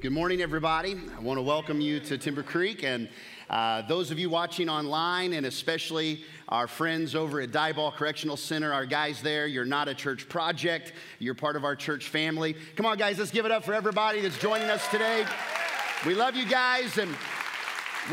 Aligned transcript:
Good 0.00 0.12
morning, 0.12 0.42
everybody. 0.42 1.00
I 1.16 1.20
want 1.20 1.38
to 1.38 1.42
welcome 1.42 1.80
you 1.80 1.98
to 2.00 2.18
Timber 2.18 2.42
Creek 2.42 2.84
and 2.84 3.08
uh, 3.48 3.82
those 3.82 4.10
of 4.10 4.18
you 4.18 4.28
watching 4.28 4.68
online, 4.68 5.32
and 5.32 5.46
especially 5.46 6.24
our 6.48 6.66
friends 6.66 7.14
over 7.14 7.40
at 7.40 7.50
Diboll 7.50 7.92
Correctional 7.92 8.36
Center, 8.36 8.72
our 8.72 8.86
guys 8.86 9.22
there. 9.22 9.46
You're 9.46 9.64
not 9.64 9.88
a 9.88 9.94
church 9.94 10.28
project, 10.28 10.92
you're 11.18 11.34
part 11.34 11.56
of 11.56 11.64
our 11.64 11.74
church 11.74 12.08
family. 12.08 12.54
Come 12.76 12.86
on, 12.86 12.98
guys, 12.98 13.18
let's 13.18 13.30
give 13.30 13.46
it 13.46 13.50
up 13.50 13.64
for 13.64 13.72
everybody 13.72 14.20
that's 14.20 14.38
joining 14.38 14.68
us 14.68 14.86
today. 14.88 15.24
We 16.04 16.14
love 16.14 16.36
you 16.36 16.46
guys, 16.46 16.98
and 16.98 17.16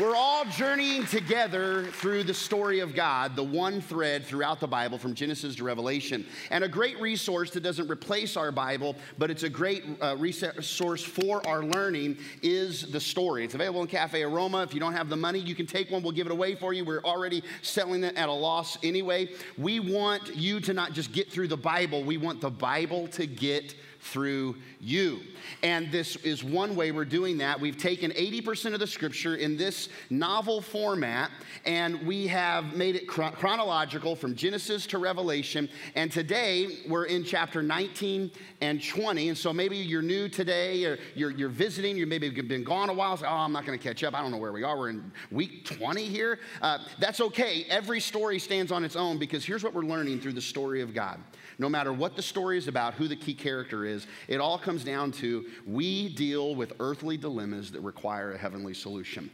we're 0.00 0.16
all 0.16 0.44
journeying 0.46 1.06
together 1.06 1.84
through 1.92 2.24
the 2.24 2.34
story 2.34 2.80
of 2.80 2.96
God, 2.96 3.36
the 3.36 3.44
one 3.44 3.80
thread 3.80 4.24
throughout 4.24 4.58
the 4.58 4.66
Bible 4.66 4.98
from 4.98 5.14
Genesis 5.14 5.54
to 5.56 5.64
Revelation. 5.64 6.26
And 6.50 6.64
a 6.64 6.68
great 6.68 7.00
resource 7.00 7.50
that 7.52 7.62
doesn't 7.62 7.88
replace 7.88 8.36
our 8.36 8.50
Bible, 8.50 8.96
but 9.18 9.30
it's 9.30 9.44
a 9.44 9.48
great 9.48 9.84
uh, 10.02 10.16
resource 10.16 11.04
for 11.04 11.46
our 11.46 11.62
learning 11.62 12.18
is 12.42 12.90
the 12.90 12.98
story. 12.98 13.44
It's 13.44 13.54
available 13.54 13.82
in 13.82 13.86
Cafe 13.86 14.20
Aroma. 14.22 14.62
If 14.62 14.74
you 14.74 14.80
don't 14.80 14.94
have 14.94 15.08
the 15.08 15.16
money, 15.16 15.38
you 15.38 15.54
can 15.54 15.66
take 15.66 15.92
one. 15.92 16.02
We'll 16.02 16.12
give 16.12 16.26
it 16.26 16.32
away 16.32 16.56
for 16.56 16.72
you. 16.72 16.84
We're 16.84 17.04
already 17.04 17.44
selling 17.62 18.02
it 18.02 18.16
at 18.16 18.28
a 18.28 18.32
loss 18.32 18.76
anyway. 18.82 19.30
We 19.56 19.78
want 19.78 20.34
you 20.34 20.58
to 20.60 20.72
not 20.72 20.92
just 20.92 21.12
get 21.12 21.30
through 21.30 21.48
the 21.48 21.56
Bible, 21.56 22.02
we 22.02 22.16
want 22.16 22.40
the 22.40 22.50
Bible 22.50 23.06
to 23.08 23.26
get 23.26 23.76
through 24.04 24.56
you. 24.80 25.20
And 25.62 25.90
this 25.90 26.16
is 26.16 26.44
one 26.44 26.76
way 26.76 26.92
we're 26.92 27.04
doing 27.04 27.38
that. 27.38 27.58
We've 27.58 27.76
taken 27.76 28.10
80% 28.12 28.74
of 28.74 28.80
the 28.80 28.86
scripture 28.86 29.36
in 29.36 29.56
this 29.56 29.88
novel 30.10 30.60
format 30.60 31.30
and 31.64 32.06
we 32.06 32.26
have 32.26 32.74
made 32.76 32.96
it 32.96 33.08
chronological 33.08 34.14
from 34.14 34.34
Genesis 34.34 34.86
to 34.88 34.98
Revelation. 34.98 35.68
And 35.94 36.12
today 36.12 36.80
we're 36.86 37.06
in 37.06 37.24
chapter 37.24 37.62
19 37.62 38.30
and 38.60 38.84
20. 38.84 39.30
And 39.30 39.38
so 39.38 39.52
maybe 39.52 39.76
you're 39.76 40.02
new 40.02 40.28
today 40.28 40.84
or 40.84 40.98
you're, 41.14 41.30
you're 41.30 41.48
visiting, 41.48 41.96
you 41.96 42.06
maybe 42.06 42.28
been 42.30 42.64
gone 42.64 42.90
a 42.90 42.92
while. 42.92 43.16
So, 43.16 43.26
oh, 43.26 43.30
I'm 43.30 43.52
not 43.52 43.64
going 43.64 43.78
to 43.78 43.82
catch 43.82 44.04
up. 44.04 44.14
I 44.14 44.20
don't 44.20 44.30
know 44.30 44.36
where 44.36 44.52
we 44.52 44.62
are. 44.62 44.76
We're 44.76 44.90
in 44.90 45.10
week 45.30 45.64
20 45.64 46.04
here. 46.04 46.38
Uh, 46.60 46.78
that's 46.98 47.20
okay. 47.20 47.64
Every 47.70 48.00
story 48.00 48.38
stands 48.38 48.70
on 48.70 48.84
its 48.84 48.96
own 48.96 49.18
because 49.18 49.44
here's 49.44 49.64
what 49.64 49.72
we're 49.72 49.82
learning 49.82 50.20
through 50.20 50.34
the 50.34 50.42
story 50.42 50.82
of 50.82 50.92
God. 50.92 51.20
No 51.58 51.68
matter 51.68 51.92
what 51.92 52.16
the 52.16 52.22
story 52.22 52.58
is 52.58 52.68
about, 52.68 52.94
who 52.94 53.08
the 53.08 53.16
key 53.16 53.34
character 53.34 53.84
is, 53.84 54.06
it 54.28 54.40
all 54.40 54.58
comes 54.58 54.84
down 54.84 55.12
to 55.12 55.46
we 55.66 56.08
deal 56.08 56.54
with 56.54 56.72
earthly 56.80 57.16
dilemmas 57.16 57.70
that 57.72 57.80
require 57.80 58.32
a 58.32 58.38
heavenly 58.38 58.74
solution. 58.74 59.30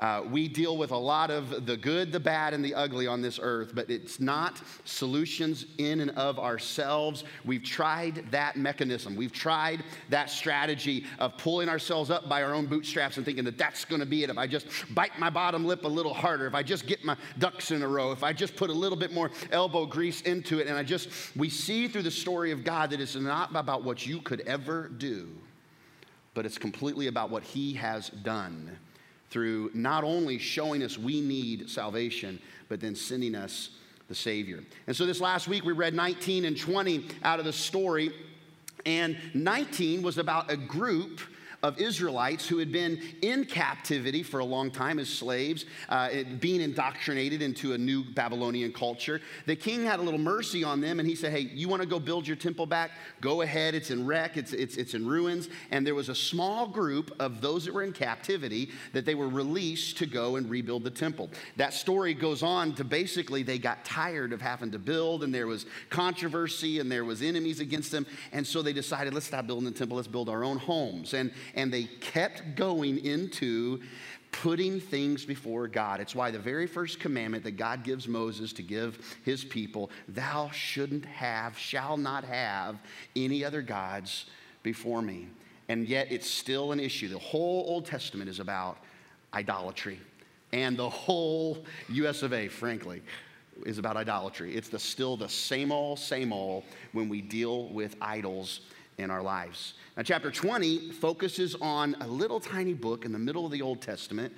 Uh, 0.00 0.22
we 0.30 0.48
deal 0.48 0.78
with 0.78 0.92
a 0.92 0.96
lot 0.96 1.30
of 1.30 1.66
the 1.66 1.76
good, 1.76 2.10
the 2.10 2.18
bad, 2.18 2.54
and 2.54 2.64
the 2.64 2.74
ugly 2.74 3.06
on 3.06 3.20
this 3.20 3.38
earth, 3.40 3.72
but 3.74 3.90
it's 3.90 4.18
not 4.18 4.62
solutions 4.84 5.66
in 5.76 6.00
and 6.00 6.10
of 6.12 6.38
ourselves. 6.38 7.24
We've 7.44 7.62
tried 7.62 8.24
that 8.30 8.56
mechanism. 8.56 9.14
We've 9.14 9.32
tried 9.32 9.84
that 10.08 10.30
strategy 10.30 11.04
of 11.18 11.36
pulling 11.36 11.68
ourselves 11.68 12.08
up 12.08 12.30
by 12.30 12.42
our 12.42 12.54
own 12.54 12.64
bootstraps 12.64 13.18
and 13.18 13.26
thinking 13.26 13.44
that 13.44 13.58
that's 13.58 13.84
going 13.84 14.00
to 14.00 14.06
be 14.06 14.24
it. 14.24 14.30
If 14.30 14.38
I 14.38 14.46
just 14.46 14.68
bite 14.94 15.18
my 15.18 15.28
bottom 15.28 15.66
lip 15.66 15.84
a 15.84 15.88
little 15.88 16.14
harder, 16.14 16.46
if 16.46 16.54
I 16.54 16.62
just 16.62 16.86
get 16.86 17.04
my 17.04 17.14
ducks 17.38 17.70
in 17.70 17.82
a 17.82 17.88
row, 17.88 18.10
if 18.10 18.24
I 18.24 18.32
just 18.32 18.56
put 18.56 18.70
a 18.70 18.74
little 18.74 18.96
bit 18.96 19.12
more 19.12 19.30
elbow 19.52 19.84
grease 19.84 20.22
into 20.22 20.60
it, 20.60 20.66
and 20.66 20.78
I 20.78 20.82
just, 20.82 21.10
we 21.36 21.50
see 21.50 21.88
through 21.88 22.04
the 22.04 22.10
story 22.10 22.52
of 22.52 22.64
God 22.64 22.88
that 22.90 23.02
it's 23.02 23.16
not 23.16 23.54
about 23.54 23.84
what 23.84 24.06
you 24.06 24.22
could 24.22 24.40
ever 24.42 24.88
do, 24.88 25.28
but 26.32 26.46
it's 26.46 26.56
completely 26.56 27.08
about 27.08 27.28
what 27.28 27.42
He 27.42 27.74
has 27.74 28.08
done 28.08 28.78
through 29.30 29.70
not 29.74 30.04
only 30.04 30.38
showing 30.38 30.82
us 30.82 30.98
we 30.98 31.20
need 31.20 31.70
salvation, 31.70 32.40
but 32.68 32.80
then 32.80 32.94
sending 32.94 33.34
us 33.34 33.70
the 34.08 34.14
Savior. 34.14 34.62
And 34.86 34.96
so 34.96 35.06
this 35.06 35.20
last 35.20 35.48
week 35.48 35.64
we 35.64 35.72
read 35.72 35.94
19 35.94 36.44
and 36.44 36.58
20 36.58 37.06
out 37.22 37.38
of 37.38 37.44
the 37.44 37.52
story. 37.52 38.12
And 38.84 39.16
19 39.34 40.02
was 40.02 40.18
about 40.18 40.50
a 40.50 40.56
group 40.56 41.20
of 41.62 41.78
Israelites 41.78 42.48
who 42.48 42.58
had 42.58 42.72
been 42.72 43.00
in 43.22 43.44
captivity 43.44 44.22
for 44.22 44.40
a 44.40 44.44
long 44.44 44.70
time 44.70 44.98
as 44.98 45.08
slaves, 45.08 45.66
uh, 45.88 46.08
being 46.38 46.60
indoctrinated 46.60 47.42
into 47.42 47.74
a 47.74 47.78
new 47.78 48.02
Babylonian 48.02 48.72
culture. 48.72 49.20
The 49.46 49.56
king 49.56 49.84
had 49.84 50.00
a 50.00 50.02
little 50.02 50.20
mercy 50.20 50.64
on 50.64 50.80
them 50.80 51.00
and 51.00 51.08
he 51.08 51.14
said, 51.14 51.32
Hey, 51.32 51.40
you 51.40 51.68
want 51.68 51.82
to 51.82 51.88
go 51.88 52.00
build 52.00 52.26
your 52.26 52.36
temple 52.36 52.66
back? 52.66 52.92
Go 53.20 53.42
ahead. 53.42 53.74
It's 53.74 53.90
in 53.90 54.06
wreck, 54.06 54.36
it's, 54.36 54.52
it's, 54.52 54.76
it's 54.76 54.94
in 54.94 55.06
ruins. 55.06 55.48
And 55.70 55.86
there 55.86 55.94
was 55.94 56.08
a 56.08 56.14
small 56.14 56.66
group 56.66 57.14
of 57.20 57.40
those 57.40 57.66
that 57.66 57.74
were 57.74 57.82
in 57.82 57.92
captivity 57.92 58.70
that 58.92 59.04
they 59.04 59.14
were 59.14 59.28
released 59.28 59.98
to 59.98 60.06
go 60.06 60.36
and 60.36 60.48
rebuild 60.48 60.84
the 60.84 60.90
temple. 60.90 61.30
That 61.56 61.74
story 61.74 62.14
goes 62.14 62.42
on 62.42 62.74
to 62.76 62.84
basically 62.84 63.42
they 63.42 63.58
got 63.58 63.84
tired 63.84 64.32
of 64.32 64.40
having 64.40 64.70
to 64.70 64.78
build 64.78 65.22
and 65.24 65.34
there 65.34 65.46
was 65.46 65.66
controversy 65.90 66.78
and 66.78 66.90
there 66.90 67.04
was 67.04 67.20
enemies 67.20 67.60
against 67.60 67.90
them. 67.90 68.06
And 68.32 68.46
so 68.46 68.62
they 68.62 68.72
decided, 68.72 69.12
let's 69.12 69.26
stop 69.26 69.46
building 69.46 69.66
the 69.66 69.78
temple, 69.78 69.96
let's 69.96 70.08
build 70.08 70.30
our 70.30 70.42
own 70.42 70.56
homes. 70.56 71.12
And, 71.12 71.30
and 71.54 71.72
they 71.72 71.84
kept 71.84 72.56
going 72.56 73.04
into 73.04 73.80
putting 74.32 74.80
things 74.80 75.24
before 75.24 75.66
God. 75.66 76.00
It's 76.00 76.14
why 76.14 76.30
the 76.30 76.38
very 76.38 76.66
first 76.66 77.00
commandment 77.00 77.44
that 77.44 77.52
God 77.52 77.82
gives 77.82 78.06
Moses 78.06 78.52
to 78.54 78.62
give 78.62 79.18
his 79.24 79.44
people, 79.44 79.90
thou 80.08 80.50
shouldn't 80.50 81.04
have, 81.04 81.58
shall 81.58 81.96
not 81.96 82.24
have 82.24 82.78
any 83.16 83.44
other 83.44 83.62
gods 83.62 84.26
before 84.62 85.02
me. 85.02 85.28
And 85.68 85.88
yet 85.88 86.08
it's 86.10 86.28
still 86.28 86.72
an 86.72 86.80
issue. 86.80 87.08
The 87.08 87.18
whole 87.18 87.64
Old 87.68 87.86
Testament 87.86 88.28
is 88.28 88.40
about 88.40 88.78
idolatry. 89.34 90.00
And 90.52 90.76
the 90.76 90.88
whole 90.90 91.64
US 91.90 92.22
of 92.22 92.32
A, 92.32 92.48
frankly, 92.48 93.02
is 93.64 93.78
about 93.78 93.96
idolatry. 93.96 94.54
It's 94.54 94.68
the, 94.68 94.78
still 94.78 95.16
the 95.16 95.28
same 95.28 95.70
old, 95.70 95.98
same 95.98 96.32
old 96.32 96.64
when 96.92 97.08
we 97.08 97.20
deal 97.20 97.68
with 97.68 97.94
idols 98.00 98.62
in 99.00 99.10
our 99.10 99.22
lives. 99.22 99.74
Now, 99.96 100.02
chapter 100.02 100.30
20 100.30 100.92
focuses 100.92 101.56
on 101.60 101.96
a 102.00 102.06
little 102.06 102.40
tiny 102.40 102.74
book 102.74 103.04
in 103.04 103.12
the 103.12 103.18
middle 103.18 103.44
of 103.44 103.52
the 103.52 103.62
Old 103.62 103.80
Testament. 103.80 104.32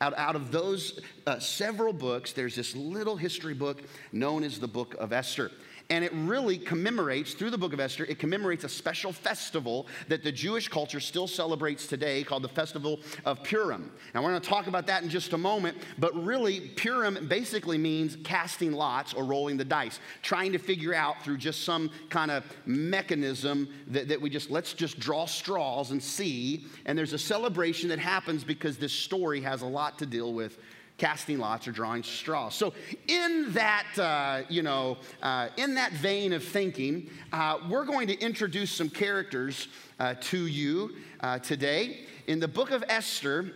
Out, 0.00 0.16
out 0.18 0.36
of 0.36 0.52
those 0.52 1.00
uh, 1.26 1.38
several 1.38 1.92
books, 1.92 2.32
there's 2.32 2.54
this 2.54 2.74
little 2.76 3.16
history 3.16 3.54
book 3.54 3.82
known 4.12 4.44
as 4.44 4.58
the 4.58 4.68
Book 4.68 4.94
of 4.98 5.12
Esther. 5.12 5.50
And 5.88 6.04
it 6.04 6.12
really 6.14 6.58
commemorates, 6.58 7.34
through 7.34 7.50
the 7.50 7.58
book 7.58 7.72
of 7.72 7.78
Esther, 7.78 8.04
it 8.06 8.18
commemorates 8.18 8.64
a 8.64 8.68
special 8.68 9.12
festival 9.12 9.86
that 10.08 10.24
the 10.24 10.32
Jewish 10.32 10.66
culture 10.66 10.98
still 10.98 11.28
celebrates 11.28 11.86
today 11.86 12.24
called 12.24 12.42
the 12.42 12.48
Festival 12.48 13.00
of 13.24 13.42
Purim. 13.44 13.92
Now, 14.12 14.22
we're 14.22 14.30
going 14.30 14.40
to 14.40 14.48
talk 14.48 14.66
about 14.66 14.88
that 14.88 15.04
in 15.04 15.08
just 15.08 15.32
a 15.32 15.38
moment, 15.38 15.76
but 15.98 16.12
really, 16.24 16.60
Purim 16.60 17.28
basically 17.28 17.78
means 17.78 18.16
casting 18.24 18.72
lots 18.72 19.14
or 19.14 19.24
rolling 19.24 19.56
the 19.56 19.64
dice, 19.64 20.00
trying 20.22 20.50
to 20.52 20.58
figure 20.58 20.92
out 20.92 21.22
through 21.22 21.36
just 21.36 21.62
some 21.62 21.90
kind 22.10 22.32
of 22.32 22.44
mechanism 22.66 23.68
that, 23.86 24.08
that 24.08 24.20
we 24.20 24.28
just, 24.28 24.50
let's 24.50 24.72
just 24.72 24.98
draw 24.98 25.24
straws 25.24 25.92
and 25.92 26.02
see. 26.02 26.66
And 26.86 26.98
there's 26.98 27.12
a 27.12 27.18
celebration 27.18 27.90
that 27.90 28.00
happens 28.00 28.42
because 28.42 28.76
this 28.76 28.92
story 28.92 29.40
has 29.42 29.62
a 29.62 29.66
lot 29.66 30.00
to 30.00 30.06
deal 30.06 30.34
with 30.34 30.58
casting 30.98 31.38
lots 31.38 31.68
or 31.68 31.72
drawing 31.72 32.02
straws. 32.02 32.54
So, 32.54 32.72
in 33.06 33.52
that, 33.52 33.86
uh, 33.98 34.42
you 34.48 34.62
know, 34.62 34.98
uh, 35.22 35.48
in 35.56 35.74
that 35.74 35.92
vein 35.92 36.32
of 36.32 36.42
thinking, 36.42 37.10
uh, 37.32 37.58
we're 37.68 37.84
going 37.84 38.06
to 38.08 38.18
introduce 38.18 38.70
some 38.70 38.88
characters 38.88 39.68
uh, 40.00 40.14
to 40.20 40.46
you 40.46 40.96
uh, 41.20 41.38
today. 41.38 42.06
In 42.26 42.40
the 42.40 42.48
book 42.48 42.70
of 42.70 42.82
Esther, 42.88 43.52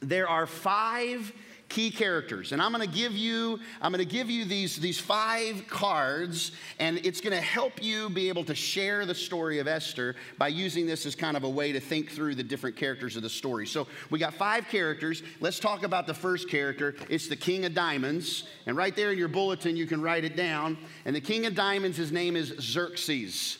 there 0.00 0.28
are 0.28 0.46
five 0.46 1.32
key 1.70 1.90
characters. 1.90 2.52
And 2.52 2.60
I'm 2.60 2.72
going 2.72 2.86
to 2.86 2.94
give 2.94 3.16
you 3.16 3.58
I'm 3.80 3.92
going 3.92 4.06
to 4.06 4.12
give 4.12 4.28
you 4.28 4.44
these 4.44 4.76
these 4.76 5.00
five 5.00 5.64
cards 5.68 6.52
and 6.78 6.98
it's 7.06 7.22
going 7.22 7.32
to 7.32 7.40
help 7.40 7.82
you 7.82 8.10
be 8.10 8.28
able 8.28 8.44
to 8.44 8.54
share 8.54 9.06
the 9.06 9.14
story 9.14 9.60
of 9.60 9.66
Esther 9.66 10.16
by 10.36 10.48
using 10.48 10.84
this 10.84 11.06
as 11.06 11.14
kind 11.14 11.36
of 11.36 11.44
a 11.44 11.48
way 11.48 11.72
to 11.72 11.80
think 11.80 12.10
through 12.10 12.34
the 12.34 12.42
different 12.42 12.76
characters 12.76 13.16
of 13.16 13.22
the 13.22 13.30
story. 13.30 13.66
So, 13.66 13.86
we 14.10 14.18
got 14.18 14.34
five 14.34 14.68
characters. 14.68 15.22
Let's 15.40 15.60
talk 15.60 15.84
about 15.84 16.06
the 16.06 16.14
first 16.14 16.50
character. 16.50 16.96
It's 17.08 17.28
the 17.28 17.36
King 17.36 17.64
of 17.64 17.72
Diamonds. 17.72 18.44
And 18.66 18.76
right 18.76 18.94
there 18.94 19.12
in 19.12 19.18
your 19.18 19.28
bulletin 19.28 19.76
you 19.76 19.86
can 19.86 20.02
write 20.02 20.24
it 20.24 20.36
down. 20.36 20.76
And 21.04 21.16
the 21.16 21.20
King 21.20 21.46
of 21.46 21.54
Diamonds 21.54 21.96
his 21.96 22.12
name 22.12 22.36
is 22.36 22.48
Xerxes. 22.60 23.58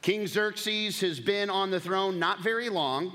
King 0.00 0.26
Xerxes 0.26 1.00
has 1.00 1.20
been 1.20 1.50
on 1.50 1.70
the 1.70 1.80
throne 1.80 2.18
not 2.18 2.40
very 2.40 2.68
long 2.68 3.12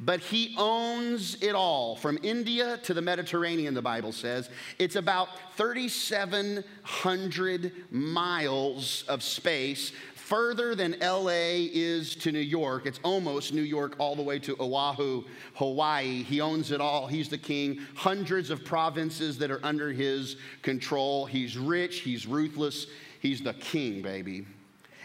but 0.00 0.20
he 0.20 0.54
owns 0.56 1.36
it 1.42 1.54
all 1.54 1.96
from 1.96 2.18
India 2.22 2.78
to 2.84 2.94
the 2.94 3.02
Mediterranean, 3.02 3.74
the 3.74 3.82
Bible 3.82 4.12
says. 4.12 4.48
It's 4.78 4.96
about 4.96 5.28
3,700 5.56 7.72
miles 7.90 9.04
of 9.08 9.22
space, 9.22 9.92
further 10.14 10.74
than 10.74 10.96
LA 11.02 11.68
is 11.72 12.14
to 12.14 12.32
New 12.32 12.38
York. 12.38 12.86
It's 12.86 13.00
almost 13.02 13.52
New 13.52 13.60
York 13.62 13.96
all 13.98 14.16
the 14.16 14.22
way 14.22 14.38
to 14.38 14.56
Oahu, 14.60 15.24
Hawaii. 15.54 16.22
He 16.22 16.40
owns 16.40 16.70
it 16.70 16.80
all. 16.80 17.06
He's 17.06 17.28
the 17.28 17.36
king. 17.36 17.80
Hundreds 17.94 18.48
of 18.50 18.64
provinces 18.64 19.36
that 19.38 19.50
are 19.50 19.60
under 19.62 19.92
his 19.92 20.36
control. 20.62 21.26
He's 21.26 21.58
rich, 21.58 22.00
he's 22.00 22.26
ruthless, 22.26 22.86
he's 23.18 23.42
the 23.42 23.52
king, 23.54 24.02
baby. 24.02 24.46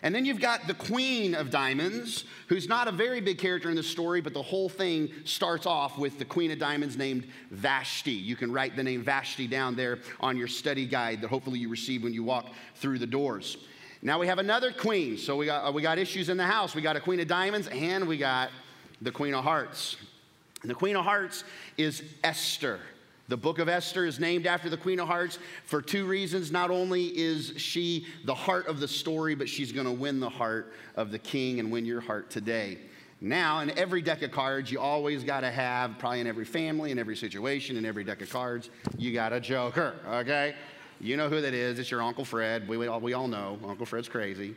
And 0.06 0.14
then 0.14 0.24
you've 0.24 0.40
got 0.40 0.68
the 0.68 0.76
Queen 0.76 1.34
of 1.34 1.50
Diamonds, 1.50 2.26
who's 2.48 2.70
not 2.70 2.88
a 2.88 2.92
very 2.92 3.22
big 3.22 3.40
character 3.40 3.72
in 3.72 3.76
the 3.76 3.82
story, 3.82 4.22
but 4.22 4.36
the 4.36 4.42
whole 4.42 4.70
thing 4.70 5.10
starts 5.24 5.66
off 5.66 5.98
with 5.98 6.20
the 6.20 6.26
Queen 6.26 6.52
of 6.52 6.60
Diamonds 6.60 6.96
named 6.96 7.26
Vashti. 7.50 8.12
You 8.12 8.36
can 8.36 8.52
write 8.52 8.76
the 8.76 8.84
name 8.84 9.02
Vashti 9.02 9.48
down 9.48 9.76
there 9.76 9.98
on 10.20 10.38
your 10.38 10.48
study 10.48 10.86
guide 10.86 11.22
that 11.22 11.30
hopefully 11.30 11.58
you 11.58 11.70
receive 11.70 12.04
when 12.04 12.14
you 12.14 12.24
walk 12.24 12.46
through 12.76 13.00
the 13.00 13.08
doors. 13.08 13.58
Now 14.04 14.20
we 14.20 14.28
have 14.28 14.38
another 14.38 14.72
queen. 14.72 15.18
So 15.18 15.38
we 15.38 15.48
got, 15.48 15.68
uh, 15.68 15.72
we 15.72 15.82
got 15.82 15.98
issues 15.98 16.30
in 16.30 16.38
the 16.38 16.46
house. 16.46 16.76
We 16.76 16.84
got 16.84 16.96
a 16.96 17.00
Queen 17.00 17.20
of 17.20 17.28
Diamonds 17.28 17.68
and 17.70 18.08
we 18.08 18.18
got 18.18 18.52
the 19.02 19.12
Queen 19.12 19.34
of 19.34 19.44
Hearts. 19.44 19.98
And 20.62 20.70
the 20.70 20.76
Queen 20.76 20.96
of 20.96 21.04
Hearts 21.04 21.44
is 21.80 22.04
Esther. 22.24 22.80
The 23.28 23.38
book 23.38 23.58
of 23.58 23.68
Esther 23.68 24.06
is 24.06 24.20
named 24.20 24.46
after 24.46 24.70
the 24.70 24.78
Queen 24.78 25.00
of 25.00 25.08
Hearts 25.08 25.40
for 25.66 25.82
two 25.82 26.06
reasons. 26.06 26.52
Not 26.52 26.70
only 26.70 27.06
is 27.18 27.54
she 27.58 28.06
the 28.24 28.36
heart 28.36 28.68
of 28.68 28.80
the 28.80 28.88
story, 28.88 29.34
but 29.34 29.50
she's 29.50 29.72
going 29.72 29.88
to 29.88 29.92
win 29.92 30.20
the 30.20 30.30
heart 30.30 30.74
of 30.96 31.10
the 31.10 31.18
king 31.18 31.60
and 31.60 31.72
win 31.72 31.86
your 31.86 32.02
heart 32.02 32.30
today. 32.30 32.78
Now, 33.22 33.62
in 33.62 33.76
every 33.80 34.04
deck 34.04 34.22
of 34.22 34.32
cards, 34.32 34.72
you 34.72 34.80
always 34.80 35.24
got 35.24 35.40
to 35.40 35.50
have, 35.50 35.98
probably 35.98 36.20
in 36.20 36.28
every 36.28 36.46
family, 36.46 36.92
in 36.92 37.00
every 37.00 37.16
situation, 37.16 37.78
in 37.78 37.86
every 37.86 38.04
deck 38.04 38.22
of 38.22 38.30
cards, 38.30 38.70
you 38.98 39.12
got 39.12 39.34
a 39.34 39.40
joker, 39.40 39.96
okay? 40.08 40.54
You 41.00 41.18
know 41.18 41.28
who 41.28 41.42
that 41.42 41.54
is. 41.54 41.80
It's 41.80 41.90
your 41.90 42.04
Uncle 42.04 42.26
Fred. 42.26 42.68
We, 42.68 42.78
we, 42.78 42.88
all, 42.88 43.00
we 43.00 43.14
all 43.14 43.28
know 43.28 43.58
Uncle 43.68 43.88
Fred's 43.88 44.08
crazy. 44.08 44.56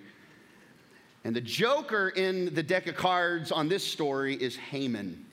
And 1.24 1.34
the 1.34 1.40
joker 1.40 2.10
in 2.10 2.54
the 2.54 2.62
deck 2.62 2.86
of 2.86 2.96
cards 2.96 3.50
on 3.50 3.68
this 3.68 3.84
story 3.84 4.34
is 4.34 4.56
Haman. 4.56 5.24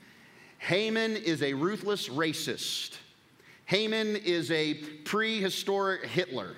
Haman 0.59 1.17
is 1.17 1.43
a 1.43 1.53
ruthless 1.53 2.07
racist. 2.07 2.97
Haman 3.65 4.15
is 4.17 4.51
a 4.51 4.75
prehistoric 5.05 6.05
Hitler. 6.05 6.55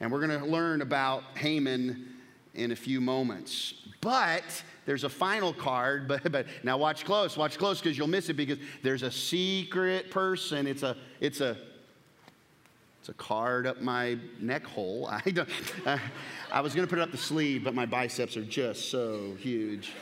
And 0.00 0.10
we're 0.10 0.26
going 0.26 0.40
to 0.40 0.46
learn 0.46 0.80
about 0.80 1.22
Haman 1.36 2.06
in 2.54 2.72
a 2.72 2.76
few 2.76 3.00
moments. 3.00 3.74
But 4.00 4.44
there's 4.86 5.04
a 5.04 5.10
final 5.10 5.52
card, 5.52 6.08
but, 6.08 6.30
but 6.32 6.46
now 6.62 6.78
watch 6.78 7.04
close, 7.04 7.36
watch 7.36 7.58
close 7.58 7.80
because 7.80 7.98
you'll 7.98 8.08
miss 8.08 8.28
it 8.28 8.34
because 8.34 8.58
there's 8.82 9.02
a 9.02 9.10
secret 9.10 10.10
person. 10.10 10.66
It's 10.66 10.82
a, 10.82 10.96
it's 11.20 11.40
a, 11.40 11.56
it's 13.00 13.10
a 13.10 13.14
card 13.14 13.66
up 13.66 13.82
my 13.82 14.18
neck 14.40 14.64
hole. 14.64 15.08
I, 15.10 15.30
don't, 15.30 15.48
I 16.50 16.60
was 16.60 16.74
going 16.74 16.86
to 16.86 16.90
put 16.90 16.98
it 16.98 17.02
up 17.02 17.12
the 17.12 17.18
sleeve, 17.18 17.64
but 17.64 17.74
my 17.74 17.86
biceps 17.86 18.36
are 18.38 18.44
just 18.44 18.90
so 18.90 19.34
huge. 19.38 19.92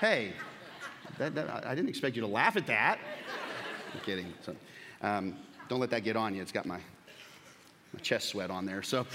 hey, 0.00 0.32
that, 1.18 1.34
that, 1.36 1.66
I 1.66 1.74
didn't 1.76 1.88
expect 1.90 2.16
you 2.16 2.22
to 2.22 2.28
laugh 2.28 2.56
at 2.56 2.66
that. 2.66 2.98
I'm 3.92 4.00
kidding. 4.00 4.32
So, 4.42 4.56
um, 5.02 5.36
don't 5.68 5.80
let 5.80 5.90
that 5.90 6.04
get 6.04 6.16
on 6.16 6.34
you. 6.34 6.42
It's 6.42 6.52
got 6.52 6.66
my, 6.66 6.78
my 7.92 8.00
chest 8.00 8.28
sweat 8.28 8.50
on 8.50 8.66
there. 8.66 8.82
So, 8.82 9.06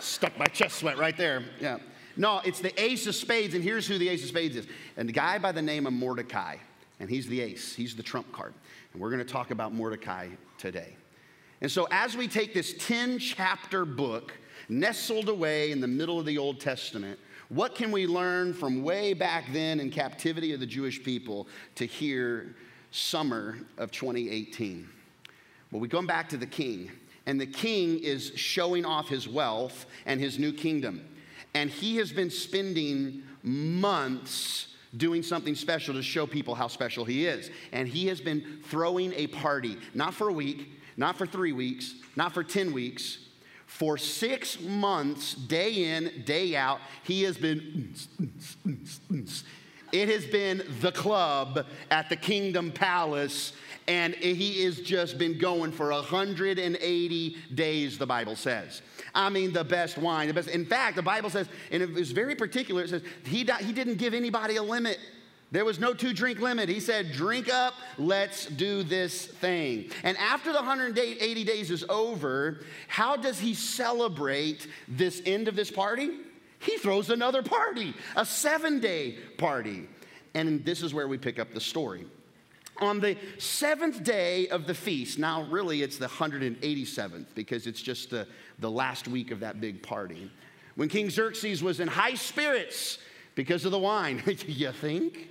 stuck 0.00 0.36
my 0.38 0.46
chest 0.46 0.76
sweat 0.76 0.98
right 0.98 1.16
there. 1.16 1.42
Yeah. 1.60 1.78
No, 2.16 2.40
it's 2.44 2.60
the 2.60 2.80
ace 2.80 3.06
of 3.06 3.14
spades, 3.14 3.54
and 3.54 3.64
here's 3.64 3.86
who 3.86 3.98
the 3.98 4.08
ace 4.08 4.22
of 4.22 4.28
spades 4.28 4.56
is. 4.56 4.66
And 4.96 5.08
a 5.08 5.12
guy 5.12 5.38
by 5.38 5.52
the 5.52 5.62
name 5.62 5.86
of 5.86 5.92
Mordecai, 5.92 6.56
and 7.00 7.10
he's 7.10 7.26
the 7.26 7.40
ace, 7.40 7.74
he's 7.74 7.96
the 7.96 8.02
trump 8.02 8.30
card. 8.32 8.54
And 8.92 9.02
we're 9.02 9.10
going 9.10 9.24
to 9.24 9.32
talk 9.32 9.50
about 9.50 9.74
Mordecai 9.74 10.28
today. 10.58 10.96
And 11.60 11.70
so, 11.70 11.88
as 11.90 12.16
we 12.16 12.28
take 12.28 12.54
this 12.54 12.74
10 12.78 13.18
chapter 13.18 13.84
book 13.84 14.32
nestled 14.68 15.28
away 15.28 15.72
in 15.72 15.80
the 15.80 15.88
middle 15.88 16.20
of 16.20 16.26
the 16.26 16.38
Old 16.38 16.60
Testament, 16.60 17.18
what 17.48 17.74
can 17.74 17.90
we 17.90 18.06
learn 18.06 18.54
from 18.54 18.82
way 18.82 19.12
back 19.12 19.52
then 19.52 19.80
in 19.80 19.90
captivity 19.90 20.52
of 20.52 20.60
the 20.60 20.66
Jewish 20.66 21.02
people 21.02 21.46
to 21.74 21.86
here, 21.86 22.54
summer 22.94 23.58
of 23.76 23.90
2018? 23.90 24.88
Well, 25.70 25.80
we 25.80 25.88
come 25.88 26.06
back 26.06 26.28
to 26.28 26.36
the 26.36 26.46
king, 26.46 26.92
and 27.26 27.40
the 27.40 27.46
king 27.46 27.98
is 27.98 28.32
showing 28.36 28.84
off 28.84 29.08
his 29.08 29.28
wealth 29.28 29.86
and 30.06 30.20
his 30.20 30.38
new 30.38 30.52
kingdom. 30.52 31.04
And 31.54 31.68
he 31.68 31.96
has 31.96 32.12
been 32.12 32.30
spending 32.30 33.22
months 33.42 34.68
doing 34.96 35.24
something 35.24 35.56
special 35.56 35.94
to 35.94 36.02
show 36.02 36.26
people 36.26 36.54
how 36.54 36.68
special 36.68 37.04
he 37.04 37.26
is. 37.26 37.50
And 37.72 37.88
he 37.88 38.06
has 38.06 38.20
been 38.20 38.60
throwing 38.66 39.12
a 39.14 39.26
party, 39.26 39.76
not 39.92 40.14
for 40.14 40.28
a 40.28 40.32
week, 40.32 40.70
not 40.96 41.16
for 41.16 41.26
three 41.26 41.52
weeks, 41.52 41.94
not 42.14 42.32
for 42.32 42.44
10 42.44 42.72
weeks. 42.72 43.18
For 43.66 43.98
six 43.98 44.60
months, 44.60 45.34
day 45.34 45.96
in, 45.96 46.22
day 46.24 46.54
out, 46.54 46.78
he 47.02 47.24
has 47.24 47.36
been. 47.36 47.92
It 49.94 50.08
has 50.08 50.26
been 50.26 50.64
the 50.80 50.90
club 50.90 51.66
at 51.88 52.08
the 52.08 52.16
Kingdom 52.16 52.72
Palace, 52.72 53.52
and 53.86 54.12
he 54.16 54.64
has 54.64 54.80
just 54.80 55.18
been 55.18 55.38
going 55.38 55.70
for 55.70 55.92
180 55.92 57.36
days, 57.54 57.96
the 57.96 58.04
Bible 58.04 58.34
says. 58.34 58.82
I 59.14 59.30
mean, 59.30 59.52
the 59.52 59.62
best 59.62 59.96
wine, 59.96 60.26
the 60.26 60.34
best. 60.34 60.48
In 60.48 60.66
fact, 60.66 60.96
the 60.96 61.02
Bible 61.02 61.30
says, 61.30 61.46
and 61.70 61.80
it 61.80 61.92
was 61.92 62.10
very 62.10 62.34
particular, 62.34 62.82
it 62.82 62.90
says 62.90 63.02
he, 63.22 63.44
he 63.60 63.72
didn't 63.72 63.98
give 63.98 64.14
anybody 64.14 64.56
a 64.56 64.62
limit. 64.64 64.98
There 65.52 65.64
was 65.64 65.78
no 65.78 65.94
two 65.94 66.12
drink 66.12 66.40
limit. 66.40 66.68
He 66.68 66.80
said, 66.80 67.12
Drink 67.12 67.48
up, 67.48 67.74
let's 67.96 68.46
do 68.46 68.82
this 68.82 69.26
thing. 69.26 69.92
And 70.02 70.16
after 70.16 70.50
the 70.50 70.58
180 70.58 71.44
days 71.44 71.70
is 71.70 71.84
over, 71.88 72.62
how 72.88 73.14
does 73.14 73.38
he 73.38 73.54
celebrate 73.54 74.66
this 74.88 75.22
end 75.24 75.46
of 75.46 75.54
this 75.54 75.70
party? 75.70 76.10
He 76.64 76.78
throws 76.78 77.10
another 77.10 77.42
party, 77.42 77.94
a 78.16 78.24
seven 78.24 78.80
day 78.80 79.18
party. 79.36 79.88
And 80.34 80.64
this 80.64 80.82
is 80.82 80.92
where 80.92 81.06
we 81.06 81.18
pick 81.18 81.38
up 81.38 81.52
the 81.52 81.60
story. 81.60 82.06
On 82.78 82.98
the 82.98 83.16
seventh 83.38 84.02
day 84.02 84.48
of 84.48 84.66
the 84.66 84.74
feast, 84.74 85.18
now 85.18 85.44
really 85.44 85.82
it's 85.82 85.96
the 85.96 86.08
187th 86.08 87.26
because 87.34 87.68
it's 87.68 87.80
just 87.80 88.10
the, 88.10 88.26
the 88.58 88.70
last 88.70 89.06
week 89.06 89.30
of 89.30 89.40
that 89.40 89.60
big 89.60 89.80
party. 89.82 90.30
When 90.74 90.88
King 90.88 91.08
Xerxes 91.08 91.62
was 91.62 91.78
in 91.78 91.86
high 91.86 92.14
spirits 92.14 92.98
because 93.36 93.64
of 93.64 93.70
the 93.70 93.78
wine, 93.78 94.22
you 94.46 94.72
think? 94.72 95.28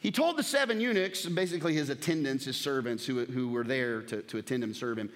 He 0.00 0.10
told 0.10 0.38
the 0.38 0.42
seven 0.42 0.80
eunuchs, 0.80 1.26
basically 1.26 1.74
his 1.74 1.90
attendants, 1.90 2.46
his 2.46 2.56
servants 2.56 3.04
who, 3.04 3.26
who 3.26 3.50
were 3.50 3.64
there 3.64 4.00
to, 4.02 4.22
to 4.22 4.38
attend 4.38 4.64
him, 4.64 4.74
serve 4.74 4.98
him, 4.98 5.10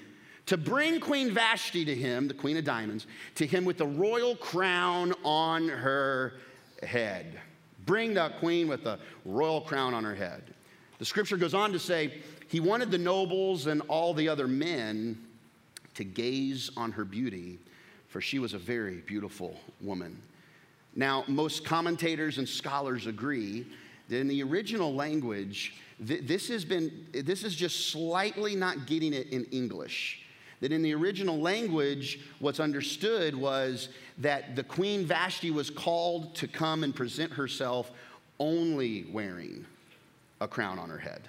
to 0.46 0.56
bring 0.56 1.00
Queen 1.00 1.32
Vashti 1.32 1.84
to 1.84 1.94
him, 1.94 2.28
the 2.28 2.34
Queen 2.34 2.56
of 2.56 2.64
Diamonds, 2.64 3.06
to 3.36 3.46
him 3.46 3.64
with 3.64 3.78
the 3.78 3.86
royal 3.86 4.36
crown 4.36 5.14
on 5.24 5.68
her 5.68 6.34
head. 6.82 7.40
Bring 7.86 8.14
the 8.14 8.30
queen 8.38 8.68
with 8.68 8.84
the 8.84 8.98
royal 9.24 9.60
crown 9.60 9.94
on 9.94 10.04
her 10.04 10.14
head. 10.14 10.42
The 10.98 11.04
scripture 11.04 11.36
goes 11.36 11.54
on 11.54 11.72
to 11.72 11.78
say, 11.78 12.14
he 12.48 12.60
wanted 12.60 12.90
the 12.90 12.98
nobles 12.98 13.66
and 13.66 13.82
all 13.88 14.14
the 14.14 14.28
other 14.28 14.46
men 14.46 15.18
to 15.94 16.04
gaze 16.04 16.70
on 16.76 16.92
her 16.92 17.04
beauty, 17.04 17.58
for 18.08 18.20
she 18.20 18.38
was 18.38 18.54
a 18.54 18.58
very 18.58 18.96
beautiful 19.06 19.58
woman. 19.80 20.20
Now, 20.94 21.24
most 21.26 21.64
commentators 21.64 22.38
and 22.38 22.48
scholars 22.48 23.06
agree 23.06 23.66
that 24.08 24.18
in 24.18 24.28
the 24.28 24.42
original 24.42 24.94
language, 24.94 25.74
this 25.98 26.48
has 26.48 26.64
been, 26.64 27.06
this 27.12 27.44
is 27.44 27.54
just 27.54 27.88
slightly 27.88 28.54
not 28.54 28.86
getting 28.86 29.12
it 29.12 29.28
in 29.30 29.44
English. 29.46 30.23
That 30.64 30.72
in 30.72 30.80
the 30.80 30.94
original 30.94 31.38
language, 31.38 32.20
what's 32.38 32.58
understood 32.58 33.34
was 33.34 33.90
that 34.16 34.56
the 34.56 34.64
Queen 34.64 35.04
Vashti 35.04 35.50
was 35.50 35.68
called 35.68 36.34
to 36.36 36.48
come 36.48 36.84
and 36.84 36.94
present 36.94 37.30
herself 37.30 37.90
only 38.38 39.04
wearing 39.12 39.66
a 40.40 40.48
crown 40.48 40.78
on 40.78 40.88
her 40.88 40.96
head. 40.96 41.28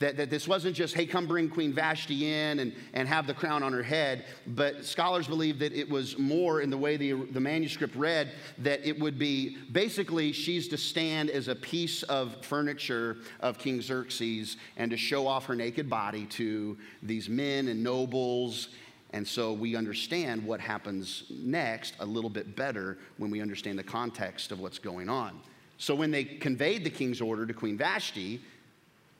That, 0.00 0.16
that 0.16 0.30
this 0.30 0.46
wasn't 0.46 0.76
just, 0.76 0.94
hey, 0.94 1.06
come 1.06 1.26
bring 1.26 1.48
Queen 1.48 1.72
Vashti 1.72 2.32
in 2.32 2.60
and, 2.60 2.72
and 2.92 3.08
have 3.08 3.26
the 3.26 3.34
crown 3.34 3.64
on 3.64 3.72
her 3.72 3.82
head, 3.82 4.26
but 4.46 4.84
scholars 4.84 5.26
believe 5.26 5.58
that 5.58 5.72
it 5.72 5.90
was 5.90 6.16
more 6.16 6.60
in 6.60 6.70
the 6.70 6.78
way 6.78 6.96
the, 6.96 7.14
the 7.14 7.40
manuscript 7.40 7.96
read, 7.96 8.30
that 8.58 8.86
it 8.86 8.96
would 9.00 9.18
be 9.18 9.56
basically 9.72 10.30
she's 10.30 10.68
to 10.68 10.76
stand 10.76 11.30
as 11.30 11.48
a 11.48 11.54
piece 11.56 12.04
of 12.04 12.36
furniture 12.44 13.16
of 13.40 13.58
King 13.58 13.82
Xerxes 13.82 14.56
and 14.76 14.88
to 14.92 14.96
show 14.96 15.26
off 15.26 15.46
her 15.46 15.56
naked 15.56 15.90
body 15.90 16.26
to 16.26 16.78
these 17.02 17.28
men 17.28 17.66
and 17.66 17.82
nobles. 17.82 18.68
And 19.12 19.26
so 19.26 19.52
we 19.52 19.74
understand 19.74 20.44
what 20.44 20.60
happens 20.60 21.24
next 21.28 21.94
a 21.98 22.06
little 22.06 22.30
bit 22.30 22.54
better 22.54 22.98
when 23.16 23.32
we 23.32 23.40
understand 23.40 23.76
the 23.78 23.82
context 23.82 24.52
of 24.52 24.60
what's 24.60 24.78
going 24.78 25.08
on. 25.08 25.40
So 25.78 25.94
when 25.94 26.12
they 26.12 26.24
conveyed 26.24 26.84
the 26.84 26.90
king's 26.90 27.20
order 27.20 27.46
to 27.46 27.54
Queen 27.54 27.76
Vashti, 27.76 28.40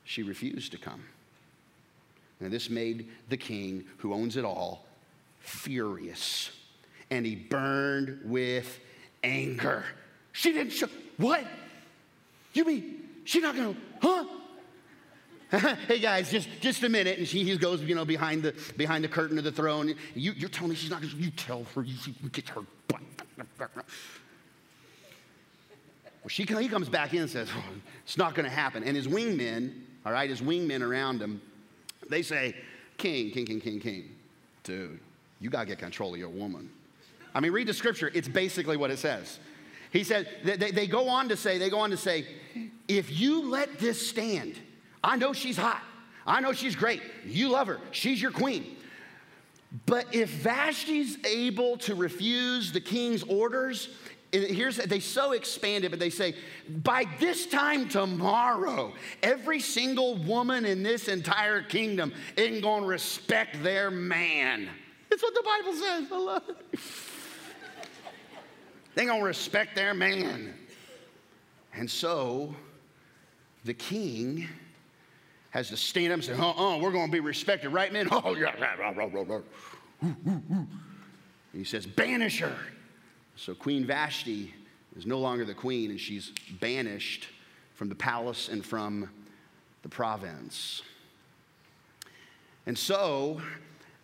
she 0.09 0.23
refused 0.23 0.71
to 0.71 0.77
come. 0.79 1.03
And 2.39 2.51
this 2.51 2.67
made 2.67 3.09
the 3.29 3.37
king, 3.37 3.83
who 3.97 4.11
owns 4.11 4.37
it 4.37 4.43
all, 4.43 4.87
furious. 5.37 6.49
And 7.11 7.27
he 7.27 7.35
burned 7.35 8.21
with 8.25 8.79
anger. 9.23 9.83
She 10.31 10.51
didn't 10.51 10.71
show. 10.71 10.87
What? 11.17 11.45
You 12.53 12.65
mean 12.65 13.07
she's 13.23 13.43
not 13.43 13.55
gonna, 13.55 13.75
huh? 14.01 14.25
hey 15.87 15.99
guys, 15.99 16.31
just, 16.31 16.49
just 16.59 16.81
a 16.81 16.89
minute. 16.89 17.19
And 17.19 17.27
she 17.27 17.43
he 17.43 17.55
goes, 17.55 17.83
you 17.83 17.93
know, 17.93 18.05
behind 18.05 18.41
the 18.41 18.55
behind 18.77 19.03
the 19.03 19.09
curtain 19.09 19.37
of 19.37 19.43
the 19.43 19.51
throne. 19.51 19.93
You, 20.15 20.31
are 20.43 20.49
telling 20.49 20.71
me 20.71 20.75
she's 20.75 20.89
not 20.89 21.03
gonna, 21.03 21.13
you 21.17 21.29
tell 21.29 21.65
her, 21.75 21.83
you 21.83 21.95
get 22.31 22.49
her 22.49 22.61
butt. 22.87 23.01
Well, 26.23 26.29
she, 26.29 26.45
he 26.45 26.67
comes 26.67 26.89
back 26.89 27.13
in 27.13 27.21
and 27.21 27.29
says, 27.29 27.47
oh, 27.55 27.63
it's 28.03 28.17
not 28.17 28.33
gonna 28.33 28.49
happen. 28.49 28.83
And 28.83 28.97
his 28.97 29.07
wingmen 29.07 29.83
all 30.09 30.13
right, 30.13 30.27
his 30.27 30.41
wingmen 30.41 30.81
around 30.81 31.21
him, 31.21 31.39
they 32.09 32.23
say, 32.23 32.55
King, 32.97 33.29
king, 33.29 33.45
king, 33.45 33.61
king, 33.61 33.79
king. 33.79 34.15
Dude, 34.63 34.99
you 35.39 35.51
got 35.51 35.59
to 35.59 35.65
get 35.67 35.77
control 35.77 36.15
of 36.15 36.19
your 36.19 36.29
woman. 36.29 36.67
I 37.35 37.39
mean, 37.39 37.51
read 37.51 37.67
the 37.67 37.75
scripture. 37.75 38.09
It's 38.15 38.27
basically 38.27 38.75
what 38.75 38.89
it 38.89 38.97
says. 38.97 39.37
He 39.93 40.03
said, 40.03 40.27
they, 40.43 40.71
they 40.71 40.87
go 40.87 41.07
on 41.09 41.29
to 41.29 41.37
say, 41.37 41.59
they 41.59 41.69
go 41.69 41.77
on 41.77 41.91
to 41.91 41.97
say, 41.97 42.25
if 42.87 43.19
you 43.19 43.51
let 43.51 43.77
this 43.77 44.09
stand, 44.09 44.55
I 45.03 45.15
know 45.15 45.31
she's 45.31 45.57
hot. 45.57 45.83
I 46.25 46.41
know 46.41 46.53
she's 46.53 46.75
great. 46.75 47.03
You 47.23 47.49
love 47.49 47.67
her. 47.67 47.79
She's 47.91 48.19
your 48.19 48.31
queen. 48.31 48.77
But 49.85 50.07
if 50.11 50.31
Vashti's 50.31 51.23
able 51.23 51.77
to 51.77 51.93
refuse 51.93 52.71
the 52.71 52.81
king's 52.81 53.21
orders, 53.21 53.89
here's 54.31 54.77
they 54.77 54.99
so 54.99 55.31
expand 55.31 55.85
it, 55.85 55.89
but 55.89 55.99
they 55.99 56.09
say, 56.09 56.35
by 56.67 57.05
this 57.19 57.47
time 57.47 57.89
tomorrow, 57.89 58.93
every 59.23 59.59
single 59.59 60.17
woman 60.17 60.65
in 60.65 60.83
this 60.83 61.07
entire 61.07 61.61
kingdom 61.61 62.13
isn't 62.37 62.61
to 62.83 62.87
respect 62.87 63.61
their 63.63 63.89
man. 63.89 64.69
That's 65.09 65.23
what 65.23 65.33
the 65.33 65.43
Bible 65.43 65.73
says. 65.73 66.07
I 66.11 66.17
love 66.17 66.43
it. 66.47 66.79
They're 68.95 69.05
going 69.05 69.19
to 69.19 69.25
respect 69.25 69.75
their 69.75 69.93
man. 69.93 70.53
And 71.73 71.89
so 71.89 72.53
the 73.63 73.73
king 73.73 74.47
has 75.51 75.69
to 75.69 75.77
stand 75.77 76.11
up 76.11 76.17
and 76.17 76.23
say, 76.23 76.33
uh 76.33 76.51
uh, 76.51 76.77
we're 76.77 76.91
to 77.07 77.11
be 77.11 77.19
respected, 77.19 77.69
right, 77.69 77.91
men? 77.91 78.07
Oh, 78.11 78.35
yeah, 78.35 78.53
rah, 78.59 79.41
he 81.53 81.63
says, 81.63 81.85
banish 81.85 82.39
her. 82.39 82.55
So 83.39 83.55
Queen 83.55 83.85
Vashti 83.85 84.53
is 84.97 85.05
no 85.05 85.17
longer 85.17 85.45
the 85.45 85.53
queen, 85.53 85.91
and 85.91 85.99
she's 85.99 86.33
banished 86.59 87.29
from 87.73 87.87
the 87.87 87.95
palace 87.95 88.49
and 88.49 88.65
from 88.65 89.09
the 89.81 89.87
province. 89.87 90.81
And 92.65 92.77
so, 92.77 93.41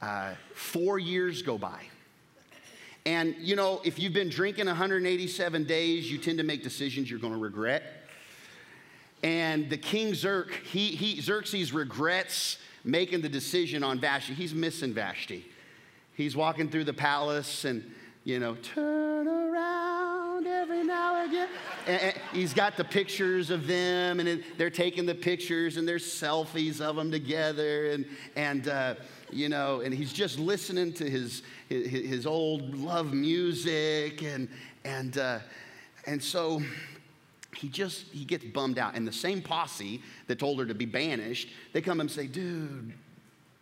uh, 0.01 0.35
four 0.53 0.99
years 0.99 1.41
go 1.41 1.57
by. 1.57 1.81
And 3.05 3.35
you 3.39 3.57
know, 3.57 3.81
if 3.83 3.99
you've 3.99 4.13
been 4.13 4.29
drinking 4.29 4.67
187 4.67 5.65
days, 5.65 6.09
you 6.09 6.17
tend 6.17 6.37
to 6.37 6.45
make 6.45 6.63
decisions 6.63 7.09
you're 7.09 7.19
going 7.19 7.33
to 7.33 7.39
regret. 7.39 7.83
And 9.21 9.69
the 9.69 9.77
king 9.77 10.13
Xerx, 10.13 10.49
he, 10.71 10.87
he, 10.95 11.19
Xerxes 11.19 11.73
regrets 11.73 12.57
making 12.85 13.19
the 13.19 13.29
decision 13.29 13.83
on 13.83 13.99
Vashti. 13.99 14.33
He's 14.33 14.53
missing 14.53 14.93
Vashti. 14.93 15.45
He's 16.15 16.37
walking 16.37 16.69
through 16.69 16.85
the 16.85 16.93
palace 16.93 17.65
and, 17.65 17.83
you 18.25 18.39
know, 18.39 18.55
turn 18.55 19.27
around 19.27 20.47
every 20.47 20.83
now 20.83 21.21
and 21.21 21.31
again. 21.31 21.47
And, 21.85 22.01
and 22.01 22.13
he's 22.33 22.53
got 22.55 22.75
the 22.75 22.83
pictures 22.83 23.51
of 23.51 23.67
them, 23.67 24.19
and 24.19 24.43
they're 24.57 24.71
taking 24.71 25.05
the 25.05 25.13
pictures, 25.13 25.77
and 25.77 25.87
there's 25.87 26.03
selfies 26.03 26.81
of 26.81 26.95
them 26.95 27.11
together. 27.11 27.91
And, 27.91 28.05
and 28.35 28.67
uh, 28.67 28.95
you 29.31 29.47
know, 29.47 29.81
and 29.81 29.93
he's 29.93 30.11
just 30.11 30.39
listening 30.39 30.91
to 30.93 31.07
his, 31.07 31.43
his, 31.69 31.87
his 31.87 32.25
old 32.25 32.75
love 32.75 33.13
music. 33.13 34.23
And, 34.23 34.49
and, 34.83 35.19
uh, 35.19 35.39
and 36.07 36.21
so 36.21 36.63
he 37.55 37.69
just 37.69 38.07
he 38.07 38.25
gets 38.25 38.43
bummed 38.43 38.77
out 38.77 38.95
and 38.95 39.07
the 39.07 39.13
same 39.13 39.41
posse 39.41 40.01
that 40.27 40.39
told 40.39 40.59
her 40.59 40.65
to 40.65 40.75
be 40.75 40.85
banished 40.85 41.47
they 41.71 41.79
come 41.79 42.01
and 42.01 42.11
say 42.11 42.27
dude 42.27 42.93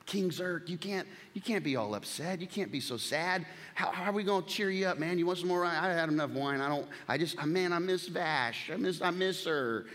king 0.06 0.30
Xerx, 0.30 0.70
you 0.70 0.78
can't 0.78 1.08
you 1.34 1.42
can't 1.42 1.64
be 1.64 1.76
all 1.76 1.96
upset. 1.96 2.42
You 2.42 2.48
can't 2.48 2.72
be 2.72 2.80
so 2.80 2.98
sad. 2.98 3.46
How, 3.76 3.92
how 3.92 4.12
are 4.12 4.14
we 4.14 4.24
going 4.24 4.44
to 4.44 4.50
cheer 4.50 4.70
you 4.70 4.88
up 4.88 5.00
man? 5.00 5.18
You 5.18 5.26
want 5.26 5.40
some 5.40 5.48
more? 5.48 5.62
Wine 5.62 5.76
i 5.76 5.94
had 5.94 6.10
enough 6.10 6.32
wine. 6.32 6.62
I 6.62 6.70
don't 6.70 6.88
i 7.08 7.18
just 7.18 7.44
man 7.46 7.74
i 7.74 7.80
miss 7.80 8.08
vash. 8.08 8.70
I 8.72 8.78
miss 8.78 9.02
i 9.02 9.12
miss 9.12 9.46
her. 9.46 9.86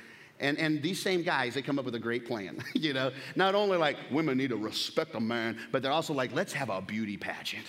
And, 0.41 0.57
and 0.59 0.81
these 0.83 1.03
same 1.03 1.23
guys, 1.23 1.55
they 1.55 1.63
come 1.63 1.79
up 1.79 1.85
with 1.85 1.97
a 1.97 1.99
great 1.99 2.27
plan. 2.27 2.63
you 2.75 2.93
know, 2.93 3.11
not 3.35 3.55
only 3.55 3.77
like 3.77 3.97
women 4.11 4.39
need 4.39 4.51
to 4.51 4.57
respect 4.57 5.15
a 5.17 5.21
man, 5.21 5.59
but 5.73 5.83
they're 5.83 5.93
also 5.93 6.15
like, 6.15 6.33
let's 6.33 6.53
have 6.53 6.71
a 6.71 6.81
beauty 6.81 7.17
pageant. 7.17 7.67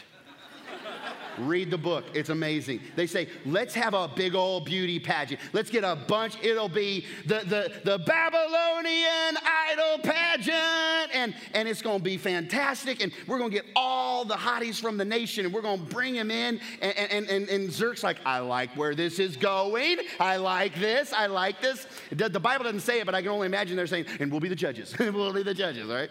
Read 1.38 1.72
the 1.72 1.78
book, 1.78 2.06
it's 2.14 2.30
amazing. 2.30 2.82
They 2.96 3.08
say, 3.08 3.30
let's 3.46 3.74
have 3.74 3.94
a 3.94 4.08
big 4.08 4.36
old 4.36 4.66
beauty 4.66 5.00
pageant. 5.00 5.40
Let's 5.54 5.70
get 5.70 5.84
a 5.84 5.96
bunch, 5.96 6.38
it'll 6.42 6.70
be 6.70 7.06
the, 7.26 7.42
the, 7.46 7.82
the 7.84 8.00
Babylonian 8.00 9.38
idol 9.46 10.00
pageant, 10.04 11.16
and, 11.16 11.34
and 11.54 11.68
it's 11.68 11.82
gonna 11.82 12.00
be 12.00 12.18
fantastic. 12.18 13.02
And 13.02 13.12
we're 13.28 13.38
gonna 13.38 13.50
get 13.50 13.66
all 13.76 14.26
the 14.26 14.36
hotties 14.36 14.82
from 14.82 14.98
the 14.98 15.06
nation, 15.06 15.46
and 15.46 15.54
we're 15.54 15.62
gonna 15.62 15.82
bring 15.82 16.16
them 16.16 16.32
in. 16.32 16.60
And, 16.82 16.98
and, 16.98 17.30
and, 17.30 17.50
and 17.50 17.72
Xerx's 17.72 18.04
like, 18.04 18.18
I 18.26 18.40
like 18.40 18.76
where 18.76 18.96
this 18.96 19.20
is 19.20 19.38
going. 19.38 19.98
I 20.20 20.38
like 20.38 20.76
this. 20.76 21.14
I 21.14 21.28
like 21.28 21.62
this. 21.62 21.88
The 22.12 22.40
Bible 22.40 22.66
doesn't 22.66 22.82
say 22.82 23.00
it, 23.00 23.06
but 23.06 23.16
I 23.16 23.22
can 23.22 23.32
only 23.32 23.48
imagine 23.48 23.76
they're 23.76 23.88
saying, 23.88 24.06
and 24.20 24.32
we'll 24.32 24.40
be 24.40 24.50
the 24.50 24.56
judges. 24.56 24.94
we'll 25.00 25.34
be 25.34 25.44
the 25.44 25.54
judges, 25.54 25.90
all 25.90 25.96
right? 25.96 26.10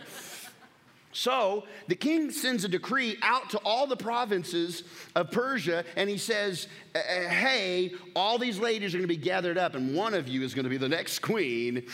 So 1.12 1.64
the 1.86 1.94
king 1.94 2.30
sends 2.30 2.64
a 2.64 2.68
decree 2.68 3.16
out 3.22 3.50
to 3.50 3.58
all 3.58 3.86
the 3.86 3.96
provinces 3.96 4.84
of 5.14 5.30
Persia, 5.30 5.84
and 5.96 6.08
he 6.08 6.18
says, 6.18 6.68
uh, 6.94 6.98
uh, 6.98 7.28
Hey, 7.28 7.92
all 8.14 8.38
these 8.38 8.58
ladies 8.58 8.94
are 8.94 8.98
going 8.98 9.08
to 9.08 9.14
be 9.14 9.16
gathered 9.16 9.58
up, 9.58 9.74
and 9.74 9.94
one 9.94 10.14
of 10.14 10.28
you 10.28 10.42
is 10.42 10.54
going 10.54 10.64
to 10.64 10.70
be 10.70 10.76
the 10.76 10.88
next 10.88 11.18
queen 11.20 11.86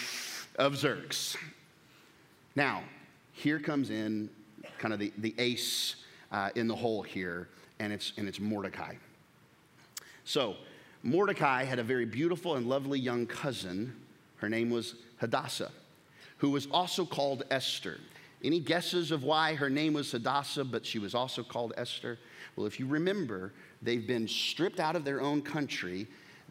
of 0.56 0.76
Xerxes. 0.76 1.36
Now, 2.56 2.82
here 3.32 3.58
comes 3.58 3.90
in 3.90 4.30
kind 4.78 4.92
of 4.92 5.00
the, 5.00 5.12
the 5.18 5.34
ace 5.38 5.96
uh, 6.32 6.50
in 6.54 6.68
the 6.68 6.76
hole 6.76 7.02
here, 7.02 7.48
and 7.78 7.92
it's, 7.92 8.12
and 8.16 8.28
it's 8.28 8.40
Mordecai. 8.40 8.94
So, 10.24 10.56
Mordecai 11.02 11.64
had 11.64 11.78
a 11.78 11.82
very 11.82 12.06
beautiful 12.06 12.56
and 12.56 12.66
lovely 12.66 12.98
young 12.98 13.26
cousin. 13.26 13.94
Her 14.36 14.48
name 14.48 14.70
was 14.70 14.94
Hadassah, 15.18 15.70
who 16.38 16.50
was 16.50 16.66
also 16.70 17.04
called 17.04 17.44
Esther. 17.50 17.98
Any 18.44 18.60
guesses 18.60 19.10
of 19.10 19.24
why 19.24 19.54
her 19.54 19.70
name 19.70 19.94
was 19.94 20.12
Hadassah, 20.12 20.64
but 20.64 20.84
she 20.84 20.98
was 20.98 21.14
also 21.14 21.42
called 21.42 21.72
Esther? 21.78 22.18
Well, 22.54 22.66
if 22.66 22.78
you 22.78 22.86
remember, 22.86 23.52
they've 23.80 24.06
been 24.06 24.28
stripped 24.28 24.78
out 24.78 24.96
of 24.96 25.04
their 25.04 25.22
own 25.22 25.40
country. 25.40 26.06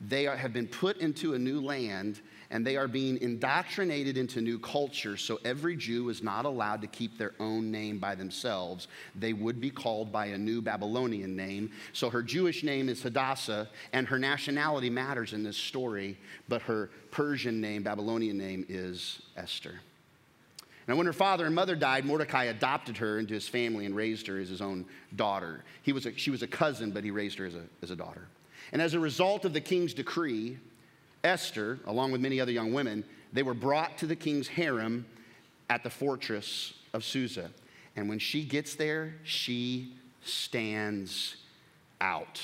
They 0.08 0.26
are, 0.26 0.36
have 0.36 0.54
been 0.54 0.68
put 0.68 0.98
into 0.98 1.36
a 1.36 1.40
new 1.40 1.62
land 1.62 2.20
and 2.50 2.66
they 2.66 2.78
are 2.78 2.88
being 2.88 3.20
indoctrinated 3.22 4.18
into 4.18 4.42
new 4.42 4.60
culture. 4.60 5.18
So 5.18 5.40
every 5.44 5.76
Jew 5.76 6.10
is 6.10 6.22
not 6.22 6.46
allowed 6.46 6.82
to 6.82 6.88
keep 6.88 7.18
their 7.18 7.34
own 7.40 7.72
name 7.72 7.98
by 7.98 8.14
themselves. 8.14 8.88
They 9.16 9.34
would 9.34 9.60
be 9.60 9.72
called 9.72 10.12
by 10.12 10.28
a 10.28 10.38
new 10.38 10.62
Babylonian 10.62 11.36
name. 11.36 11.72
So 11.94 12.12
her 12.12 12.22
Jewish 12.22 12.64
name 12.64 12.90
is 12.90 13.02
Hadassah, 13.02 13.70
and 13.92 14.08
her 14.08 14.20
nationality 14.20 14.90
matters 14.92 15.34
in 15.34 15.42
this 15.42 15.58
story, 15.58 16.18
but 16.48 16.62
her 16.64 16.92
Persian 17.10 17.60
name, 17.60 17.82
Babylonian 17.82 18.38
name, 18.38 18.66
is 18.70 19.24
Esther. 19.36 19.80
Now, 20.88 20.96
when 20.96 21.06
her 21.06 21.14
father 21.14 21.46
and 21.46 21.56
mother 21.56 21.76
died, 21.76 22.06
Mordecai 22.06 22.46
adopted 22.46 22.98
her 22.98 23.20
into 23.20 23.34
his 23.34 23.48
family 23.48 23.86
and 23.86 23.96
raised 23.96 24.28
her 24.28 24.40
as 24.40 24.50
his 24.50 24.62
own 24.62 24.86
daughter. 25.16 25.64
He 25.82 25.94
was 25.94 26.06
a, 26.06 26.18
she 26.18 26.30
was 26.30 26.44
a 26.44 26.48
cousin, 26.48 26.92
but 26.92 27.04
he 27.04 27.12
raised 27.12 27.38
her 27.38 27.46
as 27.46 27.56
a, 27.56 27.64
as 27.82 27.92
a 27.92 27.96
daughter. 27.96 28.28
And 28.72 28.82
as 28.82 28.94
a 28.94 29.00
result 29.00 29.46
of 29.46 29.54
the 29.54 29.62
king's 29.62 29.94
decree, 29.94 30.58
Esther, 31.24 31.80
along 31.86 32.12
with 32.12 32.22
many 32.22 32.42
other 32.42 32.52
young 32.52 32.74
women, 32.74 33.06
they 33.32 33.44
were 33.44 33.54
brought 33.54 33.98
to 34.00 34.06
the 34.06 34.16
king's 34.16 34.48
harem 34.48 35.06
at 35.70 35.84
the 35.84 35.90
fortress 35.90 36.74
of 36.94 37.04
Susa. 37.04 37.50
And 37.96 38.10
when 38.10 38.20
she 38.20 38.44
gets 38.44 38.76
there, 38.76 39.16
she 39.24 39.94
stands 40.24 41.38
out. 42.02 42.42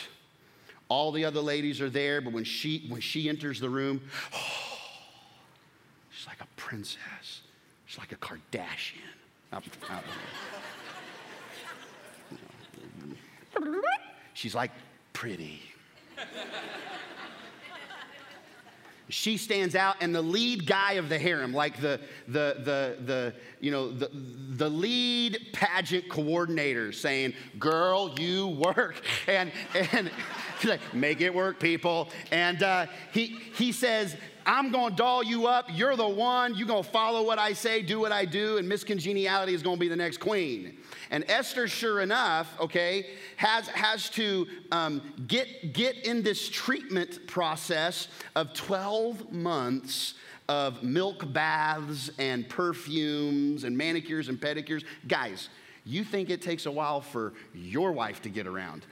All 0.87 1.11
the 1.11 1.25
other 1.25 1.41
ladies 1.41 1.81
are 1.81 1.89
there, 1.89 2.21
but 2.21 2.33
when 2.33 2.43
she, 2.43 2.85
when 2.89 3.01
she 3.01 3.29
enters 3.29 3.59
the 3.59 3.69
room, 3.69 4.01
oh, 4.33 4.37
she's 6.09 6.27
like 6.27 6.41
a 6.41 6.47
princess. 6.55 6.97
She's 7.89 7.97
like 7.97 8.11
a 8.11 8.17
Kardashian. 8.17 9.01
She's 14.35 14.53
like 14.53 14.69
pretty. 15.11 15.63
She 19.09 19.37
stands 19.37 19.75
out 19.75 19.95
and 20.01 20.13
the 20.13 20.21
lead 20.21 20.65
guy 20.65 20.93
of 20.93 21.09
the 21.09 21.17
harem 21.17 21.53
like 21.53 21.79
the 21.81 21.99
the 22.27 22.55
the 22.63 22.97
the 23.05 23.33
you 23.59 23.71
know 23.71 23.91
the 23.91 24.09
the 24.55 24.69
lead 24.69 25.47
pageant 25.51 26.07
coordinator 26.09 26.91
saying 26.91 27.33
girl 27.57 28.15
you 28.19 28.47
work 28.47 29.01
and 29.27 29.51
and 29.91 30.11
like 30.63 30.93
make 30.93 31.21
it 31.21 31.33
work 31.33 31.59
people 31.59 32.09
and 32.31 32.63
uh, 32.63 32.85
he 33.11 33.39
he 33.55 33.71
says 33.71 34.15
I'm 34.45 34.71
to 34.89 34.95
doll 34.95 35.21
you 35.21 35.45
up. 35.45 35.67
You're 35.71 35.95
the 35.95 36.07
one. 36.07 36.55
You're 36.55 36.65
to 36.83 36.89
follow 36.89 37.21
what 37.23 37.37
I 37.37 37.53
say, 37.53 37.83
do 37.83 37.99
what 37.99 38.11
I 38.11 38.25
do, 38.25 38.57
and 38.57 38.67
Miss 38.67 38.83
Congeniality 38.83 39.53
is 39.53 39.61
to 39.77 39.79
be 39.79 39.87
the 39.87 39.95
next 39.95 40.17
queen. 40.17 40.77
And 41.11 41.25
Esther, 41.27 41.67
sure 41.67 42.01
enough, 42.01 42.53
okay, 42.59 43.07
has, 43.37 43.67
has 43.69 44.09
to 44.11 44.47
um, 44.71 45.01
get, 45.27 45.73
get 45.73 46.05
in 46.05 46.21
this 46.21 46.47
treatment 46.49 47.25
process 47.27 48.07
of 48.35 48.53
12 48.53 49.31
months 49.31 50.13
of 50.47 50.83
milk 50.83 51.31
baths 51.31 52.09
and 52.19 52.47
perfumes 52.47 53.63
and 53.63 53.77
manicures 53.77 54.29
and 54.29 54.39
pedicures. 54.39 54.83
Guys, 55.07 55.49
you 55.85 56.03
think 56.03 56.29
it 56.29 56.41
takes 56.41 56.65
a 56.65 56.71
while 56.71 57.01
for 57.01 57.33
your 57.53 57.91
wife 57.91 58.21
to 58.23 58.29
get 58.29 58.45
around. 58.45 58.85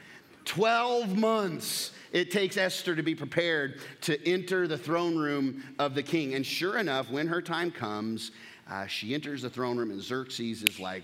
12 0.46 1.18
months 1.18 1.92
it 2.14 2.32
takes 2.32 2.58
Esther 2.58 2.96
to 2.96 3.04
be 3.04 3.14
prepared 3.14 3.82
to 4.02 4.28
enter 4.28 4.68
the 4.68 4.78
throne 4.78 5.18
room 5.18 5.64
of 5.78 5.94
the 5.94 6.04
king. 6.04 6.36
And 6.36 6.46
sure 6.46 6.78
enough, 6.78 7.12
when 7.12 7.28
her 7.28 7.42
time 7.42 7.70
comes, 7.70 8.32
uh, 8.70 8.86
she 8.88 9.14
enters 9.14 9.42
the 9.42 9.50
throne 9.50 9.78
room, 9.78 9.92
and 9.92 10.02
Xerxes 10.02 10.64
is 10.64 10.80
like, 10.80 11.04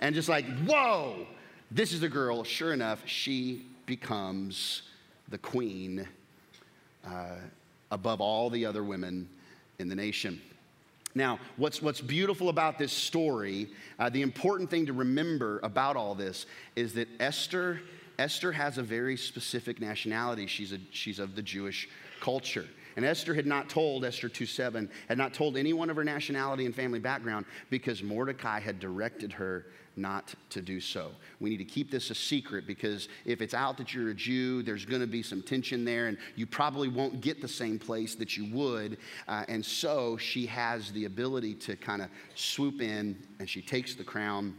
and 0.00 0.14
just 0.14 0.28
like, 0.28 0.46
whoa, 0.66 1.26
this 1.70 1.92
is 1.92 2.00
the 2.00 2.08
girl. 2.08 2.44
Sure 2.44 2.72
enough, 2.72 3.02
she 3.06 3.66
becomes 3.86 4.82
the 5.28 5.38
queen 5.38 6.08
uh, 7.06 7.36
above 7.90 8.20
all 8.20 8.50
the 8.50 8.64
other 8.64 8.82
women 8.82 9.28
in 9.78 9.88
the 9.88 9.94
nation. 9.94 10.40
Now, 11.14 11.38
what's, 11.56 11.80
what's 11.80 12.00
beautiful 12.00 12.48
about 12.48 12.78
this 12.78 12.92
story, 12.92 13.68
uh, 13.98 14.08
the 14.08 14.22
important 14.22 14.68
thing 14.68 14.86
to 14.86 14.92
remember 14.92 15.60
about 15.62 15.96
all 15.96 16.14
this 16.14 16.46
is 16.74 16.94
that 16.94 17.08
Esther 17.20 17.80
Esther 18.18 18.52
has 18.52 18.78
a 18.78 18.82
very 18.82 19.16
specific 19.16 19.80
nationality. 19.80 20.46
She's, 20.46 20.72
a, 20.72 20.78
she's 20.90 21.18
of 21.18 21.34
the 21.34 21.42
Jewish 21.42 21.88
culture. 22.20 22.66
And 22.96 23.04
Esther 23.04 23.34
had 23.34 23.46
not 23.46 23.68
told, 23.68 24.04
Esther 24.04 24.28
2 24.28 24.46
7, 24.46 24.88
had 25.08 25.18
not 25.18 25.34
told 25.34 25.56
anyone 25.56 25.90
of 25.90 25.96
her 25.96 26.04
nationality 26.04 26.66
and 26.66 26.74
family 26.74 27.00
background 27.00 27.46
because 27.70 28.02
Mordecai 28.02 28.60
had 28.60 28.78
directed 28.78 29.32
her 29.32 29.66
not 29.96 30.34
to 30.50 30.60
do 30.60 30.80
so. 30.80 31.12
We 31.40 31.50
need 31.50 31.58
to 31.58 31.64
keep 31.64 31.90
this 31.90 32.10
a 32.10 32.14
secret 32.14 32.66
because 32.66 33.08
if 33.24 33.40
it's 33.40 33.54
out 33.54 33.76
that 33.78 33.94
you're 33.94 34.10
a 34.10 34.14
Jew, 34.14 34.62
there's 34.62 34.84
going 34.84 35.00
to 35.00 35.06
be 35.06 35.22
some 35.22 35.42
tension 35.42 35.84
there, 35.84 36.08
and 36.08 36.18
you 36.36 36.46
probably 36.46 36.88
won't 36.88 37.20
get 37.20 37.40
the 37.40 37.48
same 37.48 37.78
place 37.78 38.14
that 38.16 38.36
you 38.36 38.52
would. 38.52 38.98
Uh, 39.28 39.44
and 39.48 39.64
so 39.64 40.16
she 40.16 40.46
has 40.46 40.90
the 40.92 41.04
ability 41.04 41.54
to 41.54 41.76
kind 41.76 42.02
of 42.02 42.08
swoop 42.34 42.80
in 42.80 43.16
and 43.38 43.48
she 43.48 43.62
takes 43.62 43.94
the 43.94 44.04
crown 44.04 44.54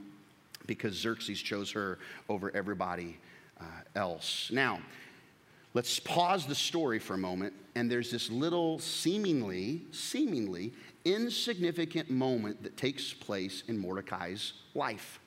because 0.67 0.93
Xerxes 0.93 1.41
chose 1.41 1.71
her 1.71 1.99
over 2.29 2.51
everybody 2.55 3.17
uh, 3.59 3.63
else. 3.95 4.49
Now, 4.51 4.79
let's 5.73 5.99
pause 5.99 6.45
the 6.45 6.55
story 6.55 6.99
for 6.99 7.13
a 7.13 7.17
moment, 7.17 7.53
and 7.75 7.91
there's 7.91 8.09
this 8.11 8.29
little 8.29 8.79
seemingly, 8.79 9.81
seemingly 9.91 10.73
insignificant 11.03 12.09
moment 12.09 12.63
that 12.63 12.77
takes 12.77 13.13
place 13.13 13.63
in 13.67 13.77
Mordecai's 13.77 14.53
life. 14.73 15.19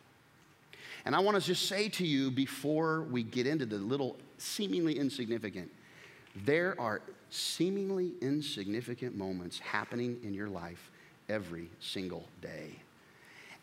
And 1.05 1.14
I 1.14 1.21
want 1.21 1.40
to 1.40 1.43
just 1.43 1.69
say 1.69 1.88
to 1.90 2.07
you 2.07 2.31
before 2.31 3.02
we 3.02 3.23
get 3.23 3.47
into 3.47 3.67
the 3.67 3.76
little 3.76 4.17
seemingly 4.38 4.99
insignificant, 4.99 5.71
there 6.45 6.75
are 6.81 7.02
seemingly 7.31 8.12
insignificant 8.21 9.17
moments 9.17 9.59
happening 9.59 10.19
in 10.23 10.35
your 10.35 10.49
life 10.49 10.90
every 11.28 11.71
single 11.81 12.25
day. 12.40 12.76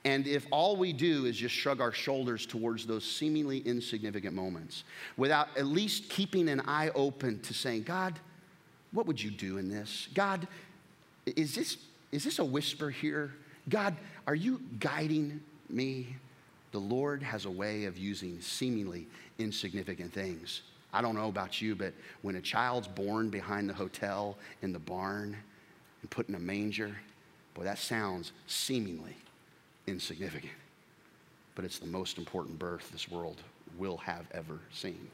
And 0.06 0.28
if 0.28 0.46
all 0.52 0.76
we 0.76 0.94
do 0.94 1.26
is 1.26 1.36
just 1.36 1.56
shrug 1.56 1.82
our 1.82 1.92
shoulders 1.92 2.46
towards 2.46 2.86
those 2.86 3.04
seemingly 3.04 3.60
insignificant 3.60 4.36
moments 4.36 4.84
without 5.18 5.48
at 5.58 5.66
least 5.66 6.10
keeping 6.10 6.48
an 6.48 6.62
eye 6.68 6.92
open 6.94 7.40
to 7.42 7.56
saying, 7.56 7.84
God, 7.84 8.20
what 8.92 9.06
would 9.08 9.22
you 9.22 9.32
do 9.32 9.58
in 9.58 9.70
this? 9.70 10.08
God, 10.14 10.48
is 11.26 11.56
this, 11.56 11.78
is 12.12 12.24
this 12.24 12.40
a 12.40 12.46
whisper 12.46 12.90
here? 12.90 13.34
God, 13.70 13.96
are 14.28 14.36
you 14.36 14.62
guiding 14.80 15.42
me? 15.70 16.16
The 16.72 16.80
Lord 16.80 17.24
has 17.24 17.46
a 17.46 17.52
way 17.52 17.86
of 17.86 17.98
using 17.98 18.40
seemingly 18.42 19.08
insignificant 19.40 20.14
things. 20.14 20.62
I 20.94 21.02
don't 21.02 21.16
know 21.16 21.28
about 21.28 21.62
you, 21.62 21.76
but 21.76 21.94
when 22.22 22.36
a 22.36 22.42
child's 22.42 22.88
born 22.88 23.30
behind 23.30 23.70
the 23.70 23.74
hotel 23.74 24.38
in 24.62 24.72
the 24.72 24.80
barn 24.80 25.36
and 26.02 26.10
put 26.10 26.30
in 26.30 26.36
a 26.36 26.40
manger, 26.40 26.96
boy, 27.54 27.64
that 27.64 27.80
sounds 27.80 28.32
seemingly 28.48 29.16
insignificant. 29.88 30.54
But 31.56 31.66
it's 31.66 31.80
the 31.80 31.88
most 31.88 32.18
important 32.18 32.60
birth 32.60 32.90
this 32.92 33.10
world 33.10 33.42
will 33.78 33.98
have 33.98 34.26
ever 34.32 34.60
seen. 34.72 35.10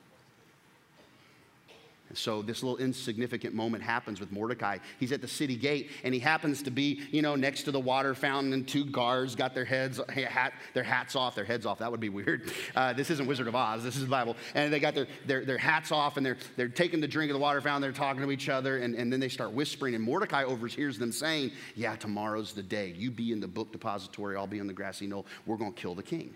And 2.11 2.17
so 2.17 2.41
this 2.41 2.61
little 2.61 2.75
insignificant 2.75 3.55
moment 3.55 3.81
happens 3.81 4.19
with 4.19 4.33
Mordecai. 4.33 4.79
He's 4.99 5.13
at 5.13 5.21
the 5.21 5.29
city 5.29 5.55
gate 5.55 5.91
and 6.03 6.13
he 6.13 6.19
happens 6.19 6.61
to 6.63 6.69
be, 6.69 7.03
you 7.09 7.21
know, 7.21 7.37
next 7.37 7.63
to 7.63 7.71
the 7.71 7.79
water 7.79 8.13
fountain 8.13 8.51
and 8.51 8.67
two 8.67 8.83
guards 8.83 9.33
got 9.33 9.55
their 9.55 9.63
heads, 9.63 9.97
hat, 10.09 10.51
their 10.73 10.83
hats 10.83 11.15
off, 11.15 11.35
their 11.35 11.45
heads 11.45 11.65
off. 11.65 11.79
That 11.79 11.89
would 11.89 12.01
be 12.01 12.09
weird. 12.09 12.51
Uh, 12.75 12.91
this 12.91 13.09
isn't 13.11 13.27
Wizard 13.27 13.47
of 13.47 13.55
Oz, 13.55 13.81
this 13.81 13.95
is 13.95 14.01
the 14.01 14.09
Bible. 14.09 14.35
And 14.55 14.73
they 14.73 14.81
got 14.81 14.93
their, 14.93 15.07
their, 15.25 15.45
their 15.45 15.57
hats 15.57 15.93
off 15.93 16.17
and 16.17 16.25
they're, 16.25 16.35
they're 16.57 16.67
taking 16.67 16.99
the 16.99 17.07
drink 17.07 17.31
of 17.31 17.33
the 17.33 17.39
water 17.39 17.61
fountain, 17.61 17.81
they're 17.81 17.93
talking 17.93 18.21
to 18.21 18.29
each 18.29 18.49
other, 18.49 18.79
and, 18.79 18.93
and 18.93 19.09
then 19.13 19.21
they 19.21 19.29
start 19.29 19.53
whispering. 19.53 19.95
And 19.95 20.03
Mordecai 20.03 20.43
overhears 20.43 20.99
them 20.99 21.13
saying, 21.13 21.51
Yeah, 21.77 21.95
tomorrow's 21.95 22.51
the 22.51 22.63
day. 22.63 22.93
You 22.97 23.09
be 23.09 23.31
in 23.31 23.39
the 23.39 23.47
book 23.47 23.71
depository, 23.71 24.35
I'll 24.35 24.47
be 24.47 24.59
on 24.59 24.67
the 24.67 24.73
grassy 24.73 25.07
knoll. 25.07 25.25
We're 25.45 25.55
going 25.55 25.71
to 25.71 25.81
kill 25.81 25.95
the 25.95 26.03
king. 26.03 26.33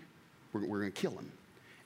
We're, 0.54 0.64
we're 0.64 0.80
going 0.80 0.92
to 0.92 0.98
kill 1.02 1.12
him 1.12 1.30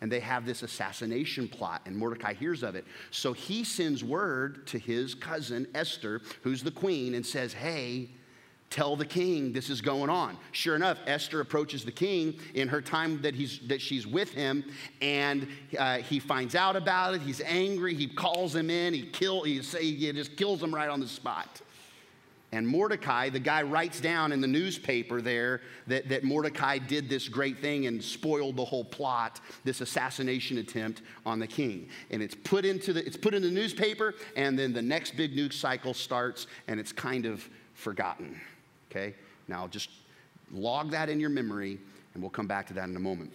and 0.00 0.10
they 0.10 0.20
have 0.20 0.46
this 0.46 0.62
assassination 0.62 1.48
plot, 1.48 1.82
and 1.84 1.96
Mordecai 1.96 2.32
hears 2.32 2.62
of 2.62 2.74
it. 2.74 2.84
So 3.10 3.32
he 3.32 3.64
sends 3.64 4.02
word 4.02 4.66
to 4.68 4.78
his 4.78 5.14
cousin 5.14 5.66
Esther, 5.74 6.22
who's 6.42 6.62
the 6.62 6.70
queen, 6.70 7.14
and 7.14 7.24
says, 7.24 7.52
Hey, 7.52 8.10
tell 8.70 8.96
the 8.96 9.04
king 9.04 9.52
this 9.52 9.68
is 9.68 9.80
going 9.80 10.08
on. 10.08 10.38
Sure 10.52 10.76
enough, 10.76 10.98
Esther 11.06 11.40
approaches 11.40 11.84
the 11.84 11.92
king 11.92 12.38
in 12.54 12.68
her 12.68 12.80
time 12.80 13.20
that, 13.22 13.34
he's, 13.34 13.58
that 13.66 13.80
she's 13.80 14.06
with 14.06 14.30
him, 14.30 14.64
and 15.02 15.46
uh, 15.78 15.98
he 15.98 16.18
finds 16.18 16.54
out 16.54 16.76
about 16.76 17.14
it. 17.14 17.20
He's 17.20 17.40
angry. 17.42 17.94
He 17.94 18.06
calls 18.06 18.54
him 18.54 18.70
in. 18.70 18.94
He, 18.94 19.02
kill, 19.02 19.42
he, 19.42 19.60
say, 19.62 19.84
he 19.84 20.12
just 20.12 20.36
kills 20.36 20.62
him 20.62 20.74
right 20.74 20.88
on 20.88 21.00
the 21.00 21.08
spot. 21.08 21.60
And 22.52 22.66
Mordecai, 22.66 23.28
the 23.28 23.38
guy 23.38 23.62
writes 23.62 24.00
down 24.00 24.32
in 24.32 24.40
the 24.40 24.48
newspaper 24.48 25.22
there 25.22 25.60
that, 25.86 26.08
that 26.08 26.24
Mordecai 26.24 26.78
did 26.78 27.08
this 27.08 27.28
great 27.28 27.60
thing 27.60 27.86
and 27.86 28.02
spoiled 28.02 28.56
the 28.56 28.64
whole 28.64 28.84
plot, 28.84 29.40
this 29.62 29.80
assassination 29.80 30.58
attempt 30.58 31.02
on 31.24 31.38
the 31.38 31.46
king. 31.46 31.88
And 32.10 32.20
it's 32.20 32.34
put 32.34 32.64
into 32.64 32.92
the, 32.92 33.06
it's 33.06 33.16
put 33.16 33.34
in 33.34 33.42
the 33.42 33.50
newspaper, 33.50 34.14
and 34.36 34.58
then 34.58 34.72
the 34.72 34.82
next 34.82 35.16
big 35.16 35.36
news 35.36 35.54
cycle 35.54 35.94
starts, 35.94 36.48
and 36.66 36.80
it's 36.80 36.92
kind 36.92 37.24
of 37.24 37.48
forgotten. 37.74 38.40
Okay? 38.90 39.14
Now 39.46 39.68
just 39.68 39.90
log 40.50 40.90
that 40.90 41.08
in 41.08 41.20
your 41.20 41.30
memory, 41.30 41.78
and 42.14 42.22
we'll 42.22 42.30
come 42.30 42.48
back 42.48 42.66
to 42.68 42.74
that 42.74 42.88
in 42.88 42.96
a 42.96 43.00
moment. 43.00 43.32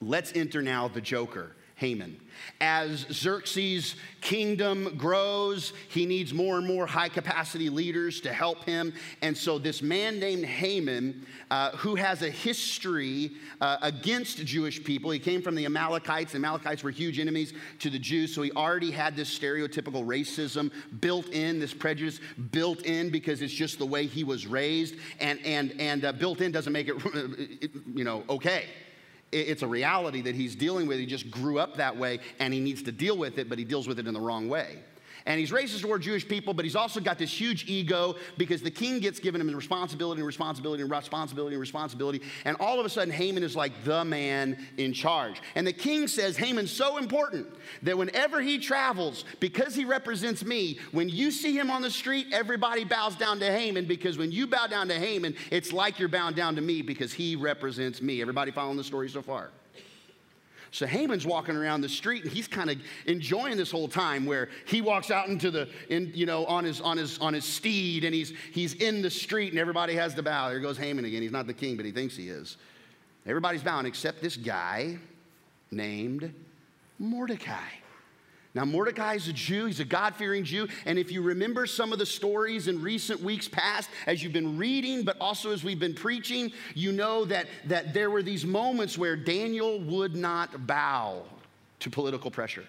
Let's 0.00 0.32
enter 0.34 0.60
now 0.60 0.88
the 0.88 1.00
Joker. 1.00 1.52
Haman. 1.76 2.20
As 2.60 3.06
Xerxes' 3.10 3.96
kingdom 4.20 4.96
grows, 4.96 5.72
he 5.88 6.06
needs 6.06 6.32
more 6.32 6.56
and 6.56 6.66
more 6.66 6.86
high 6.86 7.08
capacity 7.08 7.68
leaders 7.68 8.20
to 8.20 8.32
help 8.32 8.64
him. 8.64 8.92
And 9.22 9.36
so, 9.36 9.58
this 9.58 9.82
man 9.82 10.20
named 10.20 10.44
Haman, 10.44 11.26
uh, 11.50 11.70
who 11.72 11.96
has 11.96 12.22
a 12.22 12.30
history 12.30 13.32
uh, 13.60 13.78
against 13.82 14.44
Jewish 14.44 14.82
people, 14.84 15.10
he 15.10 15.18
came 15.18 15.42
from 15.42 15.56
the 15.56 15.64
Amalekites. 15.64 16.32
The 16.32 16.38
Amalekites 16.38 16.84
were 16.84 16.92
huge 16.92 17.18
enemies 17.18 17.52
to 17.80 17.90
the 17.90 17.98
Jews, 17.98 18.32
so 18.32 18.42
he 18.42 18.52
already 18.52 18.92
had 18.92 19.16
this 19.16 19.36
stereotypical 19.36 20.06
racism 20.06 20.70
built 21.00 21.28
in, 21.30 21.58
this 21.58 21.74
prejudice 21.74 22.20
built 22.52 22.82
in 22.82 23.10
because 23.10 23.42
it's 23.42 23.52
just 23.52 23.78
the 23.78 23.86
way 23.86 24.06
he 24.06 24.22
was 24.22 24.46
raised. 24.46 24.94
And, 25.18 25.40
and, 25.44 25.74
and 25.80 26.04
uh, 26.04 26.12
built 26.12 26.40
in 26.40 26.52
doesn't 26.52 26.72
make 26.72 26.88
it, 26.88 26.96
you 27.94 28.04
know, 28.04 28.22
okay 28.28 28.66
it's 29.34 29.62
a 29.62 29.66
reality 29.66 30.20
that 30.22 30.34
he's 30.34 30.54
dealing 30.54 30.86
with. 30.86 30.98
He 30.98 31.06
just 31.06 31.30
grew 31.30 31.58
up 31.58 31.76
that 31.76 31.96
way 31.96 32.20
and 32.38 32.54
he 32.54 32.60
needs 32.60 32.82
to 32.84 32.92
deal 32.92 33.16
with 33.16 33.38
it, 33.38 33.48
but 33.48 33.58
he 33.58 33.64
deals 33.64 33.88
with 33.88 33.98
it 33.98 34.06
in 34.06 34.14
the 34.14 34.20
wrong 34.20 34.48
way. 34.48 34.78
And 35.26 35.40
he's 35.40 35.50
racist 35.50 35.80
toward 35.80 36.02
Jewish 36.02 36.28
people, 36.28 36.52
but 36.52 36.66
he's 36.66 36.76
also 36.76 37.00
got 37.00 37.16
this 37.16 37.32
huge 37.32 37.64
ego 37.66 38.16
because 38.36 38.60
the 38.60 38.70
king 38.70 39.00
gets 39.00 39.18
given 39.18 39.40
him 39.40 39.54
responsibility 39.54 40.20
and 40.20 40.26
responsibility 40.26 40.82
and 40.82 40.90
responsibility 40.90 41.54
and 41.54 41.60
responsibility. 41.60 42.20
And 42.44 42.58
all 42.60 42.78
of 42.78 42.84
a 42.84 42.90
sudden, 42.90 43.12
Haman 43.12 43.42
is 43.42 43.56
like 43.56 43.72
the 43.84 44.04
man 44.04 44.58
in 44.76 44.92
charge. 44.92 45.40
And 45.54 45.66
the 45.66 45.72
king 45.72 46.08
says, 46.08 46.36
Haman's 46.36 46.70
so 46.70 46.98
important 46.98 47.46
that 47.82 47.96
whenever 47.96 48.42
he 48.42 48.58
travels, 48.58 49.24
because 49.40 49.74
he 49.74 49.86
represents 49.86 50.44
me, 50.44 50.78
when 50.92 51.08
you 51.08 51.30
see 51.30 51.56
him 51.56 51.70
on 51.70 51.80
the 51.80 51.90
street, 51.90 52.26
everybody 52.30 52.84
bows 52.84 53.16
down 53.16 53.38
to 53.40 53.50
Haman 53.50 53.86
because 53.86 54.18
when 54.18 54.30
you 54.30 54.46
bow 54.46 54.66
down 54.66 54.88
to 54.88 54.98
Haman, 54.98 55.36
it's 55.50 55.72
like 55.72 55.98
you're 55.98 56.08
bowing 56.10 56.34
down 56.34 56.54
to 56.56 56.60
me 56.60 56.82
because 56.82 57.14
he 57.14 57.34
represents 57.34 58.02
me. 58.02 58.20
Everybody 58.20 58.50
following 58.50 58.76
the 58.76 58.84
story 58.84 59.08
so 59.08 59.22
far? 59.22 59.50
So 60.74 60.86
Haman's 60.86 61.24
walking 61.24 61.54
around 61.54 61.82
the 61.82 61.88
street 61.88 62.24
and 62.24 62.32
he's 62.32 62.48
kind 62.48 62.68
of 62.68 62.78
enjoying 63.06 63.56
this 63.56 63.70
whole 63.70 63.86
time 63.86 64.26
where 64.26 64.48
he 64.66 64.82
walks 64.82 65.08
out 65.12 65.28
into 65.28 65.52
the, 65.52 65.68
in, 65.88 66.10
you 66.12 66.26
know, 66.26 66.44
on 66.46 66.64
his, 66.64 66.80
on 66.80 66.96
his, 66.96 67.16
on 67.20 67.32
his 67.32 67.44
steed 67.44 68.02
and 68.02 68.12
he's, 68.12 68.32
he's 68.52 68.74
in 68.74 69.00
the 69.00 69.08
street 69.08 69.52
and 69.52 69.60
everybody 69.60 69.94
has 69.94 70.14
to 70.14 70.22
bow. 70.24 70.48
There 70.48 70.58
goes 70.58 70.76
Haman 70.76 71.04
again. 71.04 71.22
He's 71.22 71.30
not 71.30 71.46
the 71.46 71.54
king, 71.54 71.76
but 71.76 71.86
he 71.86 71.92
thinks 71.92 72.16
he 72.16 72.28
is. 72.28 72.56
Everybody's 73.24 73.62
bowing 73.62 73.86
except 73.86 74.20
this 74.20 74.36
guy 74.36 74.98
named 75.70 76.34
Mordecai. 76.98 77.68
Now, 78.54 78.64
Mordecai 78.64 79.14
is 79.14 79.26
a 79.26 79.32
Jew, 79.32 79.66
he's 79.66 79.80
a 79.80 79.84
God 79.84 80.14
fearing 80.14 80.44
Jew. 80.44 80.68
And 80.86 80.96
if 80.96 81.10
you 81.10 81.22
remember 81.22 81.66
some 81.66 81.92
of 81.92 81.98
the 81.98 82.06
stories 82.06 82.68
in 82.68 82.80
recent 82.80 83.20
weeks 83.20 83.48
past, 83.48 83.90
as 84.06 84.22
you've 84.22 84.32
been 84.32 84.56
reading, 84.56 85.02
but 85.02 85.16
also 85.20 85.50
as 85.50 85.64
we've 85.64 85.80
been 85.80 85.94
preaching, 85.94 86.52
you 86.74 86.92
know 86.92 87.24
that, 87.24 87.48
that 87.66 87.92
there 87.92 88.10
were 88.10 88.22
these 88.22 88.44
moments 88.44 88.96
where 88.96 89.16
Daniel 89.16 89.80
would 89.80 90.14
not 90.14 90.68
bow 90.68 91.22
to 91.80 91.90
political 91.90 92.30
pressure 92.30 92.64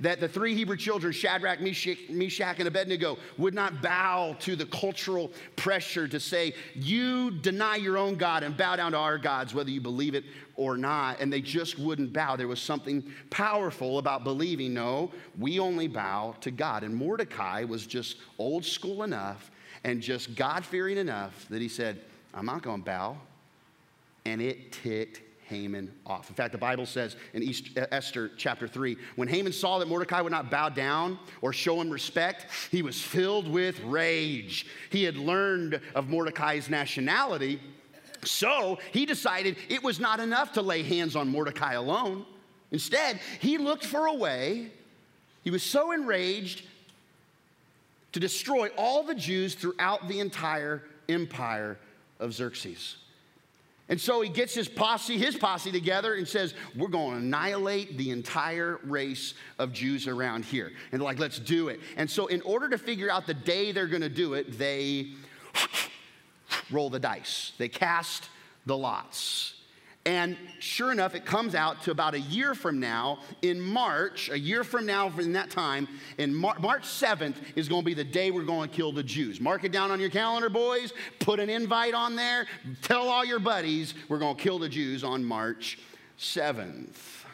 that 0.00 0.20
the 0.20 0.28
three 0.28 0.54
Hebrew 0.54 0.76
children, 0.76 1.12
Shadrach, 1.12 1.60
Meshach, 1.60 2.58
and 2.58 2.68
Abednego, 2.68 3.18
would 3.36 3.54
not 3.54 3.82
bow 3.82 4.34
to 4.40 4.56
the 4.56 4.66
cultural 4.66 5.30
pressure 5.56 6.08
to 6.08 6.18
say, 6.18 6.54
You 6.74 7.30
deny 7.30 7.76
your 7.76 7.98
own 7.98 8.16
God 8.16 8.42
and 8.42 8.56
bow 8.56 8.76
down 8.76 8.92
to 8.92 8.98
our 8.98 9.18
gods, 9.18 9.54
whether 9.54 9.70
you 9.70 9.80
believe 9.80 10.14
it 10.14 10.24
or 10.56 10.76
not. 10.76 11.20
And 11.20 11.32
they 11.32 11.40
just 11.40 11.78
wouldn't 11.78 12.12
bow. 12.12 12.36
There 12.36 12.48
was 12.48 12.62
something 12.62 13.04
powerful 13.28 13.98
about 13.98 14.24
believing, 14.24 14.74
No, 14.74 15.12
we 15.38 15.58
only 15.58 15.88
bow 15.88 16.34
to 16.40 16.50
God. 16.50 16.82
And 16.82 16.94
Mordecai 16.94 17.64
was 17.64 17.86
just 17.86 18.16
old 18.38 18.64
school 18.64 19.02
enough 19.02 19.50
and 19.84 20.00
just 20.00 20.34
God 20.34 20.64
fearing 20.64 20.98
enough 20.98 21.46
that 21.48 21.60
he 21.60 21.68
said, 21.68 22.00
I'm 22.34 22.46
not 22.46 22.62
going 22.62 22.80
to 22.80 22.84
bow. 22.84 23.16
And 24.24 24.40
it 24.40 24.72
ticked 24.72 25.22
Haman 25.50 25.92
off. 26.06 26.28
In 26.30 26.36
fact, 26.36 26.52
the 26.52 26.58
Bible 26.58 26.86
says 26.86 27.16
in 27.34 27.42
East, 27.42 27.70
Esther 27.76 28.30
chapter 28.36 28.68
3 28.68 28.96
when 29.16 29.26
Haman 29.26 29.52
saw 29.52 29.80
that 29.80 29.88
Mordecai 29.88 30.20
would 30.20 30.30
not 30.30 30.50
bow 30.50 30.68
down 30.68 31.18
or 31.42 31.52
show 31.52 31.80
him 31.80 31.90
respect, 31.90 32.46
he 32.70 32.82
was 32.82 33.00
filled 33.00 33.48
with 33.48 33.80
rage. 33.80 34.66
He 34.90 35.02
had 35.02 35.16
learned 35.16 35.80
of 35.96 36.08
Mordecai's 36.08 36.70
nationality, 36.70 37.60
so 38.24 38.78
he 38.92 39.04
decided 39.04 39.56
it 39.68 39.82
was 39.82 39.98
not 39.98 40.20
enough 40.20 40.52
to 40.52 40.62
lay 40.62 40.84
hands 40.84 41.16
on 41.16 41.28
Mordecai 41.28 41.72
alone. 41.72 42.24
Instead, 42.70 43.18
he 43.40 43.58
looked 43.58 43.84
for 43.84 44.06
a 44.06 44.14
way, 44.14 44.70
he 45.42 45.50
was 45.50 45.64
so 45.64 45.90
enraged 45.90 46.64
to 48.12 48.20
destroy 48.20 48.68
all 48.76 49.02
the 49.02 49.14
Jews 49.14 49.56
throughout 49.56 50.06
the 50.06 50.20
entire 50.20 50.84
empire 51.08 51.76
of 52.20 52.32
Xerxes. 52.34 52.96
And 53.90 54.00
so 54.00 54.20
he 54.20 54.28
gets 54.28 54.54
his 54.54 54.68
posse, 54.68 55.18
his 55.18 55.36
posse 55.36 55.72
together 55.72 56.14
and 56.14 56.26
says, 56.26 56.54
We're 56.76 56.88
going 56.88 57.10
to 57.10 57.18
annihilate 57.18 57.98
the 57.98 58.12
entire 58.12 58.78
race 58.84 59.34
of 59.58 59.72
Jews 59.72 60.06
around 60.06 60.44
here. 60.44 60.72
And 60.92 61.02
like, 61.02 61.18
Let's 61.18 61.40
do 61.40 61.68
it. 61.68 61.80
And 61.96 62.08
so, 62.08 62.28
in 62.28 62.40
order 62.42 62.68
to 62.68 62.78
figure 62.78 63.10
out 63.10 63.26
the 63.26 63.34
day 63.34 63.72
they're 63.72 63.88
going 63.88 64.00
to 64.00 64.08
do 64.08 64.34
it, 64.34 64.56
they 64.56 65.08
roll 66.70 66.88
the 66.88 67.00
dice, 67.00 67.52
they 67.58 67.68
cast 67.68 68.30
the 68.64 68.78
lots. 68.78 69.59
And 70.06 70.38
sure 70.60 70.92
enough, 70.92 71.14
it 71.14 71.26
comes 71.26 71.54
out 71.54 71.82
to 71.82 71.90
about 71.90 72.14
a 72.14 72.20
year 72.20 72.54
from 72.54 72.80
now 72.80 73.18
in 73.42 73.60
March, 73.60 74.30
a 74.30 74.38
year 74.38 74.64
from 74.64 74.86
now 74.86 75.10
from 75.10 75.34
that 75.34 75.50
time, 75.50 75.86
in 76.16 76.34
Mar- 76.34 76.58
March 76.58 76.84
7th 76.84 77.36
is 77.54 77.68
going 77.68 77.82
to 77.82 77.86
be 77.86 77.92
the 77.92 78.04
day 78.04 78.30
we're 78.30 78.44
going 78.44 78.70
to 78.70 78.74
kill 78.74 78.92
the 78.92 79.02
Jews. 79.02 79.40
Mark 79.40 79.64
it 79.64 79.72
down 79.72 79.90
on 79.90 80.00
your 80.00 80.08
calendar, 80.08 80.48
boys. 80.48 80.94
Put 81.18 81.38
an 81.38 81.50
invite 81.50 81.92
on 81.92 82.16
there. 82.16 82.46
Tell 82.80 83.08
all 83.08 83.26
your 83.26 83.40
buddies 83.40 83.92
we're 84.08 84.18
going 84.18 84.36
to 84.36 84.42
kill 84.42 84.58
the 84.58 84.70
Jews 84.70 85.04
on 85.04 85.22
March 85.22 85.78
7th. 86.18 87.24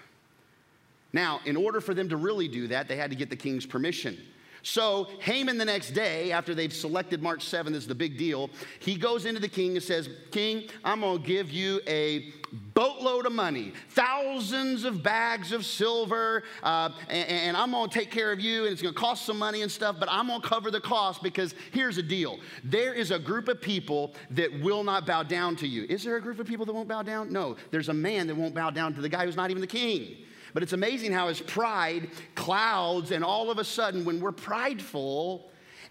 Now, 1.13 1.41
in 1.45 1.57
order 1.57 1.81
for 1.81 1.95
them 1.95 2.09
to 2.09 2.17
really 2.17 2.49
do 2.49 2.67
that, 2.69 2.89
they 2.89 2.97
had 2.97 3.11
to 3.11 3.17
get 3.17 3.31
the 3.31 3.37
king's 3.37 3.65
permission. 3.65 4.19
So 4.67 5.07
Haman 5.21 5.59
the 5.59 5.65
next 5.65 5.93
day, 5.93 6.33
after 6.33 6.53
they've 6.53 6.75
selected 6.75 7.23
March 7.23 7.47
7th 7.47 7.77
as 7.77 7.87
the 7.87 7.95
big 7.95 8.19
deal, 8.19 8.51
he 8.81 8.97
goes 8.97 9.25
into 9.25 9.41
the 9.41 9.49
king 9.49 9.77
and 9.77 9.83
says, 9.83 10.09
King, 10.33 10.65
I'm 10.85 11.03
going 11.03 11.23
to 11.23 11.25
give 11.27 11.53
you 11.53 11.81
a 11.87 12.33
boatload 12.75 13.27
of 13.27 13.33
money, 13.33 13.73
thousands 13.91 14.83
of 14.83 15.05
bags 15.05 15.53
of 15.53 15.65
silver, 15.65 16.43
uh, 16.65 16.91
and, 17.09 17.29
and, 17.29 17.57
I'm 17.57 17.71
going 17.71 17.89
to 17.89 17.97
take 17.97 18.11
care 18.11 18.33
of 18.33 18.41
you, 18.41 18.65
and 18.65 18.73
it's 18.73 18.83
going 18.83 18.93
to 18.93 19.01
cost 19.01 19.25
some 19.25 19.39
money 19.39 19.63
and 19.63 19.71
stuff, 19.71 19.97
but 20.01 20.09
I'm 20.11 20.27
going 20.27 20.43
to 20.43 20.49
cover 20.49 20.73
the 20.73 20.81
cost 20.81 21.23
because 21.23 21.55
here's 21.71 21.95
the 21.95 22.03
deal. 22.03 22.41
There 22.65 22.93
is 22.93 23.13
a 23.13 23.21
group 23.21 23.47
of 23.47 23.61
people 23.61 24.15
that 24.33 24.51
will 24.63 24.83
not 24.83 25.07
bow 25.07 25.23
down 25.23 25.55
to 25.57 25.69
you. 25.69 25.87
Is 25.89 26.03
there 26.03 26.17
a 26.17 26.21
group 26.21 26.41
of 26.41 26.47
people 26.49 26.67
that 26.67 26.73
won't 26.73 26.89
bow 26.89 27.03
down? 27.03 27.33
No. 27.33 27.55
There's 27.71 27.89
a 27.89 27.95
man 27.95 28.27
that 28.27 28.35
won't 28.35 28.55
bow 28.55 28.71
down 28.71 28.95
to 28.95 29.01
the 29.01 29.09
guy 29.09 29.27
who's 29.27 29.37
not 29.37 29.51
even 29.51 29.61
the 29.61 29.69
king. 29.69 30.17
But 30.57 30.63
it's 30.63 30.73
amazing 30.73 31.13
how 31.13 31.29
his 31.29 31.43
pride 31.43 32.09
clouds, 32.35 33.11
and 33.11 33.23
all 33.23 33.51
of 33.51 33.59
a 33.59 33.65
sudden, 33.65 34.07
when 34.07 34.21
we're 34.21 34.33
prideful, 34.33 35.51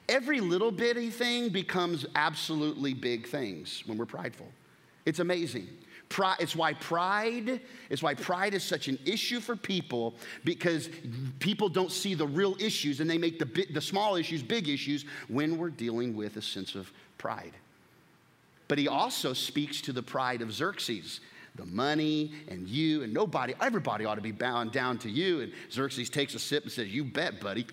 every 0.09 0.39
little 0.39 0.71
bitty 0.71 1.11
thing 1.11 1.49
becomes 1.49 2.07
absolutely 2.15 2.95
big 2.95 3.27
things 3.27 3.83
when 3.85 3.95
we're 3.95 4.07
prideful. 4.07 4.47
It's 5.05 5.19
amazing. 5.19 5.67
Pride, 6.09 6.37
it's 6.39 6.55
why 6.55 6.73
pride 6.73 7.61
it's 7.91 8.01
why 8.01 8.15
pride 8.15 8.55
is 8.55 8.63
such 8.63 8.87
an 8.87 8.97
issue 9.05 9.39
for 9.39 9.55
people 9.55 10.15
because 10.43 10.89
people 11.37 11.69
don't 11.69 11.91
see 11.91 12.15
the 12.15 12.25
real 12.25 12.55
issues 12.59 13.01
and 13.01 13.07
they 13.07 13.19
make 13.19 13.37
the, 13.37 13.67
the 13.71 13.81
small 13.81 14.15
issues 14.15 14.41
big 14.41 14.67
issues 14.67 15.05
when 15.27 15.59
we're 15.59 15.69
dealing 15.69 16.15
with 16.15 16.37
a 16.37 16.41
sense 16.41 16.73
of 16.73 16.91
pride. 17.19 17.53
But 18.67 18.79
he 18.79 18.87
also 18.87 19.33
speaks 19.33 19.79
to 19.81 19.93
the 19.93 20.01
pride 20.01 20.41
of 20.41 20.51
Xerxes 20.51 21.19
the 21.55 21.65
money 21.65 22.31
and 22.47 22.67
you 22.67 23.03
and 23.03 23.13
nobody, 23.13 23.53
everybody 23.61 24.05
ought 24.05 24.15
to 24.15 24.21
be 24.21 24.31
bowing 24.31 24.69
down 24.69 24.97
to 24.99 25.09
you. 25.09 25.41
And 25.41 25.53
Xerxes 25.71 26.09
takes 26.09 26.35
a 26.35 26.39
sip 26.39 26.63
and 26.63 26.71
says, 26.71 26.87
You 26.87 27.03
bet, 27.03 27.39
buddy. 27.39 27.65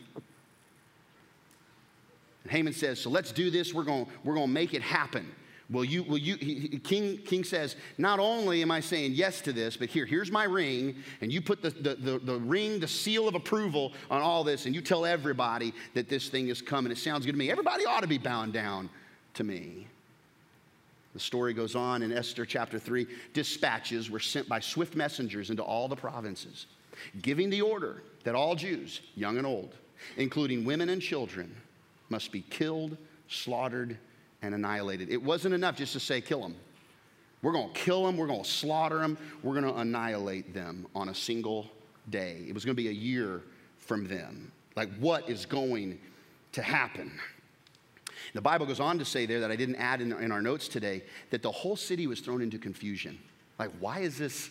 And 2.45 2.53
Haman 2.53 2.73
says, 2.73 3.01
So 3.01 3.11
let's 3.11 3.33
do 3.33 3.51
this. 3.51 3.75
We're 3.75 3.85
going 3.85 4.07
we're 4.25 4.37
to 4.37 4.47
make 4.47 4.75
it 4.75 4.83
happen. 4.83 5.35
Will 5.71 5.85
you, 5.85 6.03
will 6.03 6.18
you, 6.18 6.37
he, 6.37 6.81
King, 6.85 7.18
King 7.18 7.45
says, 7.45 7.77
not 7.97 8.18
only 8.18 8.61
am 8.61 8.71
I 8.71 8.81
saying 8.81 9.12
yes 9.12 9.40
to 9.42 9.55
this, 9.55 9.75
but 9.77 9.88
here, 9.88 10.05
here's 10.05 10.31
my 10.31 10.45
ring, 10.45 10.97
and 11.23 11.33
you 11.33 11.40
put 11.40 11.62
the, 11.62 11.71
the, 11.71 11.95
the, 11.95 12.18
the, 12.18 12.37
ring, 12.37 12.79
the 12.79 12.88
seal 12.88 13.27
of 13.27 13.35
approval 13.35 13.92
on 14.11 14.21
all 14.21 14.45
this, 14.45 14.66
and 14.66 14.75
you 14.75 14.83
tell 14.83 15.07
everybody 15.07 15.73
that 15.95 16.11
this 16.11 16.29
thing 16.29 16.49
is 16.49 16.61
coming. 16.61 16.92
It 16.92 16.99
sounds 16.99 17.25
good 17.25 17.33
to 17.33 17.38
me. 17.38 17.51
Everybody 17.51 17.87
ought 17.87 18.03
to 18.03 18.07
be 18.07 18.18
bowing 18.18 18.51
down 18.51 18.90
to 19.35 19.45
me. 19.45 19.87
The 21.12 21.20
story 21.20 21.53
goes 21.53 21.75
on 21.75 22.03
in 22.03 22.12
Esther 22.12 22.46
chapter 22.46 22.79
3. 22.79 23.07
Dispatches 23.35 24.11
were 24.11 24.20
sent 24.20 24.48
by 24.48 24.61
swift 24.61 24.96
messengers 24.96 25.51
into 25.51 25.62
all 25.62 25.88
the 25.88 25.96
provinces, 25.96 26.66
giving 27.20 27.51
the 27.51 27.61
order 27.61 28.03
that 28.25 28.35
all 28.35 28.55
Jews, 28.55 29.01
young 29.14 29.37
and 29.37 29.46
old, 29.46 29.75
including 30.16 30.64
women 30.64 30.88
and 30.88 31.03
children, 31.03 31.55
must 32.09 32.33
be 32.33 32.42
killed, 32.42 32.96
slaughtered, 33.29 33.98
and 34.42 34.55
annihilated. 34.55 35.11
It 35.11 35.22
wasn't 35.22 35.55
enough 35.55 35.77
just 35.77 35.92
to 35.92 36.01
say, 36.01 36.20
kill 36.20 36.40
them. 36.40 36.57
We're 37.42 37.53
going 37.53 37.72
to 37.72 37.81
kill 37.81 38.07
them, 38.07 38.16
we're 38.16 38.29
going 38.29 38.44
to 38.44 38.48
slaughter 38.48 38.98
them, 38.98 39.18
we're 39.42 39.61
going 39.61 39.72
to 39.72 39.81
annihilate 39.81 40.55
them 40.55 40.87
on 40.94 41.09
a 41.09 41.14
single 41.14 41.68
day. 42.09 42.44
It 42.48 42.55
was 42.55 42.64
going 42.64 42.77
to 42.77 42.83
be 42.83 42.88
a 42.88 42.92
year 42.92 43.42
from 43.79 44.07
them. 44.07 44.53
Like, 44.77 44.90
what 44.98 45.29
is 45.29 45.44
going 45.44 45.98
to 46.53 46.62
happen? 46.62 47.12
The 48.35 48.40
Bible 48.40 48.66
goes 48.66 48.81
on 48.81 48.99
to 48.99 49.05
say 49.05 49.27
there 49.27 49.40
that 49.40 49.51
I 49.51 49.57
didn't 49.57 49.77
add 49.77 50.01
in, 50.01 50.12
in 50.12 50.33
our 50.33 50.40
notes 50.40 50.68
today 50.68 51.03
that 51.31 51.42
the 51.42 51.51
whole 51.51 51.77
city 51.77 52.07
was 52.07 52.21
thrown 52.21 52.40
into 52.40 52.59
confusion. 52.59 53.18
Like, 53.59 53.71
why 53.79 54.01
is 54.01 54.16
this, 54.16 54.51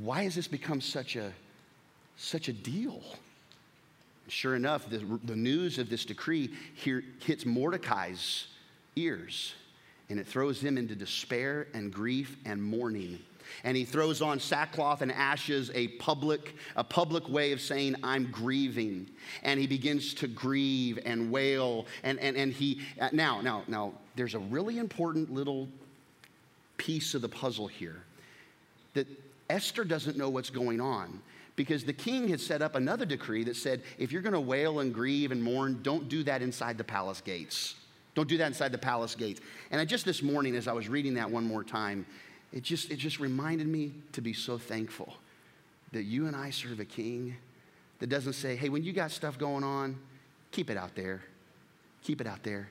why 0.00 0.24
has 0.24 0.34
this 0.34 0.48
become 0.48 0.80
such 0.80 1.16
a, 1.16 1.32
such 2.16 2.48
a 2.48 2.52
deal? 2.52 3.02
Sure 4.28 4.56
enough, 4.56 4.88
the, 4.88 4.98
the 5.24 5.36
news 5.36 5.78
of 5.78 5.90
this 5.90 6.04
decree 6.04 6.50
here 6.74 7.04
hits 7.20 7.46
Mordecai's 7.46 8.46
ears, 8.96 9.54
and 10.10 10.18
it 10.18 10.26
throws 10.26 10.60
him 10.60 10.76
into 10.76 10.94
despair 10.94 11.68
and 11.74 11.92
grief 11.92 12.36
and 12.44 12.62
mourning 12.62 13.18
and 13.64 13.76
he 13.76 13.84
throws 13.84 14.22
on 14.22 14.40
sackcloth 14.40 15.02
and 15.02 15.12
ashes, 15.12 15.70
a 15.74 15.88
public, 15.88 16.54
a 16.76 16.84
public 16.84 17.28
way 17.28 17.52
of 17.52 17.60
saying, 17.60 17.96
I'm 18.02 18.30
grieving. 18.30 19.08
And 19.42 19.58
he 19.58 19.66
begins 19.66 20.14
to 20.14 20.28
grieve 20.28 20.98
and 21.04 21.30
wail. 21.30 21.86
And, 22.02 22.18
and, 22.20 22.36
and 22.36 22.52
he, 22.52 22.80
uh, 23.00 23.10
now, 23.12 23.40
now, 23.40 23.64
now, 23.68 23.92
there's 24.16 24.34
a 24.34 24.40
really 24.40 24.78
important 24.78 25.32
little 25.32 25.68
piece 26.76 27.14
of 27.14 27.22
the 27.22 27.28
puzzle 27.28 27.66
here 27.66 28.02
that 28.94 29.06
Esther 29.48 29.84
doesn't 29.84 30.16
know 30.16 30.28
what's 30.28 30.50
going 30.50 30.80
on 30.80 31.20
because 31.56 31.84
the 31.84 31.92
king 31.92 32.28
had 32.28 32.40
set 32.40 32.62
up 32.62 32.74
another 32.74 33.04
decree 33.04 33.44
that 33.44 33.56
said 33.56 33.82
if 33.98 34.10
you're 34.10 34.22
going 34.22 34.32
to 34.32 34.40
wail 34.40 34.80
and 34.80 34.92
grieve 34.92 35.32
and 35.32 35.42
mourn, 35.42 35.80
don't 35.82 36.08
do 36.08 36.22
that 36.24 36.42
inside 36.42 36.78
the 36.78 36.84
palace 36.84 37.20
gates. 37.20 37.74
Don't 38.14 38.28
do 38.28 38.36
that 38.38 38.46
inside 38.46 38.72
the 38.72 38.78
palace 38.78 39.14
gates. 39.14 39.40
And 39.70 39.80
I 39.80 39.84
just 39.84 40.04
this 40.04 40.22
morning, 40.22 40.54
as 40.56 40.68
I 40.68 40.72
was 40.72 40.88
reading 40.88 41.14
that 41.14 41.30
one 41.30 41.44
more 41.44 41.64
time, 41.64 42.04
it 42.52 42.62
just, 42.62 42.90
it 42.90 42.96
just 42.96 43.18
reminded 43.18 43.66
me 43.66 43.92
to 44.12 44.20
be 44.20 44.32
so 44.32 44.58
thankful 44.58 45.14
that 45.92 46.04
you 46.04 46.26
and 46.26 46.36
I 46.36 46.50
serve 46.50 46.80
a 46.80 46.84
king 46.84 47.36
that 47.98 48.08
doesn't 48.08 48.34
say, 48.34 48.56
hey, 48.56 48.68
when 48.68 48.82
you 48.82 48.92
got 48.92 49.10
stuff 49.10 49.38
going 49.38 49.64
on, 49.64 49.98
keep 50.50 50.70
it 50.70 50.76
out 50.76 50.94
there. 50.94 51.22
Keep 52.02 52.20
it 52.20 52.26
out 52.26 52.42
there. 52.42 52.68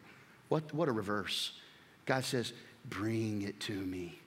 What, 0.50 0.74
what 0.74 0.90
a 0.90 0.92
reverse. 0.92 1.54
God 2.06 2.26
says, 2.26 2.54
bring 2.90 3.44
it 3.44 3.60
to 3.62 3.74
me. 3.74 4.20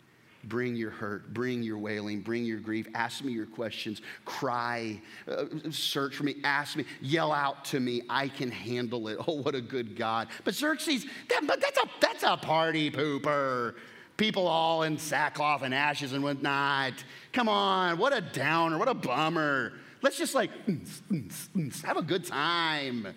Bring 0.45 0.77
your 0.77 0.91
hurt, 0.91 1.33
bring 1.33 1.63
your 1.63 1.79
wailing, 1.79 2.21
bring 2.21 2.45
your 2.45 2.59
grief. 2.59 2.87
Ask 2.95 3.25
me 3.25 3.33
your 3.33 3.47
questions. 3.47 4.03
Cry, 4.27 5.01
uh, 5.27 5.45
search 5.71 6.17
for 6.17 6.25
me, 6.25 6.37
ask 6.45 6.77
me, 6.77 6.85
yell 7.01 7.33
out 7.33 7.65
to 7.67 7.81
me. 7.81 8.03
I 8.11 8.29
can 8.29 8.51
handle 8.51 9.09
it. 9.09 9.19
Oh, 9.27 9.41
what 9.41 9.55
a 9.55 9.61
good 9.63 9.97
God. 9.97 10.29
But 10.45 10.55
Xerxes, 10.55 11.07
that, 11.31 11.47
but 11.47 11.63
that's 11.63 11.79
a, 11.79 11.89
that's 11.99 12.23
a 12.25 12.37
party 12.37 12.91
pooper 12.91 13.75
people 14.17 14.47
all 14.47 14.83
in 14.85 14.99
sackcloth 14.99 15.63
and 15.63 15.75
ashes 15.75 16.13
and 16.13 16.23
whatnot. 16.23 16.93
Come 17.33 17.49
on, 17.49 17.99
what 17.99 18.13
a 18.13 18.21
downer, 18.21 18.79
what 18.79 18.89
a 18.89 18.95
bummer. 18.95 19.73
Let's 20.03 20.19
just 20.19 20.35
like 20.35 20.51
mm, 20.67 20.87
mm, 21.11 21.49
mm, 21.57 21.83
have 21.85 21.97
a 21.97 22.03
good 22.03 22.25
time. 22.25 23.15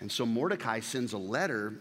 And 0.00 0.10
so 0.10 0.24
Mordecai 0.26 0.80
sends 0.80 1.12
a 1.12 1.18
letter 1.18 1.74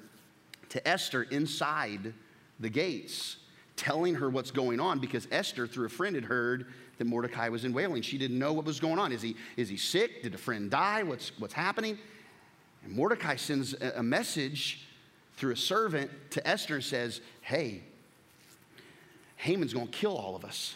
to 0.70 0.88
Esther 0.88 1.24
inside 1.24 2.14
the 2.60 2.70
gates, 2.70 3.38
telling 3.76 4.16
her 4.16 4.30
what's 4.30 4.52
going 4.52 4.80
on 4.80 5.00
because 5.00 5.28
Esther, 5.32 5.66
through 5.68 5.88
a 5.88 5.90
friend, 5.90 6.16
had 6.16 6.26
heard 6.26 6.68
that 6.98 7.06
Mordecai 7.06 7.50
was 7.50 7.66
in 7.66 7.74
wailing. 7.74 8.02
She 8.04 8.18
didn't 8.18 8.38
know 8.38 8.54
what 8.54 8.66
was 8.66 8.80
going 8.80 9.00
on. 9.00 9.12
Is 9.12 9.22
he, 9.22 9.36
is 9.58 9.70
he 9.70 9.78
sick? 9.78 10.22
Did 10.22 10.36
a 10.36 10.38
friend 10.38 10.70
die? 10.70 11.02
What's, 11.04 11.32
what's 11.40 11.54
happening? 11.54 11.98
And 12.84 12.94
Mordecai 12.94 13.36
sends 13.38 13.74
a, 13.74 13.94
a 13.98 14.04
message 14.04 14.88
through 15.42 15.54
a 15.54 15.58
servant 15.58 16.12
to 16.30 16.48
Esther 16.48 16.76
and 16.76 16.84
says, 16.84 17.20
Hey, 17.42 17.82
Haman's 19.38 19.74
gonna 19.74 19.88
kill 19.88 20.16
all 20.16 20.36
of 20.36 20.46
us. 20.46 20.76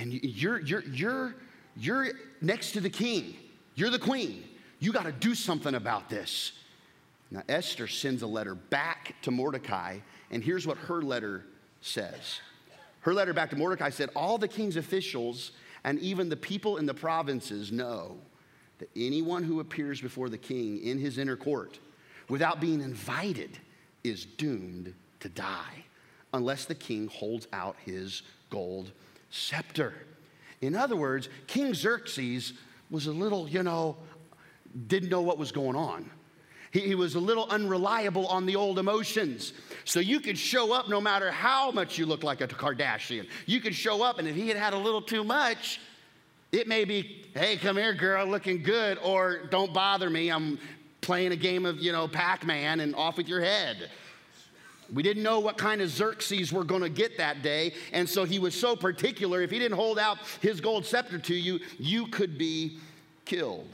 And 0.00 0.12
you're, 0.12 0.58
you're, 0.60 0.82
you're, 0.82 1.36
you're 1.76 2.08
next 2.40 2.72
to 2.72 2.80
the 2.80 2.90
king, 2.90 3.36
you're 3.76 3.88
the 3.90 4.00
queen. 4.00 4.42
You 4.80 4.92
gotta 4.92 5.12
do 5.12 5.36
something 5.36 5.76
about 5.76 6.08
this. 6.08 6.52
Now, 7.30 7.44
Esther 7.48 7.86
sends 7.86 8.22
a 8.22 8.26
letter 8.26 8.56
back 8.56 9.14
to 9.22 9.30
Mordecai, 9.30 9.98
and 10.32 10.42
here's 10.42 10.66
what 10.66 10.76
her 10.78 11.00
letter 11.00 11.44
says. 11.82 12.40
Her 13.02 13.14
letter 13.14 13.32
back 13.32 13.50
to 13.50 13.56
Mordecai 13.56 13.90
said, 13.90 14.10
All 14.16 14.38
the 14.38 14.48
king's 14.48 14.74
officials 14.74 15.52
and 15.84 16.00
even 16.00 16.28
the 16.28 16.36
people 16.36 16.78
in 16.78 16.86
the 16.86 16.94
provinces 16.94 17.70
know 17.70 18.16
that 18.78 18.90
anyone 18.96 19.44
who 19.44 19.60
appears 19.60 20.00
before 20.00 20.28
the 20.28 20.36
king 20.36 20.82
in 20.82 20.98
his 20.98 21.16
inner 21.16 21.36
court 21.36 21.78
without 22.32 22.62
being 22.62 22.80
invited 22.80 23.58
is 24.04 24.24
doomed 24.24 24.94
to 25.20 25.28
die 25.28 25.84
unless 26.32 26.64
the 26.64 26.74
king 26.74 27.06
holds 27.08 27.46
out 27.52 27.76
his 27.84 28.22
gold 28.48 28.90
scepter. 29.28 29.92
In 30.62 30.74
other 30.74 30.96
words, 30.96 31.28
King 31.46 31.74
Xerxes 31.74 32.54
was 32.90 33.06
a 33.06 33.12
little, 33.12 33.46
you 33.50 33.62
know, 33.62 33.98
didn't 34.86 35.10
know 35.10 35.20
what 35.20 35.36
was 35.36 35.52
going 35.52 35.76
on. 35.76 36.10
He, 36.70 36.80
he, 36.80 36.94
was 36.94 37.16
a 37.16 37.20
little 37.20 37.46
unreliable 37.50 38.26
on 38.28 38.46
the 38.46 38.56
old 38.56 38.78
emotions. 38.78 39.52
So 39.84 40.00
you 40.00 40.18
could 40.18 40.38
show 40.38 40.72
up 40.72 40.88
no 40.88 41.02
matter 41.02 41.30
how 41.30 41.70
much 41.70 41.98
you 41.98 42.06
look 42.06 42.22
like 42.22 42.40
a 42.40 42.48
Kardashian. 42.48 43.26
You 43.44 43.60
could 43.60 43.74
show 43.74 44.02
up, 44.02 44.18
and 44.18 44.26
if 44.26 44.34
he 44.34 44.48
had 44.48 44.56
had 44.56 44.72
a 44.72 44.78
little 44.78 45.02
too 45.02 45.22
much, 45.22 45.82
it 46.50 46.66
may 46.66 46.86
be, 46.86 47.26
hey, 47.34 47.58
come 47.58 47.76
here, 47.76 47.92
girl, 47.92 48.26
looking 48.26 48.62
good, 48.62 48.98
or 49.02 49.48
don't 49.50 49.74
bother 49.74 50.08
me. 50.08 50.30
I'm 50.30 50.58
playing 51.02 51.32
a 51.32 51.36
game 51.36 51.66
of, 51.66 51.78
you 51.80 51.92
know, 51.92 52.08
Pac 52.08 52.46
Man 52.46 52.80
and 52.80 52.94
off 52.94 53.18
with 53.18 53.28
your 53.28 53.42
head. 53.42 53.90
We 54.92 55.02
didn't 55.02 55.22
know 55.22 55.40
what 55.40 55.58
kind 55.58 55.80
of 55.80 55.90
Xerxes 55.90 56.52
we're 56.52 56.64
going 56.64 56.82
to 56.82 56.88
get 56.88 57.18
that 57.18 57.42
day. 57.42 57.74
And 57.92 58.08
so 58.08 58.24
he 58.24 58.38
was 58.38 58.54
so 58.54 58.76
particular. 58.76 59.42
If 59.42 59.50
he 59.50 59.58
didn't 59.58 59.76
hold 59.76 59.98
out 59.98 60.18
his 60.40 60.60
gold 60.60 60.86
scepter 60.86 61.18
to 61.18 61.34
you, 61.34 61.60
you 61.78 62.06
could 62.06 62.38
be 62.38 62.78
killed. 63.24 63.68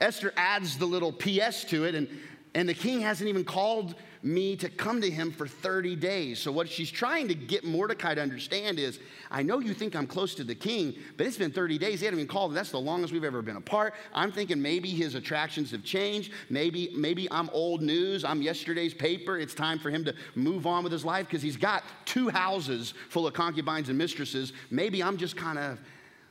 Esther 0.00 0.32
adds 0.36 0.78
the 0.78 0.86
little 0.86 1.12
PS 1.12 1.64
to 1.64 1.84
it, 1.84 1.94
and, 1.94 2.08
and 2.54 2.68
the 2.68 2.74
king 2.74 3.00
hasn't 3.00 3.28
even 3.28 3.44
called 3.44 3.94
me 4.22 4.56
to 4.56 4.68
come 4.68 5.00
to 5.00 5.10
him 5.10 5.30
for 5.30 5.46
30 5.46 5.96
days. 5.96 6.38
So, 6.38 6.50
what 6.50 6.68
she's 6.68 6.90
trying 6.90 7.28
to 7.28 7.34
get 7.34 7.64
Mordecai 7.64 8.14
to 8.14 8.20
understand 8.20 8.78
is 8.78 8.98
I 9.30 9.42
know 9.42 9.58
you 9.58 9.74
think 9.74 9.94
I'm 9.94 10.06
close 10.06 10.34
to 10.36 10.44
the 10.44 10.54
king, 10.54 10.94
but 11.16 11.26
it's 11.26 11.36
been 11.36 11.50
30 11.50 11.78
days. 11.78 12.00
He 12.00 12.06
hasn't 12.06 12.20
even 12.20 12.28
called. 12.28 12.54
That's 12.54 12.70
the 12.70 12.80
longest 12.80 13.12
we've 13.12 13.24
ever 13.24 13.42
been 13.42 13.56
apart. 13.56 13.94
I'm 14.14 14.32
thinking 14.32 14.60
maybe 14.60 14.90
his 14.90 15.14
attractions 15.14 15.70
have 15.70 15.84
changed. 15.84 16.32
Maybe, 16.50 16.90
maybe 16.94 17.30
I'm 17.30 17.50
old 17.50 17.82
news. 17.82 18.24
I'm 18.24 18.42
yesterday's 18.42 18.94
paper. 18.94 19.38
It's 19.38 19.54
time 19.54 19.78
for 19.78 19.90
him 19.90 20.04
to 20.04 20.14
move 20.34 20.66
on 20.66 20.82
with 20.82 20.92
his 20.92 21.04
life 21.04 21.26
because 21.26 21.42
he's 21.42 21.56
got 21.56 21.84
two 22.04 22.28
houses 22.28 22.94
full 23.10 23.26
of 23.26 23.34
concubines 23.34 23.88
and 23.88 23.98
mistresses. 23.98 24.52
Maybe 24.70 25.02
I'm 25.02 25.16
just 25.16 25.36
kind 25.36 25.58
of 25.58 25.78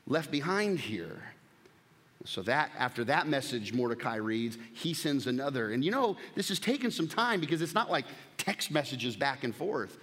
left 0.08 0.32
behind 0.32 0.80
here. 0.80 1.22
So 2.28 2.42
that 2.44 2.72
after 2.78 3.06
that 3.06 3.28
message 3.28 3.74
Mordecai 3.74 4.18
reads, 4.18 4.58
he 4.74 4.94
sends 4.94 5.28
another. 5.28 5.72
And 5.72 5.84
you 5.84 5.92
know, 5.92 6.18
this 6.36 6.50
has 6.50 6.60
taken 6.60 6.92
some 6.92 7.08
time 7.08 7.40
because 7.40 7.62
it's 7.62 7.74
not 7.74 7.90
like 7.90 8.06
text 8.38 8.70
messages 8.70 9.16
back 9.16 9.44
and 9.46 9.56
forth. 9.56 9.98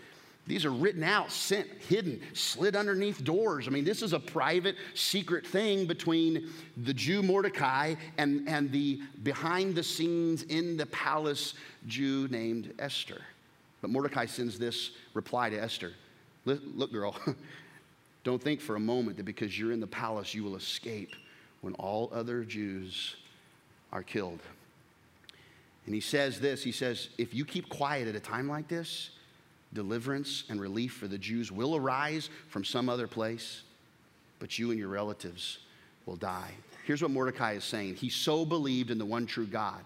These 0.46 0.64
are 0.64 0.70
written 0.70 1.02
out, 1.02 1.32
sent, 1.32 1.66
hidden, 1.88 2.20
slid 2.34 2.76
underneath 2.76 3.24
doors. 3.24 3.66
I 3.66 3.70
mean, 3.70 3.84
this 3.84 4.02
is 4.02 4.12
a 4.12 4.20
private, 4.20 4.76
secret 4.94 5.46
thing 5.46 5.86
between 5.86 6.50
the 6.76 6.92
Jew 6.92 7.22
Mordecai 7.22 7.94
and, 8.18 8.46
and 8.48 8.70
the 8.70 9.00
behind 9.22 9.74
the 9.74 9.82
scenes 9.82 10.42
in 10.44 10.76
the 10.76 10.86
palace 10.86 11.54
Jew 11.86 12.28
named 12.28 12.74
Esther. 12.78 13.22
But 13.80 13.90
Mordecai 13.90 14.26
sends 14.26 14.58
this 14.58 14.90
reply 15.14 15.50
to 15.50 15.56
Esther 15.56 15.92
Look, 16.46 16.92
girl, 16.92 17.16
don't 18.24 18.42
think 18.42 18.60
for 18.60 18.76
a 18.76 18.80
moment 18.80 19.16
that 19.16 19.24
because 19.24 19.58
you're 19.58 19.72
in 19.72 19.80
the 19.80 19.86
palace, 19.86 20.34
you 20.34 20.44
will 20.44 20.56
escape 20.56 21.14
when 21.64 21.74
all 21.74 22.10
other 22.12 22.44
Jews 22.44 23.16
are 23.90 24.02
killed. 24.02 24.40
And 25.86 25.94
he 25.94 26.00
says 26.00 26.38
this 26.38 26.62
he 26.62 26.72
says, 26.72 27.08
if 27.16 27.32
you 27.32 27.46
keep 27.46 27.70
quiet 27.70 28.06
at 28.06 28.14
a 28.14 28.20
time 28.20 28.48
like 28.48 28.68
this, 28.68 29.10
deliverance 29.72 30.44
and 30.50 30.60
relief 30.60 30.92
for 30.92 31.08
the 31.08 31.16
Jews 31.16 31.50
will 31.50 31.74
arise 31.74 32.28
from 32.48 32.64
some 32.64 32.90
other 32.90 33.06
place, 33.06 33.62
but 34.40 34.58
you 34.58 34.70
and 34.70 34.78
your 34.78 34.88
relatives 34.88 35.58
will 36.04 36.16
die. 36.16 36.52
Here's 36.84 37.00
what 37.00 37.10
Mordecai 37.10 37.52
is 37.54 37.64
saying 37.64 37.94
He 37.94 38.10
so 38.10 38.44
believed 38.44 38.90
in 38.90 38.98
the 38.98 39.06
one 39.06 39.24
true 39.24 39.46
God, 39.46 39.82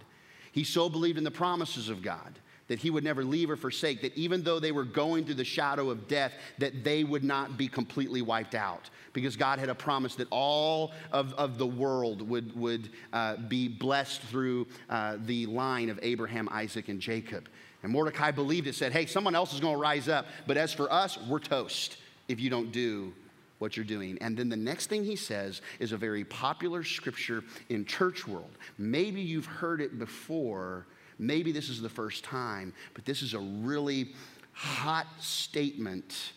he 0.50 0.64
so 0.64 0.88
believed 0.88 1.16
in 1.16 1.24
the 1.24 1.30
promises 1.30 1.88
of 1.88 2.02
God 2.02 2.34
that 2.68 2.78
he 2.78 2.90
would 2.90 3.02
never 3.02 3.24
leave 3.24 3.50
or 3.50 3.56
forsake, 3.56 4.02
that 4.02 4.16
even 4.16 4.42
though 4.42 4.60
they 4.60 4.72
were 4.72 4.84
going 4.84 5.24
through 5.24 5.34
the 5.34 5.44
shadow 5.44 5.90
of 5.90 6.06
death, 6.06 6.32
that 6.58 6.84
they 6.84 7.02
would 7.02 7.24
not 7.24 7.56
be 7.56 7.66
completely 7.66 8.22
wiped 8.22 8.54
out. 8.54 8.90
Because 9.12 9.36
God 9.36 9.58
had 9.58 9.68
a 9.68 9.74
promise 9.74 10.14
that 10.16 10.28
all 10.30 10.92
of, 11.10 11.32
of 11.34 11.58
the 11.58 11.66
world 11.66 12.22
would, 12.28 12.54
would 12.54 12.90
uh, 13.12 13.36
be 13.36 13.68
blessed 13.68 14.20
through 14.22 14.66
uh, 14.88 15.16
the 15.24 15.46
line 15.46 15.88
of 15.88 15.98
Abraham, 16.02 16.48
Isaac, 16.52 16.88
and 16.88 17.00
Jacob. 17.00 17.48
And 17.82 17.90
Mordecai 17.90 18.30
believed 18.30 18.66
it, 18.66 18.74
said, 18.74 18.92
hey, 18.92 19.06
someone 19.06 19.34
else 19.34 19.52
is 19.54 19.60
going 19.60 19.74
to 19.74 19.80
rise 19.80 20.08
up. 20.08 20.26
But 20.46 20.56
as 20.56 20.72
for 20.72 20.92
us, 20.92 21.18
we're 21.28 21.38
toast 21.38 21.96
if 22.28 22.38
you 22.38 22.50
don't 22.50 22.70
do 22.70 23.12
what 23.58 23.76
you're 23.76 23.84
doing. 23.84 24.18
And 24.20 24.36
then 24.36 24.48
the 24.48 24.56
next 24.56 24.88
thing 24.88 25.04
he 25.04 25.16
says 25.16 25.62
is 25.80 25.92
a 25.92 25.96
very 25.96 26.24
popular 26.24 26.84
scripture 26.84 27.42
in 27.70 27.84
church 27.84 28.28
world. 28.28 28.50
Maybe 28.76 29.20
you've 29.20 29.46
heard 29.46 29.80
it 29.80 29.98
before 29.98 30.86
Maybe 31.18 31.52
this 31.52 31.68
is 31.68 31.80
the 31.80 31.88
first 31.88 32.24
time, 32.24 32.72
but 32.94 33.04
this 33.04 33.22
is 33.22 33.34
a 33.34 33.40
really 33.40 34.14
hot 34.52 35.06
statement 35.20 36.32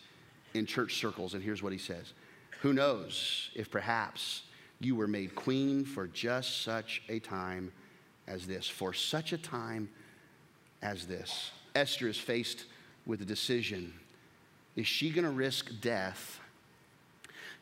in 0.54 0.66
church 0.66 0.96
circles. 0.96 1.34
And 1.34 1.42
here's 1.42 1.62
what 1.62 1.72
he 1.72 1.78
says 1.78 2.12
Who 2.60 2.72
knows 2.72 3.50
if 3.54 3.70
perhaps 3.70 4.42
you 4.80 4.96
were 4.96 5.06
made 5.06 5.34
queen 5.34 5.84
for 5.84 6.06
just 6.08 6.62
such 6.62 7.02
a 7.08 7.18
time 7.18 7.72
as 8.26 8.46
this? 8.46 8.68
For 8.68 8.92
such 8.92 9.32
a 9.32 9.38
time 9.38 9.88
as 10.82 11.06
this. 11.06 11.52
Esther 11.74 12.08
is 12.08 12.18
faced 12.18 12.64
with 13.06 13.22
a 13.22 13.24
decision. 13.24 13.94
Is 14.76 14.86
she 14.86 15.10
going 15.10 15.24
to 15.24 15.30
risk 15.30 15.70
death 15.80 16.40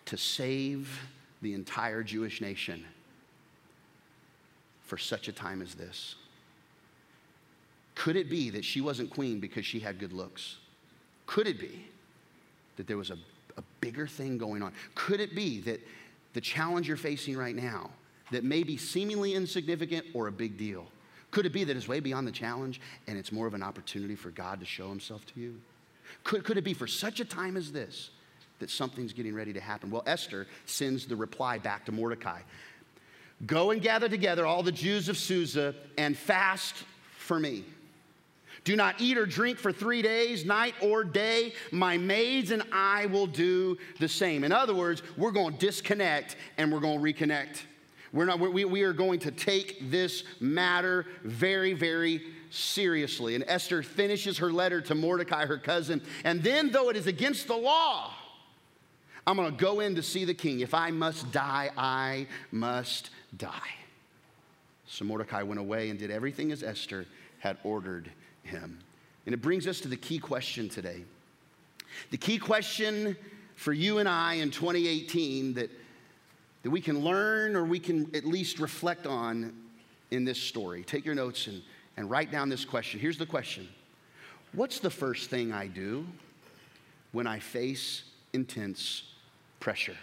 to 0.06 0.16
save 0.16 1.00
the 1.42 1.54
entire 1.54 2.02
Jewish 2.02 2.40
nation 2.40 2.84
for 4.82 4.96
such 4.96 5.28
a 5.28 5.32
time 5.32 5.62
as 5.62 5.74
this? 5.74 6.16
Could 8.00 8.16
it 8.16 8.30
be 8.30 8.48
that 8.48 8.64
she 8.64 8.80
wasn't 8.80 9.10
queen 9.10 9.40
because 9.40 9.66
she 9.66 9.78
had 9.78 9.98
good 9.98 10.14
looks? 10.14 10.56
Could 11.26 11.46
it 11.46 11.60
be 11.60 11.84
that 12.76 12.86
there 12.86 12.96
was 12.96 13.10
a, 13.10 13.18
a 13.58 13.62
bigger 13.82 14.06
thing 14.06 14.38
going 14.38 14.62
on? 14.62 14.72
Could 14.94 15.20
it 15.20 15.34
be 15.34 15.60
that 15.60 15.86
the 16.32 16.40
challenge 16.40 16.88
you're 16.88 16.96
facing 16.96 17.36
right 17.36 17.54
now, 17.54 17.90
that 18.30 18.42
may 18.42 18.62
be 18.62 18.78
seemingly 18.78 19.34
insignificant 19.34 20.06
or 20.14 20.28
a 20.28 20.32
big 20.32 20.56
deal, 20.56 20.86
could 21.30 21.44
it 21.44 21.52
be 21.52 21.62
that 21.62 21.76
it's 21.76 21.88
way 21.88 22.00
beyond 22.00 22.26
the 22.26 22.32
challenge 22.32 22.80
and 23.06 23.18
it's 23.18 23.32
more 23.32 23.46
of 23.46 23.52
an 23.52 23.62
opportunity 23.62 24.16
for 24.16 24.30
God 24.30 24.60
to 24.60 24.66
show 24.66 24.88
himself 24.88 25.26
to 25.34 25.38
you? 25.38 25.60
Could, 26.24 26.42
could 26.42 26.56
it 26.56 26.64
be 26.64 26.72
for 26.72 26.86
such 26.86 27.20
a 27.20 27.24
time 27.26 27.54
as 27.54 27.70
this 27.70 28.08
that 28.60 28.70
something's 28.70 29.12
getting 29.12 29.34
ready 29.34 29.52
to 29.52 29.60
happen? 29.60 29.90
Well, 29.90 30.04
Esther 30.06 30.46
sends 30.64 31.04
the 31.04 31.16
reply 31.16 31.58
back 31.58 31.84
to 31.84 31.92
Mordecai 31.92 32.40
Go 33.44 33.72
and 33.72 33.82
gather 33.82 34.08
together 34.08 34.46
all 34.46 34.62
the 34.62 34.72
Jews 34.72 35.10
of 35.10 35.18
Susa 35.18 35.74
and 35.98 36.16
fast 36.16 36.76
for 37.18 37.38
me. 37.38 37.66
Do 38.64 38.76
not 38.76 39.00
eat 39.00 39.16
or 39.16 39.26
drink 39.26 39.58
for 39.58 39.72
three 39.72 40.02
days, 40.02 40.44
night 40.44 40.74
or 40.82 41.02
day. 41.02 41.54
My 41.70 41.96
maids 41.96 42.50
and 42.50 42.62
I 42.72 43.06
will 43.06 43.26
do 43.26 43.78
the 43.98 44.08
same. 44.08 44.44
In 44.44 44.52
other 44.52 44.74
words, 44.74 45.02
we're 45.16 45.30
going 45.30 45.56
to 45.56 45.66
disconnect 45.66 46.36
and 46.58 46.72
we're 46.72 46.80
going 46.80 46.98
to 46.98 47.04
reconnect. 47.04 47.62
We're 48.12 48.26
not, 48.26 48.40
we, 48.40 48.64
we 48.64 48.82
are 48.82 48.92
going 48.92 49.20
to 49.20 49.30
take 49.30 49.90
this 49.90 50.24
matter 50.40 51.06
very, 51.22 51.72
very 51.72 52.22
seriously. 52.50 53.34
And 53.34 53.44
Esther 53.46 53.82
finishes 53.82 54.38
her 54.38 54.52
letter 54.52 54.80
to 54.82 54.94
Mordecai, 54.94 55.46
her 55.46 55.58
cousin. 55.58 56.02
And 56.24 56.42
then, 56.42 56.70
though 56.70 56.90
it 56.90 56.96
is 56.96 57.06
against 57.06 57.46
the 57.46 57.56
law, 57.56 58.12
I'm 59.26 59.36
going 59.36 59.50
to 59.50 59.56
go 59.56 59.80
in 59.80 59.94
to 59.94 60.02
see 60.02 60.24
the 60.24 60.34
king. 60.34 60.60
If 60.60 60.74
I 60.74 60.90
must 60.90 61.30
die, 61.30 61.70
I 61.76 62.26
must 62.50 63.10
die. 63.36 63.50
So 64.86 65.04
Mordecai 65.04 65.42
went 65.44 65.60
away 65.60 65.88
and 65.88 65.98
did 65.98 66.10
everything 66.10 66.50
as 66.50 66.64
Esther 66.64 67.06
had 67.38 67.58
ordered 67.62 68.10
him. 68.42 68.78
And 69.26 69.34
it 69.34 69.42
brings 69.42 69.66
us 69.66 69.80
to 69.80 69.88
the 69.88 69.96
key 69.96 70.18
question 70.18 70.68
today. 70.68 71.04
The 72.10 72.16
key 72.16 72.38
question 72.38 73.16
for 73.56 73.72
you 73.72 73.98
and 73.98 74.08
I 74.08 74.34
in 74.34 74.50
2018 74.50 75.54
that, 75.54 75.70
that 76.62 76.70
we 76.70 76.80
can 76.80 77.00
learn 77.00 77.56
or 77.56 77.64
we 77.64 77.78
can 77.78 78.10
at 78.14 78.24
least 78.24 78.58
reflect 78.58 79.06
on 79.06 79.52
in 80.10 80.24
this 80.24 80.40
story. 80.40 80.82
Take 80.82 81.04
your 81.04 81.14
notes 81.14 81.46
and, 81.46 81.62
and 81.96 82.10
write 82.10 82.30
down 82.30 82.48
this 82.48 82.64
question. 82.64 83.00
Here's 83.00 83.18
the 83.18 83.26
question 83.26 83.68
What's 84.52 84.80
the 84.80 84.90
first 84.90 85.30
thing 85.30 85.52
I 85.52 85.66
do 85.66 86.06
when 87.12 87.26
I 87.26 87.38
face 87.38 88.04
intense 88.32 89.04
pressure? 89.60 89.96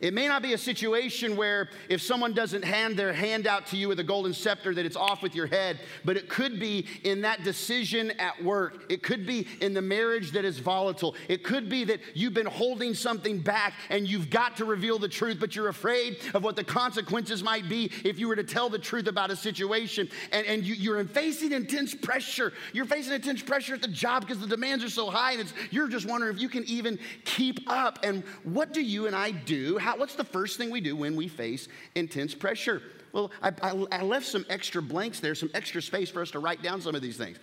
It 0.00 0.14
may 0.14 0.28
not 0.28 0.42
be 0.42 0.52
a 0.52 0.58
situation 0.58 1.36
where 1.36 1.68
if 1.88 2.00
someone 2.00 2.32
doesn't 2.32 2.64
hand 2.64 2.96
their 2.96 3.12
hand 3.12 3.46
out 3.46 3.66
to 3.68 3.76
you 3.76 3.88
with 3.88 3.98
a 3.98 4.04
golden 4.04 4.32
scepter 4.32 4.74
that 4.74 4.86
it's 4.86 4.96
off 4.96 5.22
with 5.22 5.34
your 5.34 5.46
head, 5.46 5.80
but 6.04 6.16
it 6.16 6.28
could 6.28 6.60
be 6.60 6.86
in 7.04 7.22
that 7.22 7.42
decision 7.42 8.12
at 8.12 8.42
work. 8.42 8.84
It 8.88 9.02
could 9.02 9.26
be 9.26 9.46
in 9.60 9.74
the 9.74 9.82
marriage 9.82 10.32
that 10.32 10.44
is 10.44 10.58
volatile. 10.58 11.16
It 11.28 11.42
could 11.42 11.68
be 11.68 11.84
that 11.84 12.00
you've 12.14 12.34
been 12.34 12.46
holding 12.46 12.94
something 12.94 13.40
back 13.40 13.74
and 13.90 14.06
you've 14.06 14.30
got 14.30 14.56
to 14.58 14.64
reveal 14.64 14.98
the 14.98 15.08
truth, 15.08 15.38
but 15.40 15.56
you're 15.56 15.68
afraid 15.68 16.18
of 16.34 16.44
what 16.44 16.54
the 16.54 16.64
consequences 16.64 17.42
might 17.42 17.68
be 17.68 17.90
if 18.04 18.18
you 18.18 18.28
were 18.28 18.36
to 18.36 18.44
tell 18.44 18.68
the 18.68 18.78
truth 18.78 19.08
about 19.08 19.30
a 19.30 19.36
situation. 19.36 20.08
And, 20.32 20.46
and 20.46 20.64
you, 20.64 20.92
are 20.92 21.04
facing 21.04 21.52
intense 21.52 21.94
pressure. 21.94 22.52
You're 22.72 22.84
facing 22.84 23.14
intense 23.14 23.42
pressure 23.42 23.74
at 23.74 23.82
the 23.82 23.88
job 23.88 24.22
because 24.22 24.40
the 24.40 24.46
demands 24.46 24.84
are 24.84 24.90
so 24.90 25.10
high 25.10 25.32
and 25.32 25.52
you're 25.70 25.88
just 25.88 26.06
wondering 26.06 26.34
if 26.34 26.40
you 26.40 26.48
can 26.48 26.64
even 26.64 26.98
keep 27.24 27.60
up. 27.68 27.98
And 28.02 28.22
what 28.44 28.72
do 28.72 28.82
you 28.82 29.06
and 29.06 29.16
I 29.16 29.32
do? 29.32 29.78
How, 29.88 29.96
what's 29.96 30.16
the 30.16 30.24
first 30.24 30.58
thing 30.58 30.70
we 30.70 30.82
do 30.82 30.94
when 30.94 31.16
we 31.16 31.28
face 31.28 31.66
intense 31.94 32.34
pressure? 32.34 32.82
Well, 33.12 33.30
I, 33.42 33.52
I, 33.62 33.86
I 33.90 34.02
left 34.02 34.26
some 34.26 34.44
extra 34.50 34.82
blanks 34.82 35.18
there, 35.20 35.34
some 35.34 35.50
extra 35.54 35.80
space 35.80 36.10
for 36.10 36.20
us 36.20 36.30
to 36.32 36.40
write 36.40 36.62
down 36.62 36.82
some 36.82 36.94
of 36.94 37.00
these 37.00 37.16
things. 37.16 37.38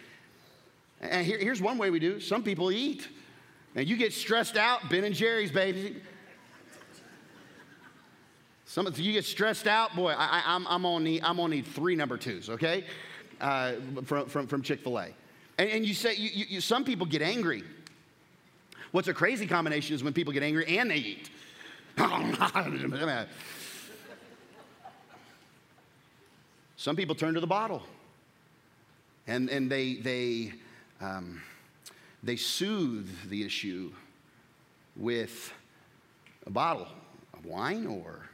And 1.02 1.26
here, 1.26 1.40
here's 1.40 1.60
one 1.60 1.80
way 1.80 1.90
we 1.90 2.00
do 2.00 2.20
some 2.20 2.44
people 2.44 2.72
eat. 2.72 3.08
And 3.74 3.88
you 3.88 3.98
get 3.98 4.14
stressed 4.14 4.58
out, 4.58 4.90
Ben 4.90 5.04
and 5.04 5.16
Jerry's, 5.16 5.52
baby. 5.52 6.02
Some 8.66 8.88
you 8.96 9.14
get 9.14 9.26
stressed 9.26 9.68
out, 9.68 9.96
boy. 9.96 10.14
I, 10.16 10.56
am 10.56 10.64
gonna 10.66 11.20
I'm 11.24 11.38
gonna 11.38 11.56
need 11.56 11.66
three 11.66 11.96
number 11.96 12.18
twos, 12.18 12.50
okay, 12.50 12.84
uh, 13.42 13.74
from 14.06 14.28
from, 14.28 14.48
from 14.48 14.62
Chick 14.62 14.82
Fil 14.82 15.00
A. 15.00 15.08
And, 15.58 15.70
and, 15.70 15.86
you 15.86 15.94
say 15.94 16.16
you, 16.16 16.46
you, 16.48 16.62
some 16.62 16.84
people 16.84 17.06
get 17.06 17.22
angry. 17.22 17.64
What's 18.92 19.08
a 19.08 19.14
crazy 19.14 19.48
combination 19.48 19.96
is 19.96 20.04
when 20.04 20.14
people 20.14 20.32
get 20.32 20.44
angry 20.44 20.78
and 20.78 20.92
they 20.92 20.98
eat. 20.98 21.30
some 26.78 26.96
people 26.96 27.16
turn 27.16 27.34
to 27.34 27.40
the 27.40 27.48
bottle, 27.48 27.84
and 29.28 29.50
and 29.50 29.72
they 29.72 29.96
they 29.96 30.54
um, 31.02 31.42
they 32.24 32.36
soothe 32.36 33.10
the 33.30 33.44
issue 33.44 33.92
with 34.96 35.54
a 36.46 36.50
bottle 36.50 36.88
of 37.34 37.46
wine 37.46 37.86
or 37.86 38.28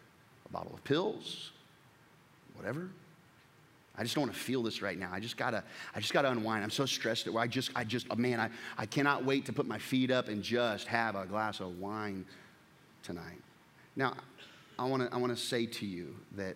a 0.45 0.52
bottle 0.52 0.74
of 0.74 0.84
pills, 0.84 1.52
whatever. 2.56 2.89
I 3.97 4.04
just 4.04 4.15
don't 4.15 4.24
want 4.24 4.34
to 4.34 4.39
feel 4.39 4.63
this 4.63 4.82
right 4.82 4.97
now. 4.97 5.10
I 5.12 5.19
just 5.19 5.36
gotta, 5.38 5.63
I 5.93 6.00
just 6.00 6.13
gotta 6.13 6.32
unwind. 6.32 6.63
I'm 6.63 6.71
so 6.71 6.86
stressed 6.86 7.26
that 7.26 7.36
I 7.36 7.45
just, 7.45 7.71
I 7.76 7.84
just, 7.84 8.08
oh 8.10 8.15
man, 8.15 8.39
I, 8.39 8.50
I 8.78 8.86
cannot 8.86 9.26
wait 9.26 9.45
to 9.45 9.54
put 9.54 9.67
my 9.67 9.78
feet 9.78 10.12
up 10.12 10.30
and 10.30 10.41
just 10.41 10.88
have 10.88 11.15
a 11.15 11.26
glass 11.26 11.60
of 11.60 11.78
wine 11.80 12.26
tonight. 13.04 13.41
Now, 13.95 14.15
I 14.80 14.86
want 14.86 15.04
to, 15.04 15.13
I 15.13 15.17
want 15.17 15.36
to 15.36 15.41
say 15.41 15.65
to 15.65 15.86
you 15.86 16.15
that 16.36 16.56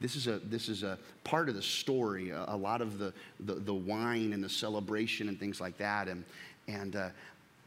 this 0.00 0.16
is 0.16 0.26
a, 0.26 0.38
this 0.38 0.68
is 0.68 0.82
a 0.82 0.98
part 1.24 1.48
of 1.48 1.54
the 1.54 1.62
story. 1.62 2.30
A, 2.30 2.44
a 2.48 2.56
lot 2.56 2.80
of 2.80 2.98
the, 2.98 3.12
the, 3.40 3.54
the, 3.54 3.74
wine 3.74 4.32
and 4.32 4.42
the 4.42 4.48
celebration 4.48 5.28
and 5.28 5.38
things 5.38 5.60
like 5.60 5.76
that, 5.78 6.08
and, 6.08 6.24
and 6.68 6.96
uh, 6.96 7.08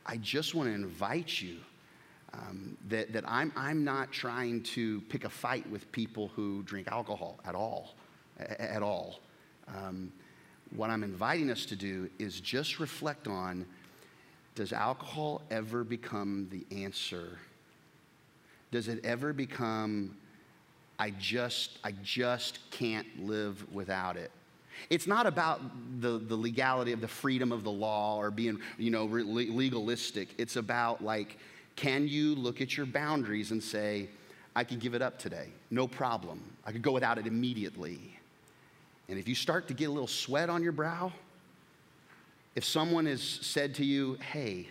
I 0.06 0.18
just 0.18 0.56
want 0.56 0.70
to 0.70 0.74
invite 0.74 1.42
you 1.42 1.58
um, 2.34 2.76
that, 2.90 3.14
that 3.14 3.24
I'm, 3.28 3.54
I'm 3.56 3.84
not 3.84 4.12
trying 4.12 4.64
to 4.64 5.02
pick 5.02 5.26
a 5.26 5.30
fight 5.30 5.70
with 5.70 5.92
people 5.92 6.32
who 6.36 6.64
drink 6.64 6.88
alcohol 6.88 7.40
at 7.46 7.54
all, 7.54 7.94
at 8.40 8.82
all. 8.82 9.20
Um, 9.68 10.12
what 10.76 10.90
I'm 10.90 11.04
inviting 11.04 11.52
us 11.52 11.66
to 11.68 11.76
do 11.76 12.10
is 12.18 12.42
just 12.42 12.80
reflect 12.80 13.28
on 13.28 13.66
does 14.56 14.74
alcohol 14.74 15.42
ever 15.50 15.84
become 15.84 16.48
the 16.52 16.84
answer? 16.84 17.40
Does 18.74 18.88
it 18.88 19.06
ever 19.06 19.34
become, 19.34 20.18
I 20.98 21.12
just, 21.12 21.78
I 21.84 21.94
just 22.02 22.58
can't 22.72 23.06
live 23.24 23.72
without 23.72 24.18
it? 24.18 24.32
It's 24.90 25.06
not 25.06 25.28
about 25.28 25.62
the, 26.02 26.18
the 26.18 26.36
legality 26.36 26.92
of 26.92 27.00
the 27.00 27.08
freedom 27.08 27.52
of 27.52 27.64
the 27.64 27.72
law 27.72 28.18
or 28.18 28.32
being, 28.32 28.60
you 28.80 28.90
know, 28.90 29.06
legalistic. 29.06 30.30
It's 30.40 30.56
about 30.56 31.04
like, 31.04 31.38
can 31.76 32.08
you 32.08 32.34
look 32.34 32.62
at 32.62 32.76
your 32.76 32.88
boundaries 32.88 33.52
and 33.52 33.62
say, 33.62 34.10
I 34.56 34.64
can 34.64 34.80
give 34.80 34.96
it 34.96 35.04
up 35.04 35.20
today, 35.20 35.50
no 35.70 35.88
problem. 35.88 36.42
I 36.66 36.72
could 36.72 36.82
go 36.82 36.94
without 36.94 37.20
it 37.20 37.28
immediately. 37.28 38.18
And 39.08 39.20
if 39.20 39.28
you 39.28 39.36
start 39.36 39.68
to 39.68 39.76
get 39.76 39.86
a 39.86 39.92
little 39.92 40.08
sweat 40.08 40.50
on 40.50 40.64
your 40.64 40.72
brow, 40.72 41.14
if 42.56 42.66
someone 42.66 43.06
has 43.06 43.22
said 43.22 43.76
to 43.76 43.86
you, 43.86 44.18
hey, 44.32 44.68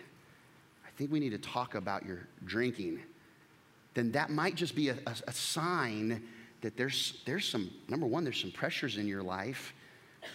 I 0.85 0.89
think 0.97 1.09
we 1.09 1.21
need 1.21 1.31
to 1.31 1.37
talk 1.37 1.75
about 1.75 2.05
your 2.05 2.27
drinking, 2.43 2.99
then 3.93 4.11
that 4.11 4.29
might 4.29 4.55
just 4.55 4.75
be 4.75 4.89
a, 4.89 4.97
a, 5.05 5.15
a 5.27 5.33
sign 5.33 6.23
that 6.61 6.77
there's, 6.77 7.21
there's 7.25 7.47
some, 7.47 7.69
number 7.89 8.05
one, 8.05 8.23
there's 8.23 8.39
some 8.39 8.51
pressures 8.51 8.97
in 8.97 9.07
your 9.07 9.21
life, 9.21 9.73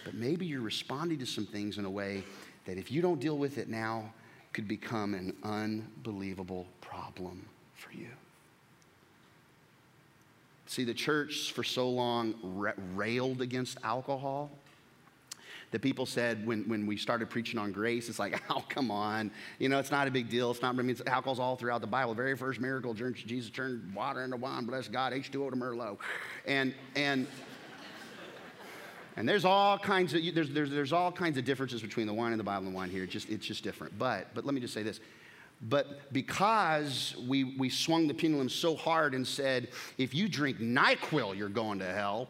but 0.05 0.15
maybe 0.15 0.47
you're 0.47 0.61
responding 0.61 1.19
to 1.19 1.27
some 1.27 1.47
things 1.47 1.79
in 1.79 1.85
a 1.85 1.91
way 1.91 2.23
that 2.67 2.77
if 2.77 2.93
you 2.93 3.01
don't 3.01 3.21
deal 3.21 3.39
with 3.39 3.59
it 3.59 3.69
now, 3.69 4.13
could 4.53 4.69
become 4.69 5.15
an 5.15 5.35
unbelievable 5.43 6.67
problem 6.81 7.47
for 7.75 7.93
you. 7.93 8.09
See, 10.67 10.85
the 10.85 10.95
church 10.95 11.53
for 11.53 11.65
so 11.65 11.89
long 11.89 12.35
railed 12.95 13.41
against 13.41 13.79
alcohol 13.83 14.51
that 15.71 15.83
people 15.83 16.07
said 16.07 16.47
when, 16.47 16.69
when 16.69 16.87
we 16.87 16.97
started 16.97 17.29
preaching 17.29 17.59
on 17.59 17.73
grace, 17.73 18.09
it's 18.09 18.19
like, 18.19 18.43
oh, 18.51 18.65
come 18.69 18.91
on. 18.91 19.31
You 19.59 19.69
know, 19.69 19.79
it's 19.79 19.91
not 19.91 20.09
a 20.09 20.11
big 20.11 20.29
deal. 20.29 20.51
It's 20.51 20.63
not, 20.63 20.79
I 20.79 20.83
mean, 20.83 20.97
alcohol's 21.07 21.39
all 21.39 21.57
throughout 21.57 21.81
the 21.81 21.87
Bible. 21.87 22.15
The 22.15 22.23
very 22.23 22.37
first 22.37 22.61
miracle, 22.61 22.95
Jesus 22.95 23.51
turned 23.51 23.95
water 23.95 24.25
into 24.25 24.37
wine, 24.37 24.65
bless 24.65 24.89
God, 24.89 25.13
H2O 25.13 25.51
to 25.51 25.57
Merlot. 25.57 25.99
And, 26.47 26.75
and, 26.97 27.27
and 29.17 29.29
there's 29.29 29.45
all 29.45 29.79
kinds 29.79 30.15
of 30.15 30.23
there's, 30.35 30.51
there's, 30.51 30.71
there's 30.71 30.93
all 30.93 31.11
kinds 31.11 31.39
of 31.39 31.45
differences 31.45 31.83
between 31.83 32.07
the 32.07 32.15
wine 32.15 32.33
and 32.33 32.41
the 32.41 32.45
Bible 32.45 32.67
and 32.67 32.75
the 32.75 32.77
wine 32.77 32.91
here. 32.91 33.03
It's 33.03 33.13
just, 33.13 33.29
it's 33.29 33.47
just 33.47 33.65
different. 33.65 33.99
But 33.99 34.29
but 34.33 34.45
let 34.45 34.55
me 34.55 34.61
just 34.61 34.73
say 34.73 34.85
this. 34.85 35.01
But 35.61 36.13
because 36.13 37.17
we, 37.27 37.43
we 37.43 37.69
swung 37.69 38.07
the 38.07 38.15
pendulum 38.15 38.49
so 38.49 38.77
hard 38.77 39.15
and 39.15 39.27
said, 39.27 39.69
if 39.97 40.15
you 40.15 40.29
drink 40.29 40.59
NyQuil, 40.59 41.37
you're 41.37 41.49
going 41.49 41.81
to 41.81 41.87
hell, 41.87 42.29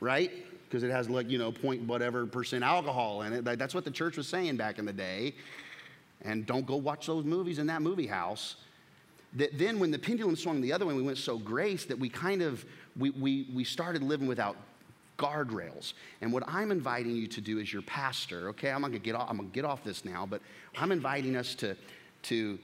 right? 0.00 0.32
Because 0.70 0.84
it 0.84 0.92
has 0.92 1.10
like, 1.10 1.28
you 1.28 1.36
know, 1.36 1.50
point 1.50 1.82
whatever 1.82 2.24
percent 2.26 2.62
alcohol 2.62 3.22
in 3.22 3.32
it. 3.32 3.44
That's 3.58 3.74
what 3.74 3.84
the 3.84 3.90
church 3.90 4.16
was 4.16 4.28
saying 4.28 4.56
back 4.56 4.78
in 4.78 4.84
the 4.84 4.92
day. 4.92 5.34
And 6.22 6.46
don't 6.46 6.64
go 6.64 6.76
watch 6.76 7.08
those 7.08 7.24
movies 7.24 7.58
in 7.58 7.66
that 7.66 7.82
movie 7.82 8.06
house. 8.06 8.54
That 9.34 9.58
then 9.58 9.80
when 9.80 9.90
the 9.90 9.98
pendulum 9.98 10.36
swung 10.36 10.60
the 10.60 10.72
other 10.72 10.86
way, 10.86 10.94
we 10.94 11.02
went 11.02 11.18
so 11.18 11.38
grace 11.38 11.86
that 11.86 11.98
we 11.98 12.08
kind 12.08 12.40
of, 12.40 12.64
we, 12.96 13.10
we, 13.10 13.48
we 13.52 13.64
started 13.64 14.04
living 14.04 14.28
without 14.28 14.56
guardrails. 15.18 15.94
And 16.20 16.32
what 16.32 16.44
I'm 16.46 16.70
inviting 16.70 17.16
you 17.16 17.26
to 17.26 17.40
do 17.40 17.58
as 17.58 17.72
your 17.72 17.82
pastor, 17.82 18.48
okay, 18.50 18.70
I'm 18.70 18.80
gonna 18.80 19.00
get 19.00 19.16
off, 19.16 19.28
I'm 19.28 19.38
gonna 19.38 19.48
get 19.48 19.64
off 19.64 19.82
this 19.82 20.04
now, 20.04 20.24
but 20.24 20.40
I'm 20.78 20.92
inviting 20.92 21.36
us 21.36 21.56
to, 21.56 21.76
to 22.22 22.58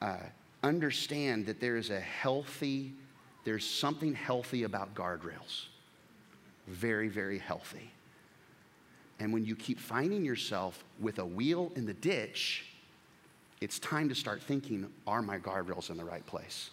uh, 0.00 0.16
understand 0.62 1.44
that 1.46 1.60
there 1.60 1.76
is 1.76 1.90
a 1.90 2.00
healthy, 2.00 2.94
there's 3.44 3.68
something 3.68 4.14
healthy 4.14 4.62
about 4.62 4.94
guardrails. 4.94 5.66
Very, 6.66 7.08
very 7.08 7.38
healthy. 7.38 7.90
And 9.20 9.32
when 9.32 9.44
you 9.44 9.54
keep 9.54 9.78
finding 9.78 10.24
yourself 10.24 10.82
with 10.98 11.18
a 11.18 11.24
wheel 11.24 11.72
in 11.76 11.86
the 11.86 11.94
ditch, 11.94 12.66
it's 13.60 13.78
time 13.78 14.08
to 14.08 14.14
start 14.14 14.42
thinking, 14.42 14.90
are 15.06 15.22
my 15.22 15.38
guardrails 15.38 15.90
in 15.90 15.96
the 15.96 16.04
right 16.04 16.26
place? 16.26 16.70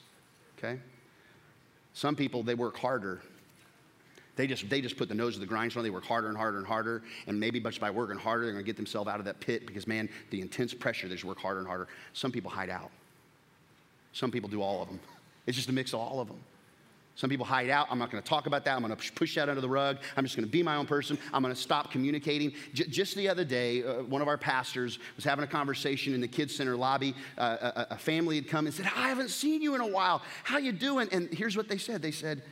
Okay? 0.57 0.79
Some 1.93 2.15
people, 2.15 2.43
they 2.43 2.55
work 2.55 2.77
harder 2.77 3.21
they 4.35 4.47
just, 4.47 4.69
they 4.69 4.81
just 4.81 4.97
put 4.97 5.09
the 5.09 5.15
nose 5.15 5.33
to 5.33 5.39
the 5.39 5.45
grindstone. 5.45 5.83
They 5.83 5.89
work 5.89 6.05
harder 6.05 6.29
and 6.29 6.37
harder 6.37 6.57
and 6.57 6.65
harder. 6.65 7.03
And 7.27 7.39
maybe 7.39 7.59
much 7.59 7.79
by 7.79 7.91
working 7.91 8.17
harder, 8.17 8.45
they're 8.45 8.53
going 8.53 8.63
to 8.63 8.67
get 8.67 8.77
themselves 8.77 9.09
out 9.09 9.19
of 9.19 9.25
that 9.25 9.39
pit 9.39 9.67
because, 9.67 9.87
man, 9.87 10.09
the 10.29 10.41
intense 10.41 10.73
pressure, 10.73 11.07
they 11.07 11.15
just 11.15 11.25
work 11.25 11.39
harder 11.39 11.59
and 11.59 11.67
harder. 11.67 11.87
Some 12.13 12.31
people 12.31 12.49
hide 12.49 12.69
out. 12.69 12.91
Some 14.13 14.31
people 14.31 14.49
do 14.49 14.61
all 14.61 14.81
of 14.81 14.87
them. 14.87 14.99
It's 15.47 15.57
just 15.57 15.69
a 15.69 15.73
mix 15.73 15.93
of 15.93 15.99
all 15.99 16.19
of 16.19 16.27
them. 16.27 16.39
Some 17.15 17.29
people 17.29 17.45
hide 17.45 17.69
out. 17.69 17.87
I'm 17.89 17.99
not 17.99 18.09
going 18.09 18.23
to 18.23 18.27
talk 18.27 18.47
about 18.47 18.65
that. 18.65 18.75
I'm 18.75 18.81
going 18.81 18.95
to 18.95 19.11
push 19.13 19.35
that 19.35 19.49
under 19.49 19.61
the 19.61 19.69
rug. 19.69 19.97
I'm 20.15 20.23
just 20.23 20.35
going 20.35 20.45
to 20.45 20.51
be 20.51 20.63
my 20.63 20.75
own 20.75 20.85
person. 20.85 21.17
I'm 21.33 21.41
going 21.43 21.53
to 21.53 21.59
stop 21.59 21.91
communicating. 21.91 22.53
J- 22.73 22.87
just 22.87 23.15
the 23.15 23.27
other 23.27 23.43
day, 23.43 23.83
uh, 23.83 24.03
one 24.03 24.21
of 24.21 24.27
our 24.27 24.37
pastors 24.37 24.97
was 25.15 25.25
having 25.25 25.43
a 25.43 25.47
conversation 25.47 26.13
in 26.13 26.21
the 26.21 26.27
kids 26.27 26.55
center 26.55 26.75
lobby. 26.75 27.13
Uh, 27.37 27.71
a, 27.75 27.87
a, 27.91 27.97
family 27.97 28.37
had 28.37 28.47
come 28.47 28.65
and 28.65 28.73
said, 28.73 28.85
"I 28.95 29.09
haven't 29.09 29.29
seen 29.29 29.61
you 29.61 29.75
in 29.75 29.81
a 29.81 29.87
while. 29.87 30.21
How 30.43 30.57
you 30.57 30.71
doing?" 30.71 31.09
And 31.11 31.31
here's 31.33 31.57
what 31.57 31.67
they 31.67 31.77
said. 31.77 32.01
They 32.01 32.11
said, 32.11 32.43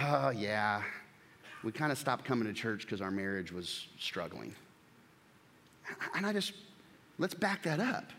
"Oh 0.00 0.30
yeah, 0.30 0.82
we 1.66 1.72
kind 1.72 1.90
of 1.90 1.98
stopped 1.98 2.24
coming 2.24 2.46
to 2.46 2.54
church 2.54 2.82
because 2.82 3.00
our 3.00 3.10
marriage 3.10 3.50
was 3.50 3.88
struggling. 3.98 4.54
And 6.14 6.24
I 6.24 6.32
just, 6.32 6.52
let's 7.18 7.34
back 7.34 7.64
that 7.64 7.80
up. 7.80 8.10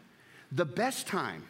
The 0.51 0.65
best 0.65 1.07
time 1.07 1.45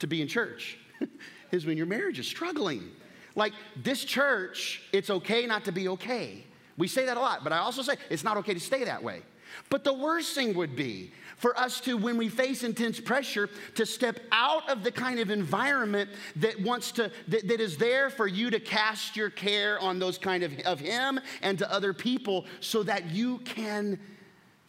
to 0.00 0.08
be 0.08 0.20
in 0.22 0.26
church 0.26 0.78
is 1.52 1.66
when 1.66 1.76
your 1.76 1.86
marriage 1.86 2.18
is 2.18 2.26
struggling. 2.26 2.90
Like 3.34 3.52
this 3.76 4.04
church, 4.04 4.82
it's 4.92 5.10
okay 5.10 5.46
not 5.46 5.64
to 5.64 5.72
be 5.72 5.88
okay. 5.88 6.44
We 6.76 6.88
say 6.88 7.06
that 7.06 7.16
a 7.16 7.20
lot, 7.20 7.44
but 7.44 7.52
I 7.52 7.58
also 7.58 7.82
say 7.82 7.96
it's 8.10 8.24
not 8.24 8.36
okay 8.38 8.54
to 8.54 8.60
stay 8.60 8.84
that 8.84 9.02
way. 9.02 9.22
But 9.68 9.84
the 9.84 9.92
worst 9.92 10.34
thing 10.34 10.54
would 10.54 10.76
be 10.76 11.12
for 11.36 11.58
us 11.58 11.80
to, 11.80 11.96
when 11.96 12.16
we 12.16 12.28
face 12.28 12.62
intense 12.62 13.00
pressure, 13.00 13.50
to 13.74 13.84
step 13.84 14.20
out 14.30 14.68
of 14.70 14.84
the 14.84 14.92
kind 14.92 15.18
of 15.18 15.30
environment 15.30 16.08
that 16.36 16.60
wants 16.60 16.92
to, 16.92 17.10
that, 17.28 17.48
that 17.48 17.60
is 17.60 17.76
there 17.76 18.10
for 18.10 18.26
you 18.26 18.50
to 18.50 18.60
cast 18.60 19.16
your 19.16 19.30
care 19.30 19.78
on 19.80 19.98
those 19.98 20.18
kind 20.18 20.42
of, 20.42 20.58
of 20.60 20.80
Him 20.80 21.20
and 21.42 21.58
to 21.58 21.70
other 21.70 21.92
people 21.92 22.46
so 22.60 22.82
that 22.84 23.10
you 23.10 23.38
can 23.38 23.98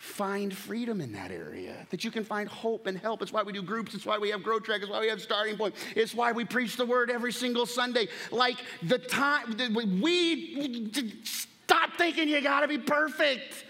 find 0.03 0.53
freedom 0.53 0.99
in 0.99 1.13
that 1.13 1.31
area, 1.31 1.87
that 1.89 2.03
you 2.03 2.11
can 2.11 2.25
find 2.25 2.49
hope 2.49 2.87
and 2.87 2.97
help. 2.97 3.21
It's 3.21 3.31
why 3.31 3.41
we 3.41 3.53
do 3.53 3.61
groups, 3.61 3.93
it's 3.93 4.05
why 4.05 4.17
we 4.17 4.29
have 4.31 4.43
Grow 4.43 4.59
Track, 4.59 4.81
it's 4.81 4.91
why 4.91 4.99
we 4.99 5.07
have 5.07 5.21
Starting 5.21 5.55
Point, 5.55 5.75
it's 5.95 6.13
why 6.13 6.33
we 6.33 6.43
preach 6.43 6.75
the 6.75 6.85
word 6.85 7.09
every 7.09 7.31
single 7.31 7.65
Sunday. 7.65 8.09
Like 8.29 8.57
the 8.83 8.97
time, 8.97 9.55
we 10.01 10.91
stop 11.23 11.91
thinking 11.97 12.27
you 12.27 12.41
gotta 12.41 12.67
be 12.67 12.77
perfect. 12.77 13.63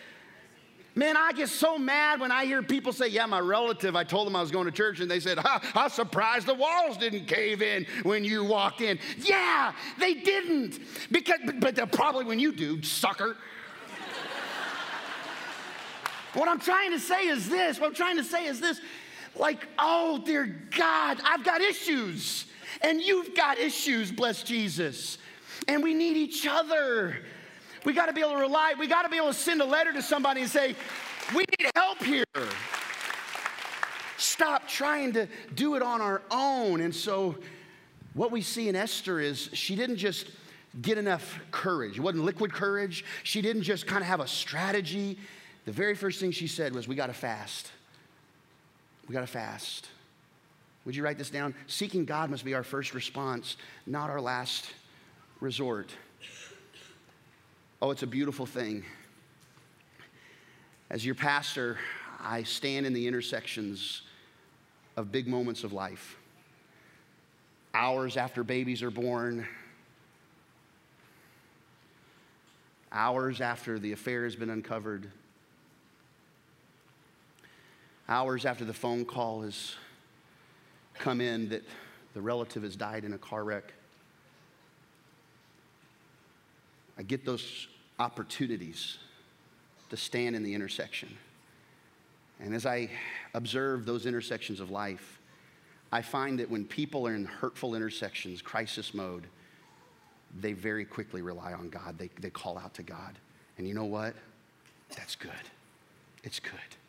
Man, 0.96 1.16
I 1.16 1.34
get 1.34 1.50
so 1.50 1.78
mad 1.78 2.20
when 2.20 2.32
I 2.32 2.46
hear 2.46 2.64
people 2.64 2.94
say, 2.94 3.08
Yeah, 3.08 3.28
my 3.28 3.40
relative, 3.40 3.96
I 3.96 4.04
told 4.04 4.26
them 4.26 4.36
I 4.36 4.42
was 4.42 4.50
going 4.50 4.66
to 4.66 4.72
church, 4.72 5.02
and 5.02 5.10
they 5.10 5.20
said, 5.20 5.38
I'm 5.76 5.90
surprised 5.92 6.48
the 6.48 6.56
walls 6.56 6.98
didn't 6.98 7.26
cave 7.28 7.62
in 7.62 7.86
when 8.02 8.24
you 8.24 8.44
walked 8.44 8.82
in. 8.82 8.98
Yeah, 9.20 9.74
they 10.00 10.16
didn't. 10.16 10.80
Because, 11.12 11.40
but 11.60 11.76
they're 11.76 11.86
probably 11.86 12.26
when 12.26 12.40
you 12.40 12.52
do, 12.52 12.82
sucker. 12.82 13.38
What 16.34 16.48
I'm 16.48 16.60
trying 16.60 16.92
to 16.92 17.00
say 17.00 17.28
is 17.28 17.50
this 17.50 17.80
what 17.80 17.88
I'm 17.88 17.96
trying 17.96 18.18
to 18.18 18.24
say 18.24 18.46
is 18.46 18.60
this 18.60 18.80
like, 19.36 19.68
oh, 19.80 20.22
dear 20.24 20.46
God, 20.78 21.20
I've 21.24 21.44
got 21.44 21.62
issues, 21.62 22.46
and 22.82 23.02
you've 23.02 23.36
got 23.36 23.58
issues, 23.58 24.12
bless 24.12 24.44
Jesus. 24.44 25.18
And 25.68 25.82
we 25.82 25.94
need 25.94 26.18
each 26.18 26.46
other. 26.46 27.18
We 27.86 27.94
got 27.94 28.08
to 28.08 28.14
be 28.14 28.22
able 28.22 28.34
to 28.34 28.38
rely, 28.38 28.76
we 28.78 28.88
got 28.88 29.04
to 29.04 29.10
be 29.10 29.18
able 29.18 29.28
to 29.28 29.34
send 29.34 29.62
a 29.62 29.66
letter 29.66 29.94
to 29.94 30.02
somebody 30.02 30.42
and 30.42 30.50
say, 30.50 30.76
We 31.34 31.46
need 31.60 31.70
help 31.76 32.02
here. 32.04 32.26
Stop 34.18 34.68
trying 34.68 35.14
to 35.14 35.28
do 35.54 35.76
it 35.76 35.82
on 35.82 36.02
our 36.02 36.22
own. 36.32 36.82
And 36.82 36.94
so, 36.96 37.36
what 38.14 38.32
we 38.32 38.42
see 38.42 38.70
in 38.70 38.76
Esther 38.76 39.20
is 39.20 39.50
she 39.54 39.76
didn't 39.76 39.98
just 39.98 40.28
get 40.82 40.98
enough 40.98 41.40
courage. 41.52 41.98
It 41.98 42.02
wasn't 42.02 42.24
liquid 42.24 42.54
courage. 42.54 43.04
She 43.24 43.42
didn't 43.42 43.64
just 43.64 43.86
kind 43.86 44.02
of 44.02 44.08
have 44.08 44.20
a 44.20 44.28
strategy. 44.28 45.18
The 45.66 45.72
very 45.72 45.95
first 45.95 46.20
thing 46.20 46.32
she 46.32 46.47
said 46.47 46.74
was, 46.74 46.88
We 46.88 46.95
got 46.95 47.07
to 47.07 47.14
fast. 47.14 47.72
We 49.07 49.14
got 49.14 49.22
to 49.22 49.28
fast. 49.28 49.89
Would 50.86 50.95
you 50.95 51.03
write 51.03 51.18
this 51.18 51.30
down? 51.30 51.55
Seeking 51.68 52.05
God 52.05 52.30
must 52.30 52.43
be 52.43 52.53
our 52.53 52.64
first 52.64 52.93
response, 52.93 53.57
not 53.86 54.09
our 54.09 54.20
last 54.20 54.74
resort. 55.39 55.91
Oh, 57.82 57.91
it's 57.91 58.03
a 58.03 58.07
beautiful 58.07 58.45
thing. 58.45 58.84
As 60.89 61.05
your 61.05 61.16
pastor, 61.16 61.78
I 62.20 62.43
stand 62.43 62.86
in 62.86 62.93
the 62.93 63.07
intersections 63.07 64.03
of 64.95 65.11
big 65.11 65.28
moments 65.28 65.64
of 65.64 65.74
life. 65.74 66.18
Hours 67.74 68.18
after 68.18 68.43
babies 68.43 68.84
are 68.84 68.91
born, 68.91 69.47
hours 72.91 73.41
after 73.41 73.80
the 73.80 73.91
affair 73.91 74.24
has 74.26 74.36
been 74.36 74.51
uncovered, 74.51 75.09
hours 78.14 78.45
after 78.45 78.64
the 78.64 78.74
phone 78.74 79.05
call 79.05 79.41
has 79.41 79.74
come 80.99 81.20
in 81.20 81.49
that 81.49 81.64
the 82.14 82.22
relative 82.22 82.61
has 82.61 82.76
died 82.76 83.05
in 83.05 83.14
a 83.14 83.18
car 83.18 83.43
wreck. 83.43 83.74
I 86.95 87.01
get 87.01 87.26
those 87.26 87.68
opportunities 87.97 88.99
to 89.89 89.97
stand 89.97 90.36
in 90.36 90.43
the 90.43 90.53
intersection. 90.53 91.09
And 92.39 92.53
as 92.53 92.68
I 92.68 92.88
observe 93.34 93.88
those 93.88 94.05
intersections 94.05 94.59
of 94.59 94.70
life, 94.70 95.20
I 95.91 96.03
find 96.03 96.38
that 96.38 96.51
when 96.51 96.66
people 96.66 97.07
are 97.07 97.16
in 97.16 97.26
hurtful 97.26 97.74
intersections, 97.74 98.43
crisis 98.43 98.93
mode, 98.93 99.26
they 100.39 100.53
very 100.53 100.86
quickly 100.86 101.24
rely 101.24 101.53
on 101.53 101.70
God. 101.70 101.97
They, 101.97 102.11
they 102.20 102.30
call 102.30 102.59
out 102.59 102.76
to 102.76 102.84
God. 102.84 103.18
And 103.57 103.68
you 103.68 103.74
know 103.74 103.86
what? 103.86 104.14
That's 104.95 105.16
good. 105.16 105.32
It's 106.24 106.39
good. 106.39 106.83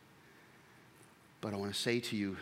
But 1.45 1.53
I 1.53 1.59
want 1.59 1.75
to 1.75 1.79
say 1.79 2.01
to 2.01 2.17
you, 2.17 2.39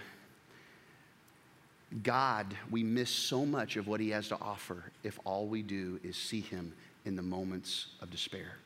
God, 2.05 2.47
we 2.71 2.85
miss 2.85 3.11
so 3.11 3.45
much 3.45 3.77
of 3.77 3.89
what 3.89 3.99
He 3.99 4.11
has 4.11 4.29
to 4.29 4.37
offer 4.41 4.85
if 5.03 5.19
all 5.25 5.49
we 5.49 5.61
do 5.61 5.99
is 6.05 6.17
see 6.17 6.41
Him 6.41 6.73
in 7.05 7.17
the 7.17 7.23
moments 7.23 7.89
of 8.01 8.13
despair. 8.13 8.59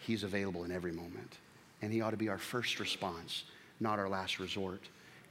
He's 0.00 0.24
available 0.24 0.64
in 0.64 0.70
every 0.70 0.92
moment, 0.92 1.38
and 1.80 1.90
He 1.90 2.02
ought 2.02 2.10
to 2.10 2.18
be 2.18 2.28
our 2.28 2.36
first 2.36 2.80
response, 2.80 3.44
not 3.80 3.98
our 3.98 4.10
last 4.10 4.40
resort. 4.40 4.82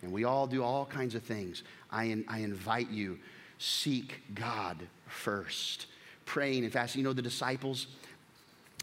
And 0.01 0.11
we 0.11 0.23
all 0.23 0.47
do 0.47 0.63
all 0.63 0.87
kinds 0.87 1.13
of 1.13 1.21
things. 1.21 1.61
I, 1.91 2.05
in, 2.05 2.25
I 2.27 2.39
invite 2.39 2.89
you, 2.89 3.19
seek 3.59 4.23
God 4.33 4.77
first. 5.05 5.85
Praying 6.25 6.63
and 6.63 6.73
fasting. 6.73 7.01
You 7.01 7.07
know, 7.07 7.13
the 7.13 7.21
disciples, 7.21 7.85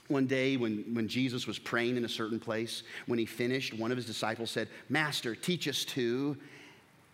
one 0.08 0.26
day 0.26 0.56
when, 0.56 0.84
when 0.94 1.08
Jesus 1.08 1.46
was 1.46 1.58
praying 1.58 1.96
in 1.96 2.04
a 2.04 2.08
certain 2.08 2.38
place, 2.38 2.82
when 3.06 3.18
he 3.18 3.26
finished, 3.26 3.74
one 3.74 3.90
of 3.90 3.96
his 3.96 4.06
disciples 4.06 4.50
said, 4.50 4.68
Master, 4.88 5.34
teach 5.34 5.68
us 5.68 5.84
to. 5.86 6.36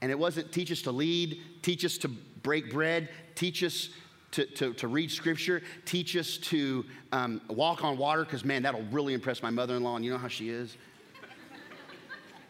And 0.01 0.11
it 0.11 0.18
wasn't 0.18 0.53
teach 0.53 0.72
us 0.72 0.82
to 0.82 0.93
lead, 0.93 1.40
teach 1.62 1.84
us 1.84 1.97
to 1.99 2.09
break 2.09 2.72
bread, 2.72 3.09
teach 3.34 3.62
us 3.62 3.90
to, 4.32 4.47
to, 4.47 4.72
to 4.74 4.88
read 4.88 5.11
scripture, 5.11 5.62
teach 5.84 6.16
us 6.16 6.38
to 6.38 6.84
um, 7.12 7.40
walk 7.49 7.84
on 7.84 7.97
water, 7.99 8.24
because 8.24 8.45
man, 8.45 8.62
that'll 8.62 8.82
really 8.84 9.14
impress 9.14 9.43
my 9.43 9.51
mother 9.51 9.76
in 9.76 9.82
law, 9.82 9.97
and 9.97 10.05
you 10.05 10.11
know 10.11 10.18
how 10.18 10.28
she 10.28 10.49
is. 10.49 10.76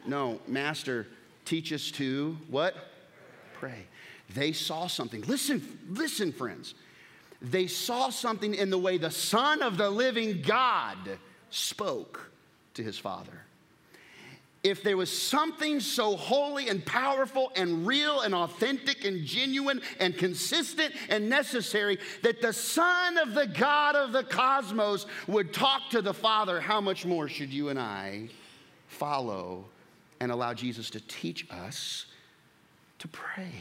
no, 0.07 0.41
Master, 0.47 1.07
teach 1.45 1.73
us 1.73 1.91
to 1.93 2.39
what? 2.49 2.75
Pray. 3.55 3.87
They 4.35 4.53
saw 4.53 4.87
something. 4.87 5.23
Listen, 5.23 5.79
listen, 5.89 6.33
friends. 6.33 6.75
They 7.43 7.67
saw 7.67 8.11
something 8.11 8.55
in 8.55 8.71
the 8.71 8.79
way 8.79 8.99
the 8.99 9.11
Son 9.11 9.63
of 9.63 9.77
the 9.77 9.91
living 9.91 10.43
God 10.43 11.19
spoke 11.51 12.31
to 12.75 12.83
his 12.83 12.99
Father 12.99 13.43
if 14.63 14.83
there 14.83 14.97
was 14.97 15.11
something 15.11 15.81
so 15.81 16.17
holy 16.17 16.69
and 16.69 16.85
powerful 16.85 17.51
and 17.57 17.87
real 17.87 18.21
and 18.21 18.35
authentic 18.35 19.05
and 19.05 19.25
genuine 19.25 19.81
and 19.99 20.17
consistent 20.17 20.95
and 21.09 21.29
necessary 21.29 21.99
that 22.23 22.41
the 22.41 22.53
Son 22.53 23.19
of 23.19 23.35
the 23.35 23.47
God 23.47 23.97
of 23.97 24.13
the 24.13 24.23
cosmos 24.23 25.07
would 25.27 25.53
talk 25.53 25.91
to 25.91 26.03
the 26.03 26.15
Father, 26.15 26.61
how 26.61 26.81
much 26.81 27.05
more 27.05 27.29
should 27.29 27.51
you 27.51 27.71
and 27.71 27.79
I 27.79 28.29
follow 28.87 29.65
and 30.21 30.31
allow 30.31 30.55
Jesus 30.55 30.91
to 30.91 31.01
teach 31.01 31.47
us 31.51 32.07
to 33.01 33.09
pray, 33.09 33.53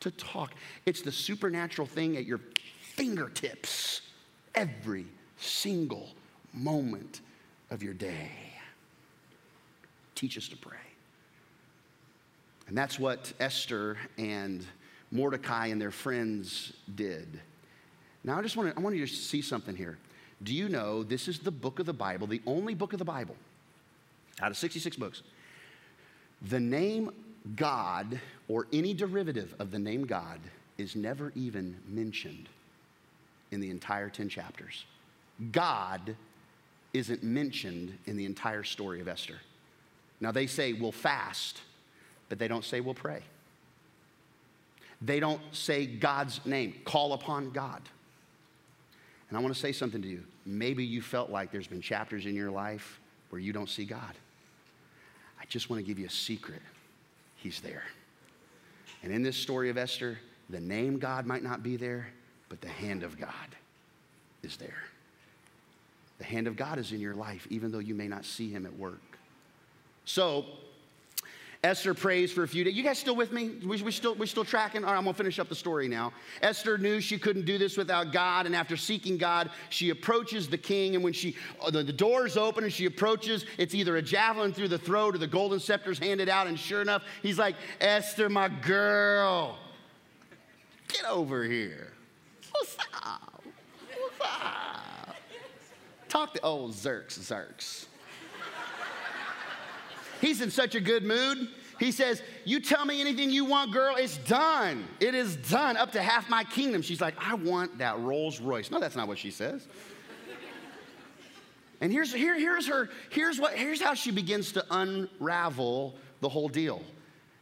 to 0.00 0.12
talk? 0.12 0.52
It's 0.84 1.02
the 1.02 1.12
supernatural 1.12 1.88
thing 1.88 2.16
at 2.16 2.24
your 2.24 2.40
fingertips 2.96 4.00
every 4.54 5.06
single 5.36 6.08
moment 6.52 7.20
of 7.70 7.82
your 7.82 7.94
day. 7.94 8.30
Teach 10.14 10.38
us 10.38 10.48
to 10.48 10.56
pray. 10.56 10.78
And 12.68 12.76
that's 12.76 12.98
what 12.98 13.32
Esther 13.38 13.96
and 14.18 14.64
Mordecai 15.12 15.66
and 15.68 15.80
their 15.80 15.90
friends 15.90 16.72
did. 16.94 17.40
Now, 18.24 18.38
I 18.38 18.42
just 18.42 18.56
want 18.56 18.70
to, 18.70 18.76
I 18.76 18.82
want 18.82 18.96
you 18.96 19.06
to 19.06 19.12
see 19.12 19.42
something 19.42 19.76
here. 19.76 19.98
Do 20.42 20.52
you 20.54 20.68
know 20.68 21.02
this 21.02 21.28
is 21.28 21.38
the 21.38 21.50
book 21.50 21.78
of 21.78 21.86
the 21.86 21.92
Bible, 21.92 22.26
the 22.26 22.42
only 22.46 22.74
book 22.74 22.92
of 22.92 22.98
the 22.98 23.04
Bible 23.04 23.36
out 24.40 24.50
of 24.50 24.56
66 24.56 24.96
books? 24.96 25.22
The 26.42 26.60
name 26.60 27.10
God 27.54 28.20
or 28.48 28.66
any 28.72 28.94
derivative 28.94 29.54
of 29.58 29.70
the 29.70 29.78
name 29.78 30.06
God 30.06 30.40
is 30.76 30.96
never 30.96 31.32
even 31.34 31.76
mentioned 31.88 32.48
in 33.56 33.60
the 33.62 33.70
entire 33.70 34.10
10 34.10 34.28
chapters. 34.28 34.84
God 35.50 36.14
isn't 36.92 37.22
mentioned 37.22 37.96
in 38.04 38.18
the 38.18 38.26
entire 38.26 38.62
story 38.62 39.00
of 39.00 39.08
Esther. 39.08 39.38
Now, 40.20 40.30
they 40.30 40.46
say 40.46 40.74
we'll 40.74 40.92
fast, 40.92 41.62
but 42.28 42.38
they 42.38 42.48
don't 42.48 42.64
say 42.66 42.82
we'll 42.82 42.92
pray. 42.92 43.22
They 45.00 45.20
don't 45.20 45.40
say 45.52 45.86
God's 45.86 46.44
name, 46.44 46.74
call 46.84 47.14
upon 47.14 47.50
God. 47.50 47.80
And 49.30 49.38
I 49.38 49.40
want 49.40 49.54
to 49.54 49.60
say 49.60 49.72
something 49.72 50.02
to 50.02 50.08
you. 50.08 50.22
Maybe 50.44 50.84
you 50.84 51.00
felt 51.00 51.30
like 51.30 51.50
there's 51.50 51.66
been 51.66 51.80
chapters 51.80 52.26
in 52.26 52.34
your 52.34 52.50
life 52.50 53.00
where 53.30 53.40
you 53.40 53.54
don't 53.54 53.70
see 53.70 53.86
God. 53.86 54.12
I 55.40 55.44
just 55.48 55.70
want 55.70 55.80
to 55.80 55.86
give 55.86 55.98
you 55.98 56.06
a 56.06 56.10
secret 56.10 56.60
He's 57.36 57.60
there. 57.60 57.84
And 59.02 59.10
in 59.10 59.22
this 59.22 59.36
story 59.36 59.70
of 59.70 59.78
Esther, 59.78 60.18
the 60.50 60.60
name 60.60 60.98
God 60.98 61.24
might 61.24 61.42
not 61.42 61.62
be 61.62 61.76
there, 61.76 62.08
but 62.48 62.60
the 62.60 62.68
hand 62.68 63.02
of 63.02 63.18
God 63.18 63.30
is 64.42 64.56
there. 64.56 64.84
The 66.18 66.24
hand 66.24 66.46
of 66.46 66.56
God 66.56 66.78
is 66.78 66.92
in 66.92 67.00
your 67.00 67.14
life, 67.14 67.46
even 67.50 67.70
though 67.70 67.78
you 67.78 67.94
may 67.94 68.08
not 68.08 68.24
see 68.24 68.50
Him 68.50 68.64
at 68.64 68.76
work. 68.78 69.18
So, 70.04 70.46
Esther 71.64 71.94
prays 71.94 72.30
for 72.30 72.44
a 72.44 72.48
few 72.48 72.62
days. 72.62 72.74
You 72.74 72.84
guys 72.84 72.98
still 72.98 73.16
with 73.16 73.32
me? 73.32 73.56
We, 73.66 73.82
we, 73.82 73.90
still, 73.90 74.14
we 74.14 74.26
still 74.26 74.44
tracking? 74.44 74.84
All 74.84 74.92
right, 74.92 74.98
I'm 74.98 75.04
gonna 75.04 75.14
finish 75.14 75.38
up 75.38 75.48
the 75.48 75.54
story 75.54 75.88
now. 75.88 76.12
Esther 76.40 76.78
knew 76.78 77.00
she 77.00 77.18
couldn't 77.18 77.44
do 77.44 77.58
this 77.58 77.76
without 77.76 78.12
God, 78.12 78.46
and 78.46 78.54
after 78.54 78.76
seeking 78.76 79.18
God, 79.18 79.50
she 79.68 79.90
approaches 79.90 80.48
the 80.48 80.58
king. 80.58 80.94
And 80.94 81.02
when 81.02 81.12
she, 81.12 81.34
uh, 81.60 81.70
the, 81.70 81.82
the 81.82 81.92
doors 81.92 82.36
open 82.36 82.64
and 82.64 82.72
she 82.72 82.86
approaches, 82.86 83.44
it's 83.58 83.74
either 83.74 83.96
a 83.96 84.02
javelin 84.02 84.52
through 84.52 84.68
the 84.68 84.78
throat 84.78 85.16
or 85.16 85.18
the 85.18 85.26
golden 85.26 85.58
scepter's 85.58 85.98
handed 85.98 86.28
out. 86.28 86.46
And 86.46 86.58
sure 86.58 86.82
enough, 86.82 87.02
he's 87.22 87.38
like, 87.38 87.56
Esther, 87.80 88.28
my 88.28 88.48
girl, 88.48 89.58
get 90.88 91.04
over 91.06 91.44
here. 91.44 91.95
What's 92.58 92.76
up? 93.02 93.42
What's 93.98 94.20
up? 94.22 95.16
Talk 96.08 96.34
to 96.34 96.40
old 96.42 96.72
Xerx, 96.72 97.18
Xerx. 97.18 97.86
He's 100.20 100.40
in 100.40 100.50
such 100.50 100.74
a 100.74 100.80
good 100.80 101.04
mood. 101.04 101.48
He 101.78 101.92
says, 101.92 102.22
You 102.44 102.60
tell 102.60 102.86
me 102.86 103.00
anything 103.00 103.30
you 103.30 103.44
want, 103.44 103.72
girl, 103.72 103.96
it's 103.96 104.16
done. 104.18 104.86
It 105.00 105.14
is 105.14 105.36
done 105.36 105.76
up 105.76 105.92
to 105.92 106.02
half 106.02 106.30
my 106.30 106.44
kingdom. 106.44 106.80
She's 106.80 107.00
like, 107.00 107.14
I 107.18 107.34
want 107.34 107.78
that 107.78 107.98
Rolls 107.98 108.40
Royce. 108.40 108.70
No, 108.70 108.80
that's 108.80 108.96
not 108.96 109.08
what 109.08 109.18
she 109.18 109.30
says. 109.30 109.66
And 111.82 111.92
here's, 111.92 112.14
here, 112.14 112.38
here's 112.38 112.66
her, 112.68 112.88
here's 113.10 113.38
what, 113.38 113.52
here's 113.52 113.82
how 113.82 113.92
she 113.92 114.10
begins 114.10 114.52
to 114.52 114.64
unravel 114.70 115.94
the 116.20 116.28
whole 116.30 116.48
deal. 116.48 116.82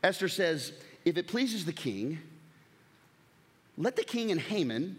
Esther 0.03 0.29
says, 0.29 0.73
If 1.05 1.17
it 1.17 1.29
pleases 1.29 1.65
the 1.65 1.73
king, 1.73 2.19
let 3.79 3.95
the 3.95 4.03
king 4.03 4.33
and 4.33 4.41
Haman 4.41 4.99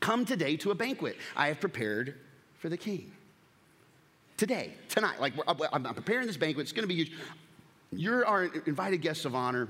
come 0.00 0.24
today 0.24 0.56
to 0.58 0.70
a 0.70 0.74
banquet 0.74 1.16
I 1.36 1.48
have 1.48 1.60
prepared 1.60 2.14
for 2.58 2.68
the 2.68 2.76
king 2.76 3.12
today, 4.36 4.72
tonight. 4.88 5.20
Like, 5.20 5.32
I'm 5.72 5.82
preparing 5.82 6.26
this 6.26 6.36
banquet. 6.36 6.64
It's 6.64 6.72
to 6.72 6.86
be 6.86 6.94
huge. 6.94 7.12
You're 7.90 8.26
our 8.26 8.44
invited 8.66 8.98
guests 8.98 9.24
of 9.24 9.34
honor, 9.34 9.68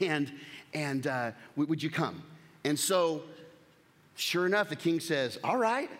and, 0.00 0.32
and 0.72 1.06
uh, 1.06 1.32
would 1.56 1.82
you 1.82 1.90
come? 1.90 2.22
And 2.64 2.78
so 2.78 3.22
Sure 4.16 4.46
enough, 4.46 4.70
the 4.70 4.76
king 4.76 4.98
says, 4.98 5.38
All 5.44 5.58
right. 5.58 5.90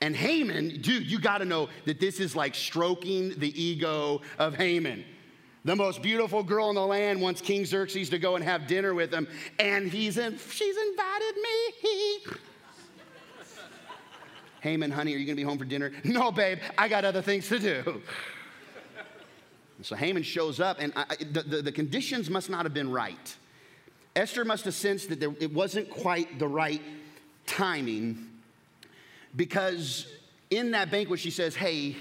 And 0.00 0.14
Haman, 0.14 0.82
dude, 0.82 1.10
you 1.10 1.18
got 1.18 1.38
to 1.38 1.44
know 1.44 1.68
that 1.86 2.00
this 2.00 2.20
is 2.20 2.36
like 2.36 2.54
stroking 2.54 3.30
the 3.38 3.60
ego 3.60 4.20
of 4.38 4.54
Haman. 4.54 5.04
The 5.64 5.74
most 5.74 6.02
beautiful 6.02 6.42
girl 6.42 6.68
in 6.68 6.74
the 6.74 6.86
land 6.86 7.20
wants 7.20 7.40
King 7.40 7.64
Xerxes 7.64 8.10
to 8.10 8.18
go 8.18 8.36
and 8.36 8.44
have 8.44 8.66
dinner 8.66 8.94
with 8.94 9.12
him, 9.12 9.26
and 9.58 9.90
he's 9.90 10.18
in, 10.18 10.38
she's 10.38 10.76
invited 10.76 11.34
me. 11.36 12.32
Haman, 14.66 14.90
honey, 14.90 15.14
are 15.14 15.16
you 15.16 15.26
gonna 15.26 15.36
be 15.36 15.44
home 15.44 15.58
for 15.58 15.64
dinner? 15.64 15.92
No, 16.04 16.32
babe, 16.32 16.58
I 16.76 16.88
got 16.88 17.04
other 17.04 17.22
things 17.22 17.48
to 17.48 17.58
do. 17.58 18.02
So 19.82 19.94
Haman 19.94 20.22
shows 20.22 20.58
up, 20.58 20.78
and 20.80 20.90
I, 20.96 21.04
the, 21.16 21.42
the, 21.42 21.62
the, 21.62 21.70
conditions 21.70 22.30
must 22.30 22.48
not 22.48 22.64
have 22.64 22.72
been 22.72 22.90
right. 22.90 23.36
Esther 24.16 24.42
must 24.42 24.64
have 24.64 24.72
sensed 24.72 25.10
that 25.10 25.20
there, 25.20 25.34
it 25.38 25.52
wasn't 25.52 25.90
quite 25.90 26.38
the 26.38 26.48
right 26.48 26.80
timing 27.44 28.26
because 29.36 30.06
in 30.48 30.70
that 30.70 30.90
banquet, 30.90 31.20
she 31.20 31.30
says, 31.30 31.54
Hey, 31.54 31.94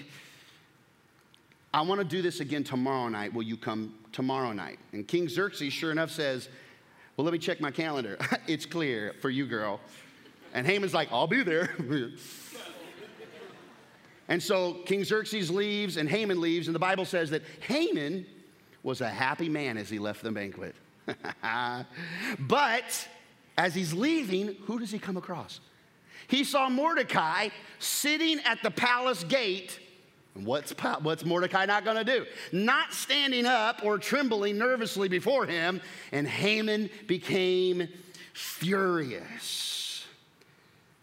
I 1.73 1.81
want 1.81 1.99
to 1.99 2.05
do 2.05 2.21
this 2.21 2.39
again 2.39 2.63
tomorrow 2.63 3.09
night. 3.09 3.33
Will 3.33 3.43
you 3.43 3.57
come 3.57 3.93
tomorrow 4.13 4.53
night? 4.53 4.79
And 4.93 5.05
King 5.05 5.27
Xerxes, 5.27 5.73
sure 5.73 5.91
enough, 5.91 6.11
says, 6.11 6.47
Well, 7.17 7.25
let 7.25 7.33
me 7.33 7.39
check 7.39 7.59
my 7.59 7.71
calendar. 7.71 8.17
it's 8.47 8.65
clear 8.65 9.15
for 9.21 9.29
you, 9.29 9.47
girl. 9.47 9.81
And 10.53 10.65
Haman's 10.65 10.93
like, 10.93 11.09
I'll 11.11 11.27
be 11.27 11.43
there. 11.43 11.71
And 14.27 14.41
so 14.41 14.73
King 14.85 15.03
Xerxes 15.03 15.51
leaves 15.51 15.97
and 15.97 16.09
Haman 16.09 16.41
leaves, 16.41 16.67
and 16.67 16.75
the 16.75 16.79
Bible 16.79 17.05
says 17.05 17.29
that 17.29 17.43
Haman 17.61 18.25
was 18.83 19.01
a 19.01 19.09
happy 19.09 19.49
man 19.49 19.77
as 19.77 19.89
he 19.89 19.99
left 19.99 20.23
the 20.23 20.31
banquet. 20.31 20.75
but 22.39 23.07
as 23.57 23.75
he's 23.75 23.93
leaving, 23.93 24.55
who 24.65 24.79
does 24.79 24.91
he 24.91 24.99
come 24.99 25.17
across? 25.17 25.59
He 26.27 26.43
saw 26.43 26.69
Mordecai 26.69 27.49
sitting 27.79 28.39
at 28.41 28.61
the 28.63 28.71
palace 28.71 29.23
gate. 29.23 29.79
What's, 30.33 30.71
what's 31.01 31.23
Mordecai 31.23 31.65
not 31.65 31.85
gonna 31.85 32.03
do? 32.03 32.25
Not 32.51 32.93
standing 32.93 33.45
up 33.45 33.81
or 33.83 33.97
trembling 33.97 34.57
nervously 34.57 35.07
before 35.07 35.45
him. 35.45 35.81
And 36.11 36.27
Haman 36.27 36.89
became 37.07 37.87
furious. 38.33 39.74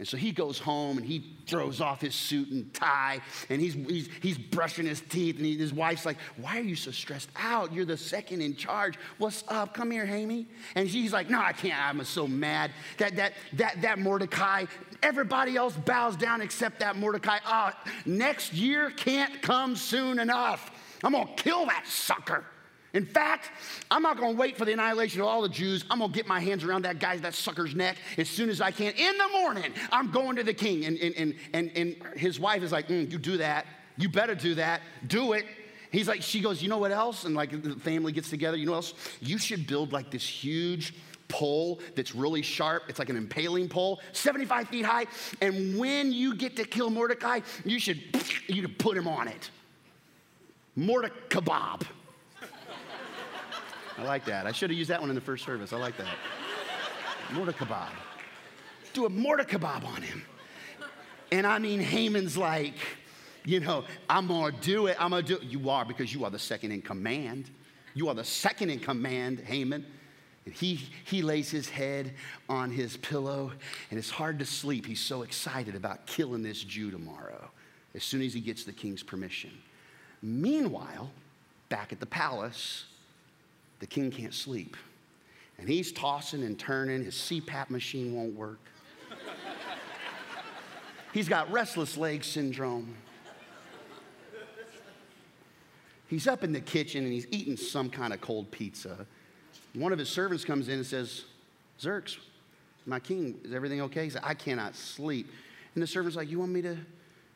And 0.03 0.09
so 0.09 0.17
he 0.17 0.33
goes 0.33 0.59
home 0.59 0.99
and 0.99 1.07
he 1.07 1.37
throws 1.47 1.81
off 1.81 2.01
his 2.01 2.17
suit 2.17 2.51
and 2.51 2.75
tie 2.75 3.21
and 3.49 3.61
he's, 3.61 3.75
he's, 3.75 4.09
he's 4.21 4.37
brushing 4.37 4.85
his 4.85 5.01
teeth. 5.01 5.37
And 5.37 5.47
he, 5.47 5.57
his 5.57 5.73
wife's 5.73 6.05
like, 6.05 6.17
Why 6.39 6.59
are 6.59 6.63
you 6.63 6.75
so 6.75 6.91
stressed 6.91 7.29
out? 7.37 7.73
You're 7.73 7.85
the 7.85 7.97
second 7.97 8.41
in 8.41 8.57
charge. 8.57 8.97
What's 9.19 9.45
up? 9.47 9.75
Come 9.75 9.93
here, 9.93 10.05
Hammy. 10.05 10.49
And 10.75 10.91
she's 10.91 11.13
like, 11.13 11.31
No, 11.31 11.41
I 11.41 11.53
can't. 11.53 11.81
I'm 11.81 12.03
so 12.03 12.27
mad. 12.27 12.73
That, 12.99 13.15
that, 13.15 13.35
that, 13.53 13.81
that 13.83 14.01
Mordecai, 14.01 14.65
everybody 15.05 15.55
else 15.55 15.77
bows 15.77 16.17
down 16.17 16.41
except 16.41 16.81
that 16.81 16.97
Mordecai. 16.97 17.39
Oh, 17.47 17.71
next 18.05 18.53
year 18.53 18.91
can't 18.91 19.41
come 19.41 19.77
soon 19.77 20.19
enough. 20.19 20.73
I'm 21.05 21.13
going 21.13 21.29
to 21.29 21.35
kill 21.41 21.65
that 21.67 21.87
sucker. 21.87 22.45
In 22.95 23.07
fact, 23.07 23.51
I'm 23.91 24.03
not 24.03 24.19
gonna 24.19 24.37
wait 24.37 24.59
for 24.59 24.65
the 24.65 24.73
annihilation 24.73 25.21
of 25.23 25.27
all 25.27 25.41
the 25.41 25.49
Jews. 25.49 25.85
I'm 25.91 26.01
gonna 26.01 26.13
get 26.13 26.27
my 26.27 26.41
hands 26.41 26.63
around 26.63 26.83
that 26.83 26.99
guy, 26.99 27.17
that 27.17 27.35
sucker's 27.35 27.75
neck 27.75 27.97
as 28.19 28.29
soon 28.29 28.51
as 28.51 28.61
I 28.61 28.71
can. 28.71 28.93
In 28.93 29.19
the 29.19 29.29
morning, 29.29 29.73
I'm 29.91 30.11
going 30.11 30.37
to 30.37 30.43
the 30.43 30.53
king. 30.53 30.85
And, 30.85 30.99
and, 30.99 31.15
and, 31.17 31.35
and, 31.55 31.71
and 31.75 31.97
his 32.17 32.39
wife 32.39 32.63
is 32.63 32.73
like, 32.73 32.89
mm, 32.89 33.11
You 33.11 33.19
do 33.19 33.39
that. 33.39 33.67
You 33.97 34.09
better 34.09 34.35
do 34.35 34.55
that. 34.57 34.83
Do 35.07 35.33
it. 35.33 35.47
He's 35.91 36.07
like, 36.07 36.23
She 36.23 36.41
goes, 36.41 36.63
You 36.63 36.69
know 36.69 36.79
what 36.79 36.93
else? 36.93 37.25
And 37.25 37.35
like 37.35 37.63
the 37.63 37.77
family 37.77 38.13
gets 38.13 38.29
together, 38.29 38.59
you 38.59 38.67
know 38.67 38.73
what 38.73 38.79
else? 38.79 38.95
You 39.21 39.39
should 39.39 39.67
build 39.67 39.93
like 39.93 40.11
this 40.11 40.27
huge 40.27 40.95
pole 41.29 41.81
that's 41.97 42.15
really 42.15 42.43
sharp. 42.43 42.83
It's 42.89 42.99
like 42.99 43.09
an 43.09 43.17
impaling 43.17 43.71
pole, 43.71 44.01
75 44.13 44.69
feet 44.69 44.85
high. 44.85 45.07
And 45.41 45.79
when 45.79 46.13
you 46.13 46.35
get 46.35 46.57
to 46.57 46.65
kill 46.65 46.91
Mordecai, 46.91 47.41
you 47.65 47.79
should 47.79 48.03
you 48.49 48.61
should 48.61 48.79
put 48.79 48.99
him 48.99 49.09
on 49.09 49.29
it. 49.29 49.51
Mordecai 50.77 51.17
kebab. 51.31 51.87
I 54.03 54.05
like 54.05 54.25
that. 54.25 54.49
I 54.49 54.53
should 54.53 54.69
have 54.71 54.77
used 54.77 54.91
that 54.91 55.01
one 55.01 55.11
in 55.11 55.15
the 55.15 55.21
first 55.21 55.45
service. 55.45 55.73
I 55.73 55.77
like 55.77 55.97
that. 55.97 56.09
Mortar 57.35 57.53
kebab. 57.53 57.91
Do 58.95 59.07
a 59.07 59.09
mortar 59.09 59.45
kebab 59.45 59.85
on 59.85 60.03
him. 60.03 60.25
And 61.31 61.47
I 61.47 61.61
mean, 61.61 61.79
Haman's 61.79 62.37
like, 62.37 62.75
you 63.45 63.61
know, 63.61 63.85
I'm 64.11 64.27
gonna 64.27 64.57
do 64.61 64.89
it. 64.89 64.97
I'm 64.99 65.11
gonna 65.11 65.23
do 65.23 65.37
it. 65.37 65.45
You 65.45 65.71
are 65.71 65.85
because 65.85 66.13
you 66.13 66.25
are 66.25 66.31
the 66.31 66.39
second 66.39 66.73
in 66.73 66.83
command. 66.83 67.49
You 67.95 68.09
are 68.09 68.15
the 68.15 68.25
second 68.25 68.71
in 68.71 68.81
command, 68.81 69.39
Haman. 69.39 69.87
And 70.47 70.55
he, 70.55 70.81
he 71.05 71.23
lays 71.23 71.49
his 71.53 71.69
head 71.69 72.15
on 72.49 72.73
his 72.73 72.97
pillow, 72.97 73.53
and 73.91 73.99
it's 74.01 74.11
hard 74.11 74.41
to 74.41 74.45
sleep. 74.45 74.85
He's 74.85 75.01
so 75.01 75.23
excited 75.23 75.77
about 75.77 76.07
killing 76.07 76.43
this 76.43 76.65
Jew 76.65 76.91
tomorrow 76.91 77.49
as 77.95 78.03
soon 78.03 78.21
as 78.23 78.35
he 78.35 78.41
gets 78.41 78.65
the 78.65 78.73
king's 78.73 79.05
permission. 79.05 79.53
Meanwhile, 80.23 81.13
back 81.69 81.93
at 81.93 82.01
the 82.01 82.07
palace, 82.07 82.87
the 83.83 83.87
king 83.89 84.13
can't 84.13 84.33
sleep. 84.33 84.77
And 85.59 85.69
he's 85.69 85.91
tossing 85.91 86.45
and 86.45 86.57
turning, 86.57 87.05
his 87.05 87.17
CPAP 87.17 87.69
machine 87.69 88.15
won't 88.15 88.33
work. 88.33 88.61
he's 91.13 91.29
got 91.29 91.51
restless 91.51 91.97
leg 91.97 92.23
syndrome. 92.23 92.95
He's 96.07 96.29
up 96.29 96.45
in 96.45 96.53
the 96.53 96.61
kitchen 96.61 97.03
and 97.03 97.13
he's 97.13 97.27
eating 97.33 97.57
some 97.57 97.91
kind 97.91 98.13
of 98.13 98.21
cold 98.21 98.53
pizza. 98.53 99.05
One 99.75 99.93
of 99.93 99.99
his 99.99 100.09
servants 100.09 100.45
comes 100.45 100.69
in 100.69 100.75
and 100.75 100.87
says, 100.87 101.25
Xerx, 101.81 102.19
my 102.87 103.01
king, 103.01 103.41
is 103.43 103.53
everything 103.53 103.81
okay? 103.83 104.05
He 104.05 104.11
said, 104.11 104.23
I 104.23 104.35
cannot 104.35 104.77
sleep. 104.77 105.29
And 105.75 105.83
the 105.83 105.89
servant's 105.89 106.17
like, 106.17 106.31
You 106.31 106.39
want 106.39 106.53
me 106.53 106.63
to 106.63 106.77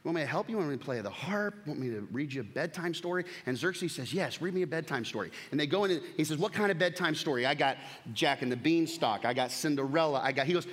want 0.06 0.16
me 0.16 0.22
to 0.22 0.28
help 0.28 0.48
you? 0.48 0.56
Want 0.56 0.70
me 0.70 0.76
to 0.76 0.84
play 0.84 1.00
the 1.00 1.10
harp? 1.10 1.54
Want 1.66 1.80
me 1.80 1.88
to 1.88 2.06
read 2.12 2.32
you 2.32 2.40
a 2.40 2.44
bedtime 2.44 2.94
story? 2.94 3.24
And 3.44 3.58
Xerxes 3.58 3.92
says, 3.92 4.14
Yes, 4.14 4.40
read 4.40 4.54
me 4.54 4.62
a 4.62 4.66
bedtime 4.66 5.04
story. 5.04 5.32
And 5.50 5.58
they 5.58 5.66
go 5.66 5.84
in 5.84 5.90
and 5.90 6.02
he 6.16 6.22
says, 6.22 6.38
What 6.38 6.52
kind 6.52 6.70
of 6.70 6.78
bedtime 6.78 7.16
story? 7.16 7.44
I 7.44 7.54
got 7.54 7.76
Jack 8.12 8.42
and 8.42 8.50
the 8.50 8.56
Beanstalk. 8.56 9.24
I 9.24 9.34
got 9.34 9.50
Cinderella. 9.50 10.20
I 10.22 10.30
got, 10.30 10.46
he 10.46 10.52
goes, 10.52 10.68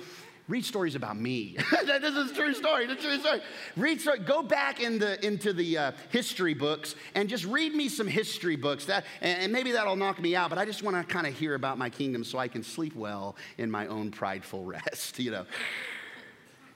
Read 0.46 0.64
stories 0.64 0.94
about 0.94 1.18
me. 1.18 1.56
this 1.84 2.14
is 2.14 2.30
a 2.30 2.34
true 2.34 2.54
story. 2.54 2.84
It's 2.84 2.92
a 2.92 3.08
true 3.08 3.18
story. 3.18 3.40
Read 3.76 4.00
story. 4.00 4.20
Go 4.20 4.42
back 4.42 4.78
in 4.78 5.00
the, 5.00 5.24
into 5.26 5.52
the 5.52 5.78
uh, 5.78 5.92
history 6.10 6.54
books 6.54 6.94
and 7.16 7.28
just 7.28 7.44
read 7.46 7.74
me 7.74 7.88
some 7.88 8.06
history 8.06 8.54
books. 8.54 8.84
That, 8.84 9.04
and, 9.20 9.44
and 9.44 9.52
maybe 9.52 9.72
that'll 9.72 9.96
knock 9.96 10.20
me 10.20 10.36
out, 10.36 10.50
but 10.50 10.58
I 10.58 10.64
just 10.64 10.82
want 10.82 10.96
to 10.96 11.02
kind 11.02 11.26
of 11.26 11.34
hear 11.34 11.54
about 11.54 11.76
my 11.76 11.90
kingdom 11.90 12.22
so 12.22 12.38
I 12.38 12.46
can 12.46 12.62
sleep 12.62 12.94
well 12.94 13.36
in 13.58 13.68
my 13.68 13.88
own 13.88 14.12
prideful 14.12 14.64
rest, 14.66 15.18
you 15.18 15.32
know. 15.32 15.46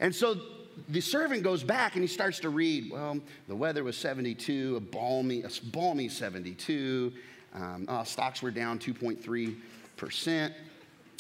And 0.01 0.15
so 0.15 0.41
the 0.89 1.01
servant 1.01 1.43
goes 1.43 1.63
back 1.63 1.95
and 1.95 2.03
he 2.03 2.09
starts 2.09 2.41
to 2.41 2.51
read. 2.51 2.91
Well, 2.91 3.21
the 3.47 3.57
weather 3.57 3.85
was 3.85 3.97
72, 3.97 4.77
a 4.77 4.81
balmy, 4.81 5.43
a 5.43 5.51
balmy 5.73 6.09
72. 6.09 7.13
Um, 7.55 7.87
oh, 7.89 8.05
stocks 8.05 8.43
were 8.43 8.51
down 8.51 8.79
2.3 8.79 9.57
percent. 9.99 10.55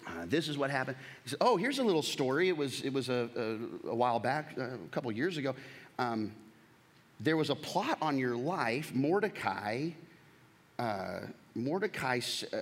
Uh, 0.06 0.24
this 0.24 0.48
is 0.48 0.56
what 0.56 0.70
happened. 0.70 0.96
Said, 1.26 1.38
"Oh, 1.42 1.56
here's 1.56 1.78
a 1.78 1.84
little 1.84 2.02
story. 2.02 2.48
It 2.48 2.56
was 2.56 2.80
it 2.80 2.92
was 2.92 3.10
a, 3.10 3.28
a, 3.36 3.88
a 3.90 3.94
while 3.94 4.18
back, 4.18 4.54
uh, 4.56 4.62
a 4.62 4.88
couple 4.90 5.12
years 5.12 5.36
ago. 5.36 5.54
Um, 5.98 6.32
there 7.20 7.36
was 7.36 7.50
a 7.50 7.54
plot 7.54 7.98
on 8.00 8.16
your 8.16 8.36
life. 8.36 8.94
Mordecai, 8.94 9.90
uh, 10.78 11.20
Mordecai 11.54 12.20
uh, 12.52 12.56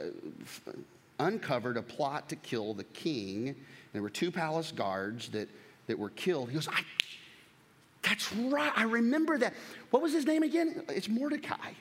uncovered 1.21 1.77
a 1.77 1.83
plot 1.83 2.29
to 2.31 2.37
kill 2.37 2.75
the 2.75 2.85
king. 2.85 3.55
There 3.93 4.03
were 4.03 4.11
two 4.11 4.33
palace 4.33 4.73
guards 4.73 5.29
that." 5.29 5.49
That 5.87 5.99
were 5.99 6.11
killed. 6.11 6.49
He 6.49 6.55
goes, 6.55 6.69
I, 6.69 6.81
that's 8.03 8.33
right. 8.35 8.73
I 8.77 8.85
remember 8.85 9.39
that. 9.39 9.55
What 9.91 10.03
was 10.03 10.13
his 10.13 10.27
name 10.27 10.43
again? 10.43 10.85
It's 10.89 11.09
Mordecai. 11.09 11.73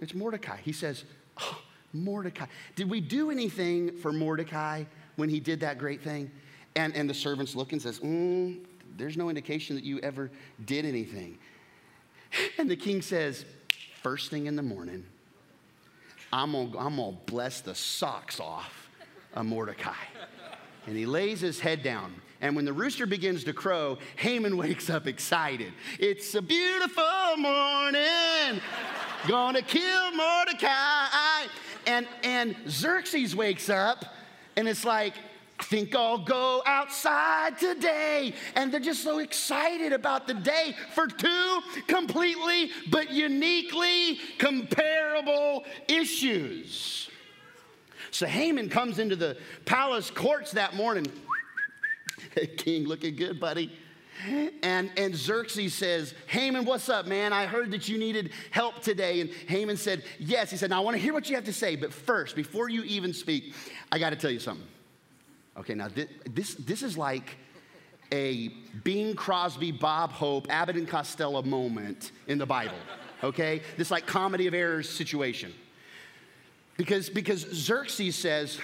It's 0.00 0.14
Mordecai. 0.14 0.58
He 0.62 0.72
says, 0.72 1.04
oh, 1.40 1.60
Mordecai. 1.92 2.46
Did 2.74 2.90
we 2.90 3.00
do 3.00 3.30
anything 3.30 3.96
for 3.98 4.12
Mordecai 4.12 4.84
when 5.16 5.28
he 5.28 5.40
did 5.40 5.60
that 5.60 5.78
great 5.78 6.02
thing? 6.02 6.30
And, 6.76 6.94
and 6.94 7.08
the 7.08 7.14
servants 7.14 7.56
look 7.56 7.72
and 7.72 7.80
says, 7.80 8.00
mm, 8.00 8.58
there's 8.96 9.16
no 9.16 9.28
indication 9.28 9.76
that 9.76 9.84
you 9.84 9.98
ever 10.00 10.30
did 10.64 10.84
anything. 10.84 11.38
And 12.58 12.70
the 12.70 12.76
king 12.76 13.02
says, 13.02 13.44
first 14.02 14.30
thing 14.30 14.46
in 14.46 14.56
the 14.56 14.62
morning, 14.62 15.04
I'm 16.32 16.52
gonna, 16.52 16.78
I'm 16.78 16.96
gonna 16.96 17.16
bless 17.26 17.60
the 17.60 17.74
socks 17.74 18.40
off 18.40 18.90
of 19.34 19.46
Mordecai. 19.46 19.94
And 20.86 20.96
he 20.96 21.06
lays 21.06 21.40
his 21.40 21.60
head 21.60 21.82
down 21.82 22.14
and 22.40 22.54
when 22.54 22.64
the 22.64 22.72
rooster 22.72 23.06
begins 23.06 23.44
to 23.44 23.52
crow, 23.52 23.98
Haman 24.16 24.56
wakes 24.56 24.90
up 24.90 25.06
excited. 25.06 25.72
It's 25.98 26.34
a 26.34 26.42
beautiful 26.42 27.36
morning, 27.36 28.60
gonna 29.26 29.62
kill 29.62 30.12
Mordecai. 30.12 31.46
And, 31.86 32.06
and 32.24 32.56
Xerxes 32.68 33.36
wakes 33.36 33.70
up, 33.70 34.04
and 34.56 34.68
it's 34.68 34.84
like, 34.84 35.14
I 35.58 35.62
think 35.62 35.94
I'll 35.94 36.18
go 36.18 36.62
outside 36.66 37.58
today. 37.58 38.34
And 38.54 38.70
they're 38.70 38.80
just 38.80 39.02
so 39.02 39.20
excited 39.20 39.92
about 39.92 40.26
the 40.26 40.34
day 40.34 40.74
for 40.94 41.06
two 41.06 41.60
completely 41.86 42.70
but 42.90 43.10
uniquely 43.10 44.18
comparable 44.38 45.64
issues. 45.88 47.08
So 48.10 48.26
Haman 48.26 48.68
comes 48.68 48.98
into 48.98 49.16
the 49.16 49.36
palace 49.64 50.10
courts 50.10 50.52
that 50.52 50.74
morning 50.74 51.06
King, 52.56 52.86
looking 52.86 53.16
good, 53.16 53.40
buddy. 53.40 53.72
And, 54.62 54.90
and 54.96 55.14
Xerxes 55.14 55.74
says, 55.74 56.14
Haman, 56.26 56.64
what's 56.64 56.88
up, 56.88 57.06
man? 57.06 57.34
I 57.34 57.44
heard 57.44 57.70
that 57.72 57.88
you 57.88 57.98
needed 57.98 58.30
help 58.50 58.80
today. 58.80 59.20
And 59.20 59.30
Haman 59.46 59.76
said, 59.76 60.04
Yes. 60.18 60.50
He 60.50 60.56
said, 60.56 60.70
Now 60.70 60.80
I 60.80 60.84
want 60.84 60.96
to 60.96 61.02
hear 61.02 61.12
what 61.12 61.28
you 61.28 61.34
have 61.34 61.44
to 61.44 61.52
say. 61.52 61.76
But 61.76 61.92
first, 61.92 62.34
before 62.34 62.70
you 62.70 62.82
even 62.84 63.12
speak, 63.12 63.54
I 63.92 63.98
got 63.98 64.10
to 64.10 64.16
tell 64.16 64.30
you 64.30 64.40
something. 64.40 64.66
Okay, 65.58 65.74
now 65.74 65.88
this, 65.88 66.08
this, 66.30 66.54
this 66.54 66.82
is 66.82 66.96
like 66.96 67.36
a 68.12 68.48
Bing 68.84 69.14
Crosby, 69.14 69.72
Bob 69.72 70.12
Hope, 70.12 70.46
Abbott 70.50 70.76
and 70.76 70.88
Costello 70.88 71.42
moment 71.42 72.12
in 72.26 72.38
the 72.38 72.46
Bible. 72.46 72.76
Okay? 73.22 73.62
This 73.76 73.90
like 73.90 74.06
comedy 74.06 74.46
of 74.46 74.54
errors 74.54 74.88
situation. 74.88 75.52
Because, 76.76 77.08
because 77.08 77.40
Xerxes 77.40 78.16
says, 78.16 78.58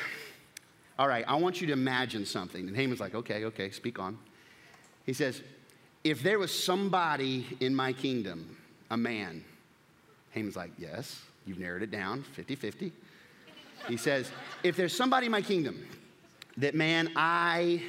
All 1.02 1.08
right, 1.08 1.24
I 1.26 1.34
want 1.34 1.60
you 1.60 1.66
to 1.66 1.72
imagine 1.72 2.24
something. 2.24 2.68
And 2.68 2.76
Haman's 2.76 3.00
like, 3.00 3.16
Okay, 3.16 3.44
okay, 3.46 3.72
speak 3.72 3.98
on. 3.98 4.16
He 5.04 5.12
says, 5.12 5.42
If 6.04 6.22
there 6.22 6.38
was 6.38 6.56
somebody 6.56 7.44
in 7.58 7.74
my 7.74 7.92
kingdom, 7.92 8.56
a 8.88 8.96
man, 8.96 9.42
Haman's 10.30 10.54
like, 10.54 10.70
Yes, 10.78 11.20
you've 11.44 11.58
narrowed 11.58 11.82
it 11.82 11.90
down 11.90 12.22
50 12.22 12.54
50. 12.54 12.92
He 13.88 13.96
says, 13.96 14.30
If 14.62 14.76
there's 14.76 14.96
somebody 14.96 15.26
in 15.26 15.32
my 15.32 15.42
kingdom 15.42 15.84
that, 16.58 16.76
man, 16.76 17.10
I, 17.16 17.82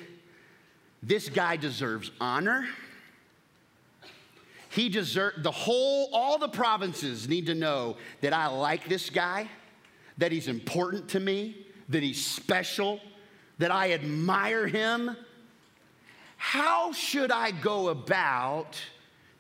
this 1.04 1.30
guy 1.30 1.56
deserves 1.56 2.10
honor. 2.20 2.66
He 4.72 4.90
deserves, 4.90 5.44
the 5.44 5.52
whole, 5.52 6.10
all 6.14 6.40
the 6.40 6.50
provinces 6.50 7.30
need 7.30 7.46
to 7.46 7.54
know 7.54 7.98
that 8.22 8.34
I 8.34 8.48
like 8.48 8.90
this 8.90 9.12
guy, 9.12 9.48
that 10.18 10.32
he's 10.32 10.48
important 10.48 11.10
to 11.10 11.20
me, 11.20 11.68
that 11.94 12.04
he's 12.04 12.24
special, 12.24 13.00
that 13.58 13.72
I 13.72 13.94
admire 13.94 14.68
him 14.68 15.16
how 16.46 16.92
should 16.92 17.32
I 17.32 17.52
go 17.52 17.88
about 17.88 18.78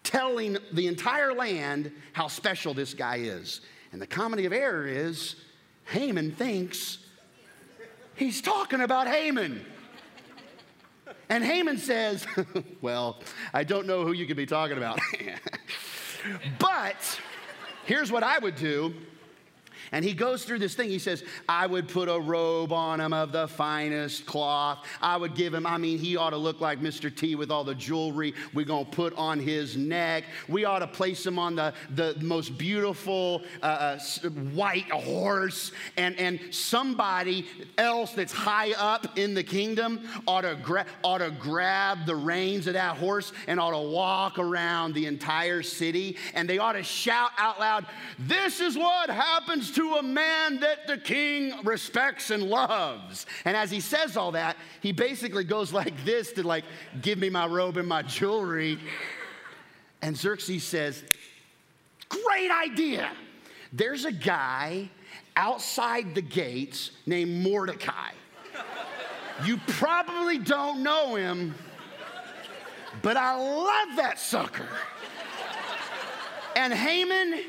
telling 0.04 0.58
the 0.72 0.88
entire 0.88 1.34
land 1.34 1.91
how 2.14 2.30
special 2.30 2.74
this 2.74 2.93
guy 2.93 3.18
is? 3.18 3.60
And 3.91 4.01
the 4.01 4.08
comedy 4.08 4.45
of 4.45 4.54
error 4.54 4.88
is 4.88 5.36
Haman 5.84 6.32
thinks 6.32 6.99
he's 8.16 8.41
talking 8.41 8.80
about 8.80 9.08
Haman. 9.08 9.66
And 11.28 11.43
Haman 11.43 11.78
says, 11.78 12.26
Well, 12.82 13.20
I 13.54 13.66
don't 13.66 13.86
know 13.86 14.06
who 14.06 14.14
you 14.14 14.26
could 14.26 14.38
be 14.38 14.45
talking 14.45 14.78
about. 14.78 14.97
but 16.58 17.20
here's 17.84 18.14
what 18.14 18.24
I 18.24 18.39
would 18.39 18.56
do 18.56 18.93
and 19.94 20.04
he 20.04 20.14
goes 20.16 20.44
through 20.44 20.58
this 20.58 20.74
thing. 20.74 20.89
He 20.89 20.98
says, 20.98 21.24
I 21.48 21.68
would 21.68 21.88
put 21.88 22.10
a 22.10 22.20
robe 22.20 22.74
on 22.74 23.00
him 23.00 23.14
of 23.14 23.32
the 23.32 23.48
finest 23.48 24.26
cloth. 24.26 24.84
I 25.00 25.16
would 25.16 25.36
give 25.36 25.54
him, 25.54 25.68
I 25.68 25.78
mean, 25.78 26.00
he 26.00 26.18
ought 26.18 26.32
to 26.32 26.38
look 26.38 26.60
like 26.62 26.80
Mr. 26.80 27.16
T 27.16 27.36
with 27.36 27.52
all 27.52 27.64
the 27.64 27.76
jewelry 27.76 28.34
we're 28.56 28.66
going 28.66 28.86
to 28.86 28.91
put 28.91 29.14
on 29.14 29.39
his 29.39 29.78
neck. 29.78 30.24
We 30.50 30.66
ought 30.66 30.80
to 30.80 30.88
place 30.88 31.24
him 31.24 31.38
on 31.38 31.56
the, 31.56 31.76
the 31.91 32.18
most 32.22 32.58
beautiful 32.58 33.44
uh, 33.62 33.66
uh 33.66 34.30
white 34.30 34.89
horse. 34.89 35.72
And, 35.96 36.18
and 36.18 36.39
somebody 36.50 37.46
else 37.78 38.14
that's 38.14 38.34
high 38.34 38.72
up 38.72 39.20
in 39.20 39.36
the 39.36 39.44
kingdom 39.44 40.10
ought 40.28 40.41
to, 40.41 40.56
gra- 40.56 40.88
ought 41.04 41.20
to 41.20 41.30
grab 41.30 42.08
the 42.08 42.16
reins 42.16 42.66
of 42.66 42.74
that 42.74 42.98
horse 42.98 43.32
and 43.46 43.60
ought 43.60 43.72
to 43.72 43.89
walk 43.89 44.39
around 44.39 44.96
the 44.96 45.06
entire 45.06 45.62
city. 45.62 46.18
And 46.34 46.50
they 46.50 46.58
ought 46.58 46.74
to 46.74 46.84
shout 46.84 47.30
out 47.38 47.60
loud, 47.60 47.86
This 48.18 48.60
is 48.60 48.76
what 48.76 49.12
happens 49.12 49.70
to 49.74 49.83
to 49.84 49.96
a 49.96 50.04
man 50.04 50.62
that 50.62 50.88
the 50.88 50.98
king 50.98 51.54
respects 51.64 52.30
and 52.30 52.44
loves. 52.44 53.26
And 53.44 53.58
as 53.58 53.70
he 53.70 53.82
says 53.82 54.16
all 54.16 54.32
that, 54.32 54.56
he 54.82 54.94
basically 54.94 55.44
goes 55.44 55.74
like 55.74 56.06
this 56.06 56.32
to 56.34 56.48
like, 56.48 56.64
give 57.02 57.20
me 57.20 57.30
my 57.30 57.46
robe 57.46 57.78
and 57.78 57.88
my 57.88 58.02
jewelry. 58.02 58.80
And 60.02 60.18
Xerxes 60.18 60.64
says, 60.64 61.04
great 62.08 62.50
idea. 62.52 63.12
There's 63.74 64.06
a 64.06 64.12
guy 64.12 64.90
outside 65.36 66.16
the 66.16 66.22
gates 66.22 66.92
named 67.06 67.44
Mordecai. 67.44 68.12
You 69.46 69.58
probably 69.68 70.38
don't 70.38 70.84
know 70.84 71.16
him, 71.16 71.56
but 73.02 73.18
I 73.18 73.36
love 73.36 73.98
that 73.98 74.20
sucker. 74.20 74.70
And 76.56 76.72
Haman 76.72 77.42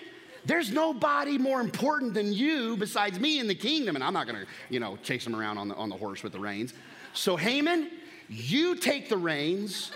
there's 0.47 0.71
nobody 0.71 1.39
more 1.39 1.61
important 1.61 2.15
than 2.15 2.33
you 2.33 2.77
besides 2.77 3.19
me 3.19 3.39
in 3.39 3.47
the 3.47 3.55
kingdom. 3.55 3.95
And 3.95 4.05
I'm 4.05 4.13
not 4.13 4.27
going 4.27 4.41
to, 4.41 4.47
you 4.69 4.81
know, 4.81 4.99
chase 5.03 5.27
him 5.27 5.35
around 5.35 5.59
on 5.59 5.69
the, 5.69 5.75
on 5.75 5.89
the 5.89 5.97
horse 5.97 6.23
with 6.23 6.33
the 6.33 6.39
reins. 6.39 6.75
So, 7.15 7.37
Haman, 7.37 7.91
you 8.29 8.77
take 8.77 9.09
the 9.09 9.17
reins, 9.17 9.93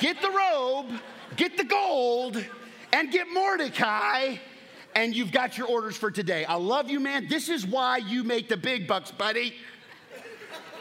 get 0.00 0.20
the 0.20 0.30
robe, 0.30 0.86
get 1.36 1.56
the 1.56 1.64
gold, 1.64 2.42
and 2.92 3.10
get 3.10 3.26
Mordecai, 3.32 4.36
and 4.94 5.14
you've 5.14 5.32
got 5.32 5.56
your 5.56 5.66
orders 5.68 5.96
for 5.96 6.10
today. 6.10 6.44
I 6.44 6.54
love 6.54 6.90
you, 6.90 7.00
man. 7.00 7.28
This 7.28 7.48
is 7.48 7.66
why 7.66 7.98
you 7.98 8.24
make 8.24 8.48
the 8.48 8.56
big 8.56 8.86
bucks, 8.86 9.10
buddy. 9.10 9.54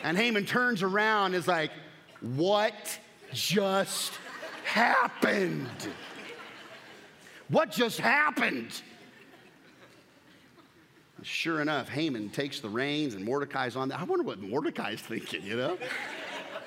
And 0.04 0.18
Haman 0.18 0.46
turns 0.46 0.84
around 0.84 1.28
and 1.28 1.36
is 1.36 1.48
like, 1.48 1.72
What 2.22 3.00
just 3.34 4.14
happened? 4.64 5.70
What 7.50 7.72
just 7.72 8.00
happened? 8.00 8.82
Sure 11.24 11.62
enough, 11.62 11.88
Haman 11.90 12.30
takes 12.30 12.60
the 12.60 12.70
reins 12.70 13.14
and 13.14 13.24
Mordecai's 13.24 13.76
on. 13.76 13.90
that. 13.90 14.00
I 14.00 14.04
wonder 14.04 14.24
what 14.24 14.42
Mordecai's 14.42 15.02
thinking, 15.02 15.44
you 15.44 15.56
know? 15.56 15.78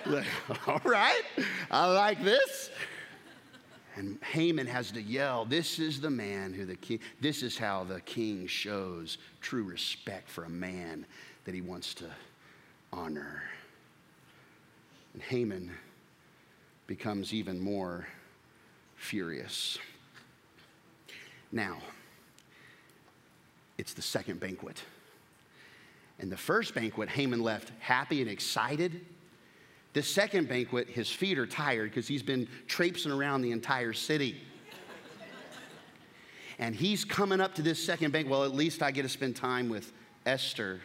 like, 0.06 0.26
all 0.68 0.80
right, 0.84 1.22
I 1.70 1.86
like 1.92 2.22
this. 2.22 2.70
And 3.96 4.18
Haman 4.24 4.66
has 4.66 4.90
to 4.92 5.02
yell, 5.02 5.44
This 5.44 5.78
is 5.78 6.00
the 6.00 6.10
man 6.10 6.52
who 6.52 6.64
the 6.66 6.76
king, 6.76 7.00
this 7.20 7.42
is 7.42 7.56
how 7.56 7.84
the 7.84 8.00
king 8.00 8.46
shows 8.46 9.18
true 9.40 9.62
respect 9.62 10.28
for 10.28 10.44
a 10.44 10.50
man 10.50 11.06
that 11.44 11.54
he 11.54 11.60
wants 11.60 11.94
to 11.94 12.06
honor. 12.92 13.42
And 15.12 15.22
Haman 15.22 15.70
becomes 16.86 17.32
even 17.32 17.60
more 17.60 18.06
furious. 18.96 19.78
Now, 21.52 21.78
it's 23.78 23.94
the 23.94 24.02
second 24.02 24.40
banquet. 24.40 24.82
And 26.18 26.30
the 26.30 26.36
first 26.36 26.74
banquet, 26.74 27.08
Haman 27.08 27.42
left 27.42 27.72
happy 27.80 28.20
and 28.20 28.30
excited. 28.30 29.04
The 29.94 30.02
second 30.02 30.48
banquet, 30.48 30.88
his 30.88 31.10
feet 31.10 31.38
are 31.38 31.46
tired 31.46 31.90
because 31.90 32.06
he's 32.06 32.22
been 32.22 32.48
traipsing 32.66 33.12
around 33.12 33.42
the 33.42 33.52
entire 33.52 33.92
city. 33.92 34.40
and 36.58 36.74
he's 36.74 37.04
coming 37.04 37.40
up 37.40 37.54
to 37.56 37.62
this 37.62 37.84
second 37.84 38.12
banquet. 38.12 38.30
Well, 38.30 38.44
at 38.44 38.54
least 38.54 38.82
I 38.82 38.90
get 38.90 39.02
to 39.02 39.08
spend 39.08 39.36
time 39.36 39.68
with 39.68 39.92
Esther 40.26 40.80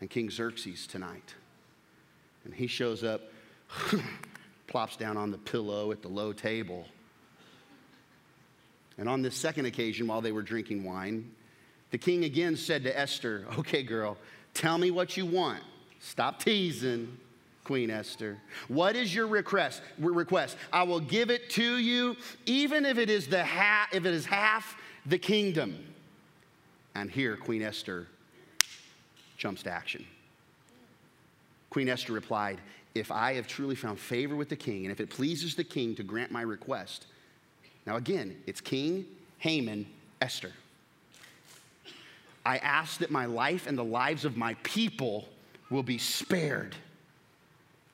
and 0.00 0.10
King 0.10 0.30
Xerxes 0.30 0.86
tonight. 0.86 1.34
And 2.44 2.52
he 2.52 2.66
shows 2.66 3.04
up, 3.04 3.22
plops 4.66 4.96
down 4.96 5.16
on 5.16 5.30
the 5.30 5.38
pillow 5.38 5.92
at 5.92 6.02
the 6.02 6.08
low 6.08 6.32
table. 6.32 6.86
And 8.98 9.08
on 9.08 9.22
this 9.22 9.36
second 9.36 9.66
occasion, 9.66 10.06
while 10.06 10.20
they 10.20 10.32
were 10.32 10.42
drinking 10.42 10.84
wine, 10.84 11.30
the 11.92 11.98
king 11.98 12.24
again 12.24 12.56
said 12.56 12.82
to 12.84 12.98
Esther, 12.98 13.46
Okay, 13.58 13.84
girl, 13.84 14.16
tell 14.54 14.76
me 14.78 14.90
what 14.90 15.16
you 15.16 15.24
want. 15.24 15.62
Stop 16.00 16.42
teasing. 16.42 17.16
Queen 17.64 17.90
Esther. 17.90 18.38
What 18.66 18.96
is 18.96 19.14
your 19.14 19.28
request? 19.28 19.82
Request. 19.98 20.56
I 20.72 20.82
will 20.82 20.98
give 20.98 21.30
it 21.30 21.48
to 21.50 21.76
you, 21.76 22.16
even 22.44 22.84
if 22.84 22.98
it 22.98 23.08
is 23.08 23.28
the 23.28 23.44
half, 23.44 23.94
if 23.94 24.04
it 24.04 24.12
is 24.12 24.26
half 24.26 24.76
the 25.06 25.18
kingdom. 25.18 25.78
And 26.94 27.10
here, 27.10 27.36
Queen 27.36 27.62
Esther 27.62 28.08
jumps 29.36 29.62
to 29.62 29.70
action. 29.70 30.04
Queen 31.70 31.88
Esther 31.88 32.12
replied, 32.12 32.60
If 32.94 33.12
I 33.12 33.34
have 33.34 33.46
truly 33.46 33.76
found 33.76 33.98
favor 33.98 34.34
with 34.34 34.48
the 34.48 34.56
king, 34.56 34.84
and 34.84 34.92
if 34.92 35.00
it 35.00 35.08
pleases 35.08 35.54
the 35.54 35.64
king 35.64 35.94
to 35.96 36.02
grant 36.02 36.32
my 36.32 36.42
request. 36.42 37.06
Now, 37.86 37.96
again, 37.96 38.36
it's 38.46 38.60
King 38.60 39.06
Haman, 39.38 39.86
Esther. 40.20 40.52
I 42.44 42.58
ask 42.58 42.98
that 42.98 43.10
my 43.10 43.26
life 43.26 43.66
and 43.66 43.78
the 43.78 43.84
lives 43.84 44.24
of 44.24 44.36
my 44.36 44.54
people 44.62 45.28
will 45.70 45.82
be 45.82 45.98
spared. 45.98 46.74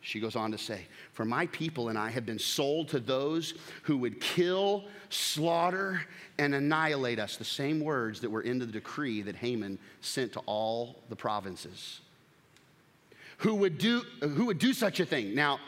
She 0.00 0.20
goes 0.20 0.36
on 0.36 0.52
to 0.52 0.58
say, 0.58 0.86
For 1.12 1.24
my 1.24 1.46
people 1.48 1.90
and 1.90 1.98
I 1.98 2.08
have 2.10 2.24
been 2.24 2.38
sold 2.38 2.88
to 2.90 3.00
those 3.00 3.54
who 3.82 3.98
would 3.98 4.20
kill, 4.20 4.84
slaughter, 5.10 6.02
and 6.38 6.54
annihilate 6.54 7.18
us. 7.18 7.36
The 7.36 7.44
same 7.44 7.80
words 7.80 8.20
that 8.20 8.30
were 8.30 8.42
in 8.42 8.58
the 8.58 8.66
decree 8.66 9.22
that 9.22 9.36
Haman 9.36 9.78
sent 10.00 10.32
to 10.32 10.40
all 10.46 10.96
the 11.08 11.16
provinces. 11.16 12.00
Who 13.38 13.54
would 13.56 13.78
do, 13.78 14.02
who 14.20 14.46
would 14.46 14.58
do 14.58 14.72
such 14.72 14.98
a 15.00 15.04
thing? 15.04 15.34
Now, 15.34 15.60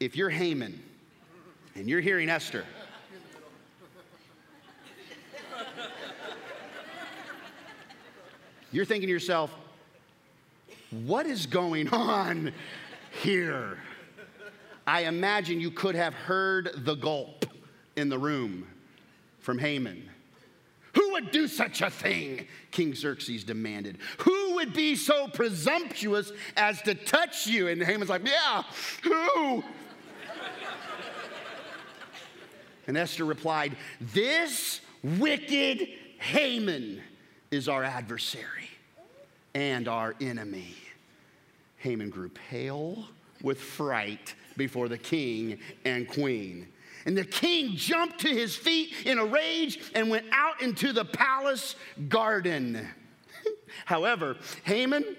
if 0.00 0.16
you're 0.16 0.30
Haman 0.30 0.82
and 1.74 1.88
you're 1.88 2.00
hearing 2.00 2.28
Esther, 2.28 2.64
You're 8.76 8.84
thinking 8.84 9.06
to 9.06 9.12
yourself, 9.14 9.50
what 10.90 11.24
is 11.24 11.46
going 11.46 11.88
on 11.88 12.52
here? 13.22 13.78
I 14.86 15.04
imagine 15.04 15.60
you 15.60 15.70
could 15.70 15.94
have 15.94 16.12
heard 16.12 16.84
the 16.84 16.94
gulp 16.94 17.46
in 17.96 18.10
the 18.10 18.18
room 18.18 18.66
from 19.38 19.58
Haman. 19.58 20.10
Who 20.94 21.12
would 21.12 21.30
do 21.30 21.48
such 21.48 21.80
a 21.80 21.88
thing? 21.88 22.48
King 22.70 22.94
Xerxes 22.94 23.44
demanded. 23.44 23.96
Who 24.18 24.56
would 24.56 24.74
be 24.74 24.94
so 24.94 25.26
presumptuous 25.28 26.30
as 26.54 26.82
to 26.82 26.94
touch 26.94 27.46
you? 27.46 27.68
And 27.68 27.82
Haman's 27.82 28.10
like, 28.10 28.28
Yeah, 28.28 28.62
who? 29.02 29.64
and 32.86 32.98
Esther 32.98 33.24
replied, 33.24 33.74
This 34.02 34.82
wicked 35.02 35.88
Haman 36.18 37.00
is 37.56 37.68
our 37.68 37.82
adversary 37.82 38.68
and 39.54 39.88
our 39.88 40.14
enemy. 40.20 40.76
Haman 41.78 42.10
grew 42.10 42.28
pale 42.28 43.08
with 43.42 43.58
fright 43.60 44.34
before 44.56 44.88
the 44.88 44.98
king 44.98 45.58
and 45.84 46.06
queen. 46.06 46.68
And 47.06 47.16
the 47.16 47.24
king 47.24 47.74
jumped 47.74 48.20
to 48.20 48.28
his 48.28 48.54
feet 48.54 48.92
in 49.06 49.18
a 49.18 49.24
rage 49.24 49.78
and 49.94 50.10
went 50.10 50.26
out 50.32 50.60
into 50.60 50.92
the 50.92 51.04
palace 51.04 51.76
garden. 52.08 52.86
However, 53.86 54.36
Haman, 54.64 55.16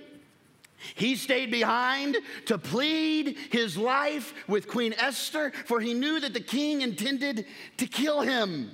he 0.95 1.15
stayed 1.15 1.49
behind 1.49 2.17
to 2.45 2.57
plead 2.59 3.35
his 3.51 3.77
life 3.77 4.33
with 4.47 4.67
Queen 4.67 4.93
Esther, 4.93 5.51
for 5.65 5.79
he 5.79 5.93
knew 5.95 6.19
that 6.19 6.33
the 6.33 6.39
king 6.39 6.81
intended 6.81 7.45
to 7.77 7.87
kill 7.87 8.21
him. 8.21 8.69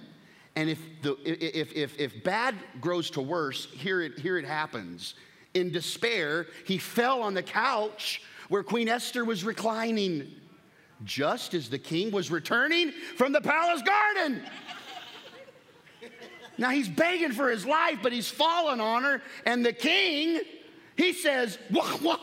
And 0.55 0.69
if, 0.69 0.79
the, 1.01 1.17
if, 1.25 1.73
if, 1.73 1.99
if 1.99 2.23
bad 2.23 2.55
grows 2.79 3.09
to 3.11 3.21
worse, 3.21 3.67
here 3.71 4.01
it, 4.01 4.19
here 4.19 4.37
it 4.37 4.45
happens. 4.45 5.15
In 5.53 5.71
despair, 5.71 6.47
he 6.65 6.77
fell 6.77 7.21
on 7.21 7.33
the 7.33 7.43
couch 7.43 8.21
where 8.49 8.63
Queen 8.63 8.87
Esther 8.87 9.25
was 9.25 9.43
reclining 9.43 10.31
just 11.03 11.53
as 11.53 11.69
the 11.69 11.79
king 11.79 12.11
was 12.11 12.29
returning 12.29 12.91
from 13.17 13.31
the 13.31 13.41
palace 13.41 13.81
garden. 13.81 14.43
now 16.57 16.69
he's 16.69 16.87
begging 16.87 17.31
for 17.31 17.49
his 17.49 17.65
life, 17.65 17.99
but 18.03 18.11
he's 18.11 18.29
fallen 18.29 18.79
on 18.79 19.03
her. 19.03 19.21
And 19.45 19.65
the 19.65 19.73
king, 19.73 20.41
he 20.95 21.13
says, 21.13 21.57
what, 21.69 22.01
what? 22.01 22.21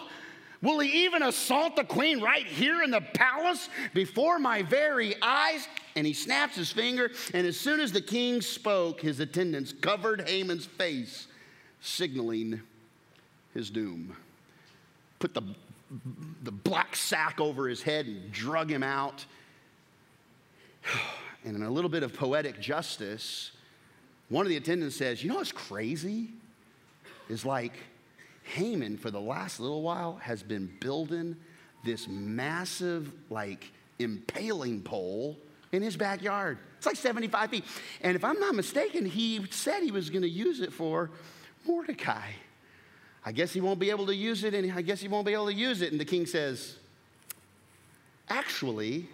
Will 0.63 0.81
he 0.81 1.05
even 1.05 1.23
assault 1.23 1.77
the 1.77 1.85
queen 1.85 2.21
right 2.21 2.47
here 2.47 2.83
in 2.83 2.91
the 2.91 3.01
palace 3.01 3.69
before 3.95 4.39
my 4.39 4.63
very 4.63 5.15
eyes? 5.23 5.67
And 5.97 6.07
he 6.07 6.13
snaps 6.13 6.57
his 6.57 6.71
finger, 6.71 7.11
and 7.35 7.47
as 7.47 7.59
soon 7.59 7.81
as 7.81 7.93
the 7.93 8.01
king 8.01 8.41
spoke, 8.43 9.01
his 9.01 9.21
attendants 9.21 9.73
covered 9.73 10.29
Haman's 10.29 10.67
face, 10.67 11.27
signaling 11.81 12.61
his 13.55 13.71
doom. 13.71 14.15
Put 15.19 15.35
the 15.35 15.43
the 16.43 16.53
black 16.53 16.95
sack 16.95 17.41
over 17.41 17.69
his 17.69 17.83
head 17.83 18.07
and 18.07 18.31
drug 18.33 18.71
him 18.71 18.83
out. 18.83 19.25
And 21.43 21.57
in 21.57 21.63
a 21.63 21.71
little 21.71 21.89
bit 21.89 22.03
of 22.03 22.13
poetic 22.13 22.61
justice, 22.61 23.53
one 24.29 24.45
of 24.45 24.51
the 24.51 24.59
attendants 24.59 24.95
says, 24.95 25.23
You 25.23 25.31
know 25.31 25.37
what's 25.37 25.53
crazy? 25.53 26.29
Is 27.31 27.47
like 27.47 27.73
Haman, 28.51 28.97
for 28.97 29.11
the 29.11 29.21
last 29.21 29.61
little 29.61 29.83
while, 29.83 30.17
has 30.17 30.43
been 30.43 30.71
building 30.81 31.37
this 31.85 32.09
massive, 32.09 33.13
like, 33.31 33.73
impaling 33.99 34.83
pole 34.83 35.39
in 35.73 35.83
his 35.83 35.97
backyard. 35.97 36.59
It's 36.77 36.87
like 36.87 36.97
75 36.97 37.51
feet. 37.51 37.65
And 38.01 38.17
if 38.17 38.25
I'm 38.25 38.41
not 38.41 38.55
mistaken, 38.55 39.05
he 39.05 39.47
said 39.51 39.83
he 39.83 39.93
was 39.93 40.11
going 40.11 40.23
to 40.23 40.29
use 40.29 40.61
it 40.61 40.73
for 40.73 41.11
Mordecai. 41.65 42.33
I 43.25 43.33
guess 43.33 43.53
he 43.53 43.61
won't 43.61 43.79
be 43.79 43.91
able 43.91 44.07
to 44.07 44.15
use 44.15 44.45
it, 44.45 44.55
and 44.55 44.73
I 44.73 44.83
guess 44.83 45.01
he 45.01 45.09
won't 45.09 45.27
be 45.27 45.33
able 45.33 45.47
to 45.47 45.55
use 45.55 45.83
it. 45.83 45.93
And 45.93 46.01
the 46.01 46.05
king 46.05 46.27
says, 46.27 46.77
Actually, 48.29 49.07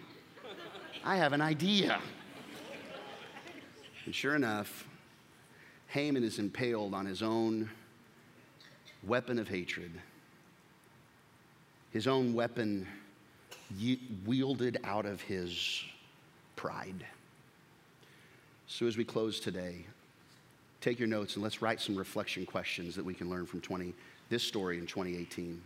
I 1.03 1.17
have 1.17 1.33
an 1.33 1.41
idea. 1.41 1.99
And 4.05 4.15
sure 4.15 4.35
enough, 4.35 4.87
Haman 5.87 6.23
is 6.23 6.39
impaled 6.39 6.93
on 6.93 7.05
his 7.05 7.21
own 7.21 7.69
weapon 9.03 9.39
of 9.39 9.47
hatred, 9.47 9.91
his 11.91 12.07
own 12.07 12.33
weapon 12.33 12.87
wielded 14.25 14.79
out 14.83 15.05
of 15.05 15.21
his 15.21 15.83
pride. 16.55 17.05
So, 18.67 18.85
as 18.85 18.97
we 18.97 19.03
close 19.03 19.39
today, 19.39 19.85
take 20.81 20.99
your 20.99 21.07
notes 21.07 21.35
and 21.35 21.43
let's 21.43 21.61
write 21.61 21.79
some 21.79 21.95
reflection 21.95 22.45
questions 22.45 22.95
that 22.95 23.05
we 23.05 23.13
can 23.13 23.29
learn 23.29 23.45
from 23.45 23.61
20, 23.61 23.93
this 24.29 24.43
story 24.43 24.77
in 24.77 24.85
2018. 24.85 25.61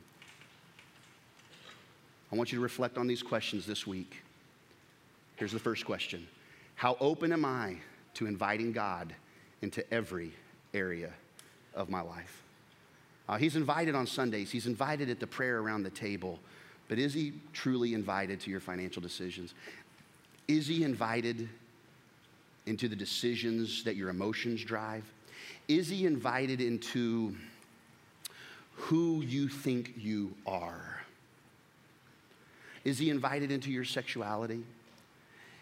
I 2.32 2.36
want 2.36 2.52
you 2.52 2.58
to 2.60 2.64
reflect 2.64 2.98
on 2.98 3.08
these 3.08 3.24
questions 3.24 3.66
this 3.66 3.86
week. 3.86 4.22
Here's 5.36 5.52
the 5.52 5.60
first 5.60 5.86
question 5.86 6.28
How 6.76 6.96
open 7.00 7.34
am 7.34 7.46
I 7.46 7.78
to 8.16 8.28
inviting 8.28 8.72
God 8.72 9.14
into 9.62 9.84
every 9.94 10.32
area 10.74 11.12
of 11.74 11.90
my 11.90 12.02
life? 12.02 12.44
Uh, 13.32 13.38
he's 13.38 13.56
invited 13.56 13.96
on 13.96 14.06
Sundays, 14.06 14.52
he's 14.52 14.68
invited 14.68 15.10
at 15.10 15.22
the 15.22 15.26
prayer 15.26 15.60
around 15.60 15.84
the 15.84 15.90
table, 15.90 16.38
but 16.90 17.00
is 17.00 17.14
he 17.14 17.32
truly 17.54 17.94
invited 17.94 18.42
to 18.42 18.52
your 18.52 18.60
financial 18.60 19.02
decisions? 19.02 19.54
Is 20.50 20.68
he 20.68 20.84
invited 20.84 21.48
into 22.66 22.90
the 22.90 22.96
decisions 22.96 23.86
that 23.86 23.96
your 23.96 24.10
emotions 24.10 24.62
drive? 24.66 25.06
Is 25.70 25.88
he 25.88 26.06
invited 26.06 26.60
into 26.60 27.34
who 28.76 29.22
you 29.22 29.48
think 29.48 29.94
you 29.96 30.36
are? 30.46 31.02
Is 32.84 33.00
he 33.00 33.10
invited 33.10 33.50
into 33.50 33.72
your 33.72 33.86
sexuality? 33.86 34.66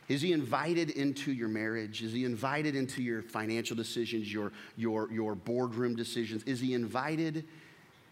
Is 0.10 0.24
he 0.24 0.34
invited 0.34 0.90
into 0.90 1.32
your 1.32 1.48
marriage? 1.48 2.02
Is 2.02 2.12
he 2.12 2.26
invited 2.26 2.76
into 2.76 3.04
your 3.04 3.22
financial 3.22 3.76
decisions, 3.76 4.34
your, 4.34 4.52
your, 4.76 5.10
your 5.12 5.36
boardroom 5.36 5.96
decisions? 5.96 6.42
Is 6.44 6.60
he 6.60 6.74
invited 6.74 7.46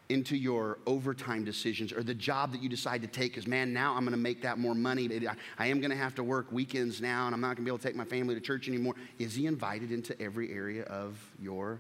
into 0.10 0.38
your 0.38 0.78
overtime 0.86 1.44
decisions 1.44 1.92
or 1.92 2.04
the 2.04 2.14
job 2.14 2.52
that 2.52 2.62
you 2.62 2.70
decide 2.70 3.02
to 3.02 3.08
take? 3.08 3.32
Because 3.34 3.48
man 3.48 3.74
now 3.74 3.94
i'm 3.94 4.06
going 4.06 4.12
to 4.12 4.18
make 4.18 4.44
that 4.44 4.58
more 4.58 4.76
money. 4.76 5.10
I 5.58 5.68
am 5.68 5.82
going 5.82 5.90
to 5.90 5.98
have 5.98 6.16
to 6.16 6.24
work 6.24 6.50
weekends 6.52 7.02
now 7.02 7.26
and 7.26 7.36
i'm 7.36 7.42
not 7.42 7.48
going 7.48 7.58
to 7.58 7.62
be 7.64 7.70
able 7.70 7.80
to 7.80 7.84
take 7.84 7.96
my 7.96 8.06
family 8.06 8.36
to 8.36 8.40
church 8.40 8.70
anymore. 8.70 8.94
Is 9.20 9.36
he 9.36 9.48
invited 9.48 9.92
into 9.92 10.20
every 10.22 10.54
area 10.54 10.84
of 10.84 11.20
your 11.42 11.80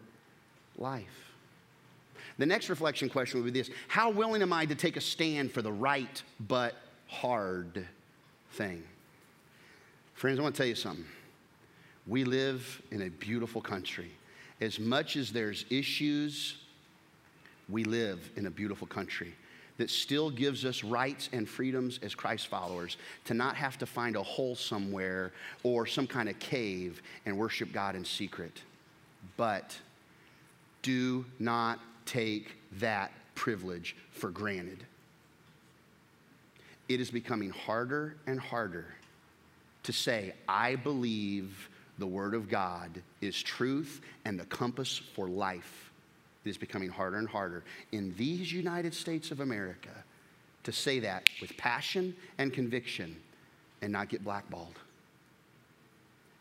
life? 0.78 1.32
The 2.38 2.46
next 2.46 2.70
reflection 2.70 3.08
question 3.08 3.42
would 3.42 3.54
be 3.54 3.58
this. 3.58 3.70
How 3.88 4.10
willing 4.10 4.42
am 4.42 4.52
i 4.52 4.66
to 4.66 4.76
take 4.76 4.98
a 4.98 5.02
stand 5.02 5.52
for 5.52 5.62
the 5.62 5.72
right 5.72 6.22
but 6.40 6.76
hard 7.08 7.88
thing 8.52 8.84
friends 10.18 10.40
i 10.40 10.42
want 10.42 10.56
to 10.56 10.58
tell 10.60 10.68
you 10.68 10.74
something 10.74 11.06
we 12.08 12.24
live 12.24 12.82
in 12.90 13.04
a 13.04 13.10
beautiful 13.10 13.62
country 13.62 14.10
as 14.62 14.80
much 14.80 15.16
as 15.16 15.32
there's 15.32 15.64
issues 15.70 16.58
we 17.70 17.84
live 17.84 18.32
in 18.36 18.48
a 18.48 18.50
beautiful 18.50 18.88
country 18.88 19.36
that 19.78 19.92
still 19.92 20.32
gives 20.32 20.66
us 20.66 20.84
rights 20.84 21.30
and 21.34 21.48
freedoms 21.48 22.00
as 22.02 22.16
Christ 22.16 22.48
followers 22.48 22.98
to 23.26 23.36
not 23.36 23.56
have 23.56 23.78
to 23.78 23.86
find 23.86 24.16
a 24.16 24.24
hole 24.24 24.56
somewhere 24.56 25.34
or 25.62 25.86
some 25.86 26.08
kind 26.08 26.28
of 26.28 26.40
cave 26.40 27.04
and 27.28 27.38
worship 27.38 27.72
God 27.72 27.96
in 27.96 28.04
secret. 28.04 28.64
But 29.36 29.78
do 30.82 31.26
not 31.38 31.80
take 32.08 32.56
that 32.80 33.12
privilege 33.36 33.96
for 34.10 34.32
granted. 34.32 34.84
It 36.90 37.00
is 37.00 37.12
becoming 37.12 37.52
harder 37.52 38.18
and 38.26 38.40
harder 38.40 38.88
to 39.88 39.94
say, 39.94 40.34
I 40.48 40.76
believe 40.76 41.70
the 41.98 42.06
Word 42.06 42.34
of 42.36 42.50
God 42.50 43.02
is 43.22 43.42
truth 43.42 44.02
and 44.26 44.40
the 44.40 44.46
compass 44.46 44.98
for 44.98 45.28
life 45.28 45.88
it 46.48 46.50
is 46.50 46.58
becoming 46.58 46.90
harder 46.90 47.18
and 47.18 47.28
harder 47.28 47.64
in 47.92 48.14
these 48.16 48.52
United 48.54 48.94
States 48.94 49.32
of 49.32 49.42
America 49.42 49.90
to 50.64 50.72
say 50.72 51.00
that 51.00 51.24
with 51.42 51.56
passion 51.58 52.16
and 52.38 52.54
conviction 52.54 53.18
and 53.82 53.92
not 53.92 54.08
get 54.08 54.24
blackballed. 54.24 54.80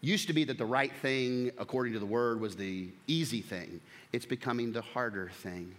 Used 0.00 0.28
to 0.28 0.32
be 0.32 0.44
that 0.44 0.58
the 0.58 0.64
right 0.64 0.92
thing, 1.02 1.50
according 1.58 1.92
to 1.94 1.98
the 1.98 2.06
word, 2.06 2.40
was 2.40 2.54
the 2.54 2.88
easy 3.08 3.42
thing. 3.42 3.80
It's 4.12 4.26
becoming 4.26 4.72
the 4.72 4.82
harder 4.82 5.30
thing. 5.42 5.74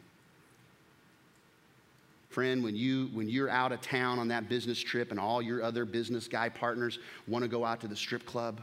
Friend, 2.37 2.63
when, 2.63 2.75
you, 2.75 3.09
when 3.13 3.27
you're 3.27 3.49
out 3.49 3.71
of 3.71 3.81
town 3.81 4.19
on 4.19 4.27
that 4.27 4.47
business 4.47 4.77
trip 4.77 5.09
and 5.09 5.19
all 5.19 5.41
your 5.41 5.63
other 5.63 5.85
business 5.85 6.27
guy 6.27 6.49
partners 6.49 6.99
want 7.27 7.41
to 7.41 7.47
go 7.47 7.65
out 7.65 7.81
to 7.81 7.87
the 7.87 7.95
strip 7.95 8.27
club, 8.27 8.61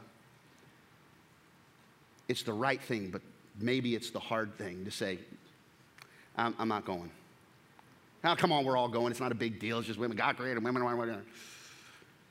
it's 2.28 2.44
the 2.44 2.52
right 2.52 2.80
thing, 2.80 3.10
but 3.10 3.20
maybe 3.58 3.96
it's 3.96 4.10
the 4.10 4.20
hard 4.20 4.56
thing 4.56 4.84
to 4.84 4.92
say, 4.92 5.18
I'm, 6.36 6.54
I'm 6.56 6.68
not 6.68 6.84
going. 6.84 7.10
Now, 8.22 8.36
come 8.36 8.52
on, 8.52 8.64
we're 8.64 8.76
all 8.76 8.86
going. 8.86 9.10
It's 9.10 9.18
not 9.18 9.32
a 9.32 9.34
big 9.34 9.58
deal. 9.58 9.78
It's 9.78 9.88
just 9.88 9.98
women. 9.98 10.16
God 10.16 10.36
created 10.36 10.62
women. 10.62 11.24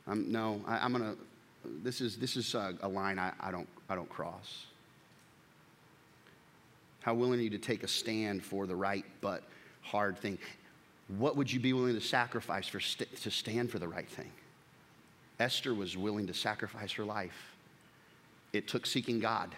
Um, 0.08 0.32
no, 0.32 0.62
I, 0.66 0.86
am 0.86 0.94
going 0.94 1.04
to, 1.04 1.18
this 1.84 2.00
is, 2.00 2.16
this 2.16 2.38
is 2.38 2.56
a, 2.56 2.74
a 2.84 2.88
line 2.88 3.20
I, 3.20 3.34
I, 3.42 3.52
don't, 3.52 3.68
I 3.90 3.96
don't 3.96 4.08
cross. 4.08 4.68
How 7.02 7.14
willing 7.14 7.42
are 7.42 7.44
you 7.44 7.50
to 7.50 7.58
take 7.58 7.84
a 7.84 7.90
stand 7.90 8.46
for 8.46 8.66
the 8.66 8.78
right 8.78 9.04
but 9.20 9.44
hard 9.82 10.18
thing? 10.18 10.38
What 11.08 11.36
would 11.36 11.52
you 11.52 11.60
be 11.60 11.74
willing 11.74 11.96
to 11.96 12.02
sacrifice 12.02 12.68
for 12.68 12.80
st- 12.80 13.16
to 13.18 13.32
stand 13.32 13.72
for 13.72 13.80
the 13.80 13.88
right 13.88 14.08
thing? 14.08 14.32
Esther 15.40 15.74
was 15.74 15.98
willing 15.98 16.28
to 16.28 16.34
sacrifice 16.34 16.92
her 16.94 17.04
life. 17.04 17.56
It 18.54 18.68
took 18.68 18.86
seeking 18.86 19.20
God, 19.20 19.54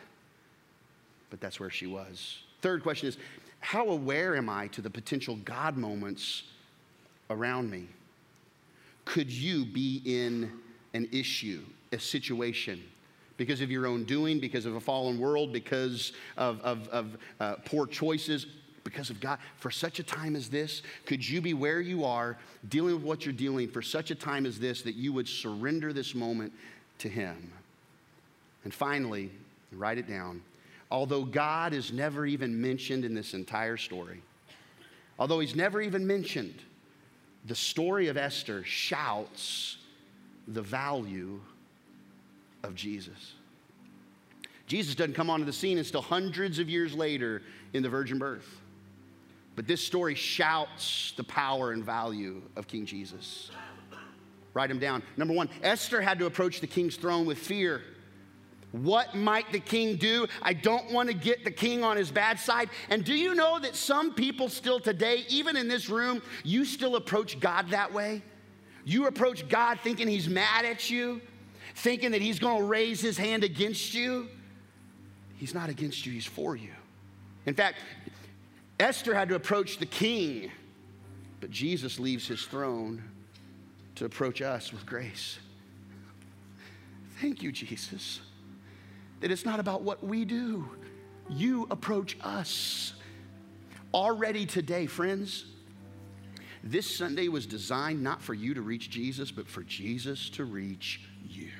but 1.29 1.39
that's 1.39 1.59
where 1.59 1.69
she 1.69 1.85
was. 1.85 2.39
Third 2.61 2.81
question 2.81 3.07
is 3.07 3.17
how 3.59 3.89
aware 3.89 4.35
am 4.35 4.49
I 4.49 4.67
to 4.67 4.81
the 4.81 4.89
potential 4.89 5.37
God 5.43 5.77
moments 5.77 6.43
around 7.29 7.69
me? 7.69 7.87
Could 9.05 9.31
you 9.31 9.65
be 9.65 10.01
in 10.05 10.51
an 10.93 11.07
issue, 11.11 11.61
a 11.91 11.99
situation? 11.99 12.81
Because 13.37 13.61
of 13.61 13.69
your 13.69 13.85
own 13.85 14.05
doing, 14.05 14.39
because 14.39 14.65
of 14.65 14.75
a 14.75 14.79
fallen 14.79 15.19
world, 15.19 15.51
because 15.51 16.13
of, 16.37 16.61
of, 16.61 16.87
of 16.87 17.17
uh, 17.39 17.55
poor 17.65 17.85
choices, 17.85 18.45
because 18.85 19.09
of 19.09 19.19
God. 19.19 19.39
For 19.57 19.69
such 19.69 19.99
a 19.99 20.03
time 20.03 20.37
as 20.37 20.47
this, 20.47 20.81
could 21.05 21.27
you 21.27 21.41
be 21.41 21.53
where 21.53 21.81
you 21.81 22.05
are, 22.05 22.37
dealing 22.69 22.95
with 22.95 23.03
what 23.03 23.25
you're 23.25 23.33
dealing 23.33 23.67
for 23.67 23.81
such 23.81 24.11
a 24.11 24.15
time 24.15 24.45
as 24.45 24.57
this, 24.57 24.83
that 24.83 24.95
you 24.95 25.11
would 25.11 25.27
surrender 25.27 25.91
this 25.91 26.15
moment 26.15 26.53
to 26.99 27.09
Him? 27.09 27.51
And 28.63 28.73
finally, 28.73 29.29
write 29.73 29.97
it 29.97 30.07
down. 30.07 30.41
Although 30.89 31.25
God 31.25 31.73
is 31.73 31.91
never 31.91 32.25
even 32.25 32.61
mentioned 32.61 33.03
in 33.03 33.13
this 33.13 33.33
entire 33.33 33.75
story, 33.75 34.21
although 35.19 35.39
He's 35.39 35.55
never 35.55 35.81
even 35.81 36.07
mentioned, 36.07 36.61
the 37.45 37.55
story 37.55 38.07
of 38.07 38.15
Esther 38.15 38.63
shouts 38.63 39.77
the 40.47 40.61
value 40.61 41.41
of 42.63 42.75
Jesus. 42.75 43.33
Jesus 44.67 44.95
doesn't 44.95 45.13
come 45.13 45.29
onto 45.29 45.45
the 45.45 45.53
scene 45.53 45.77
until 45.77 46.01
hundreds 46.01 46.57
of 46.59 46.69
years 46.69 46.95
later 46.95 47.41
in 47.73 47.83
the 47.83 47.89
virgin 47.89 48.17
birth. 48.17 48.61
But 49.55 49.67
this 49.67 49.81
story 49.81 50.15
shouts 50.15 51.13
the 51.15 51.23
power 51.23 51.71
and 51.71 51.83
value 51.83 52.41
of 52.55 52.67
King 52.67 52.85
Jesus. 52.85 53.51
Write 54.53 54.69
them 54.69 54.79
down. 54.79 55.03
Number 55.17 55.33
one, 55.33 55.49
Esther 55.63 56.01
had 56.01 56.17
to 56.19 56.25
approach 56.25 56.61
the 56.61 56.67
king's 56.67 56.95
throne 56.95 57.25
with 57.25 57.37
fear. 57.37 57.81
What 58.71 59.15
might 59.15 59.51
the 59.51 59.59
king 59.59 59.95
do? 59.95 60.27
I 60.41 60.53
don't 60.53 60.91
want 60.91 61.09
to 61.09 61.15
get 61.15 61.45
the 61.45 61.51
king 61.51 61.83
on 61.83 61.95
his 61.95 62.11
bad 62.11 62.39
side. 62.39 62.69
And 62.89 63.05
do 63.05 63.13
you 63.13 63.35
know 63.35 63.59
that 63.59 63.75
some 63.75 64.13
people 64.13 64.49
still 64.49 64.79
today, 64.79 65.25
even 65.29 65.55
in 65.55 65.67
this 65.67 65.89
room, 65.89 66.21
you 66.43 66.65
still 66.65 66.95
approach 66.97 67.39
God 67.39 67.69
that 67.69 67.93
way? 67.93 68.21
You 68.83 69.07
approach 69.07 69.47
God 69.47 69.79
thinking 69.81 70.07
he's 70.07 70.27
mad 70.27 70.65
at 70.65 70.89
you, 70.89 71.21
thinking 71.75 72.11
that 72.11 72.21
he's 72.21 72.39
going 72.39 72.59
to 72.59 72.65
raise 72.65 73.01
his 73.01 73.17
hand 73.17 73.43
against 73.43 73.93
you. 73.93 74.27
He's 75.37 75.53
not 75.53 75.69
against 75.69 76.05
you, 76.05 76.11
he's 76.13 76.25
for 76.25 76.55
you. 76.55 76.71
In 77.45 77.53
fact, 77.53 77.79
Esther 78.79 79.13
had 79.13 79.29
to 79.29 79.35
approach 79.35 79.77
the 79.77 79.85
king, 79.85 80.51
but 81.39 81.49
Jesus 81.49 81.99
leaves 81.99 82.27
his 82.27 82.43
throne 82.43 83.03
to 83.95 84.05
approach 84.05 84.41
us 84.41 84.73
with 84.73 84.85
grace. 84.85 85.39
Thank 87.21 87.41
you, 87.41 87.51
Jesus, 87.51 88.19
that 89.21 89.31
it's 89.31 89.45
not 89.45 89.61
about 89.61 89.83
what 89.83 90.03
we 90.03 90.25
do. 90.25 90.69
You 91.29 91.67
approach 91.71 92.17
us. 92.21 92.93
Already 93.93 94.45
today, 94.45 94.85
friends, 94.87 95.45
this 96.61 96.97
Sunday 96.97 97.29
was 97.29 97.45
designed 97.45 98.03
not 98.03 98.21
for 98.21 98.33
you 98.33 98.53
to 98.53 98.61
reach 98.61 98.89
Jesus, 98.89 99.31
but 99.31 99.47
for 99.47 99.63
Jesus 99.63 100.29
to 100.31 100.43
reach 100.43 100.99
you. 101.23 101.51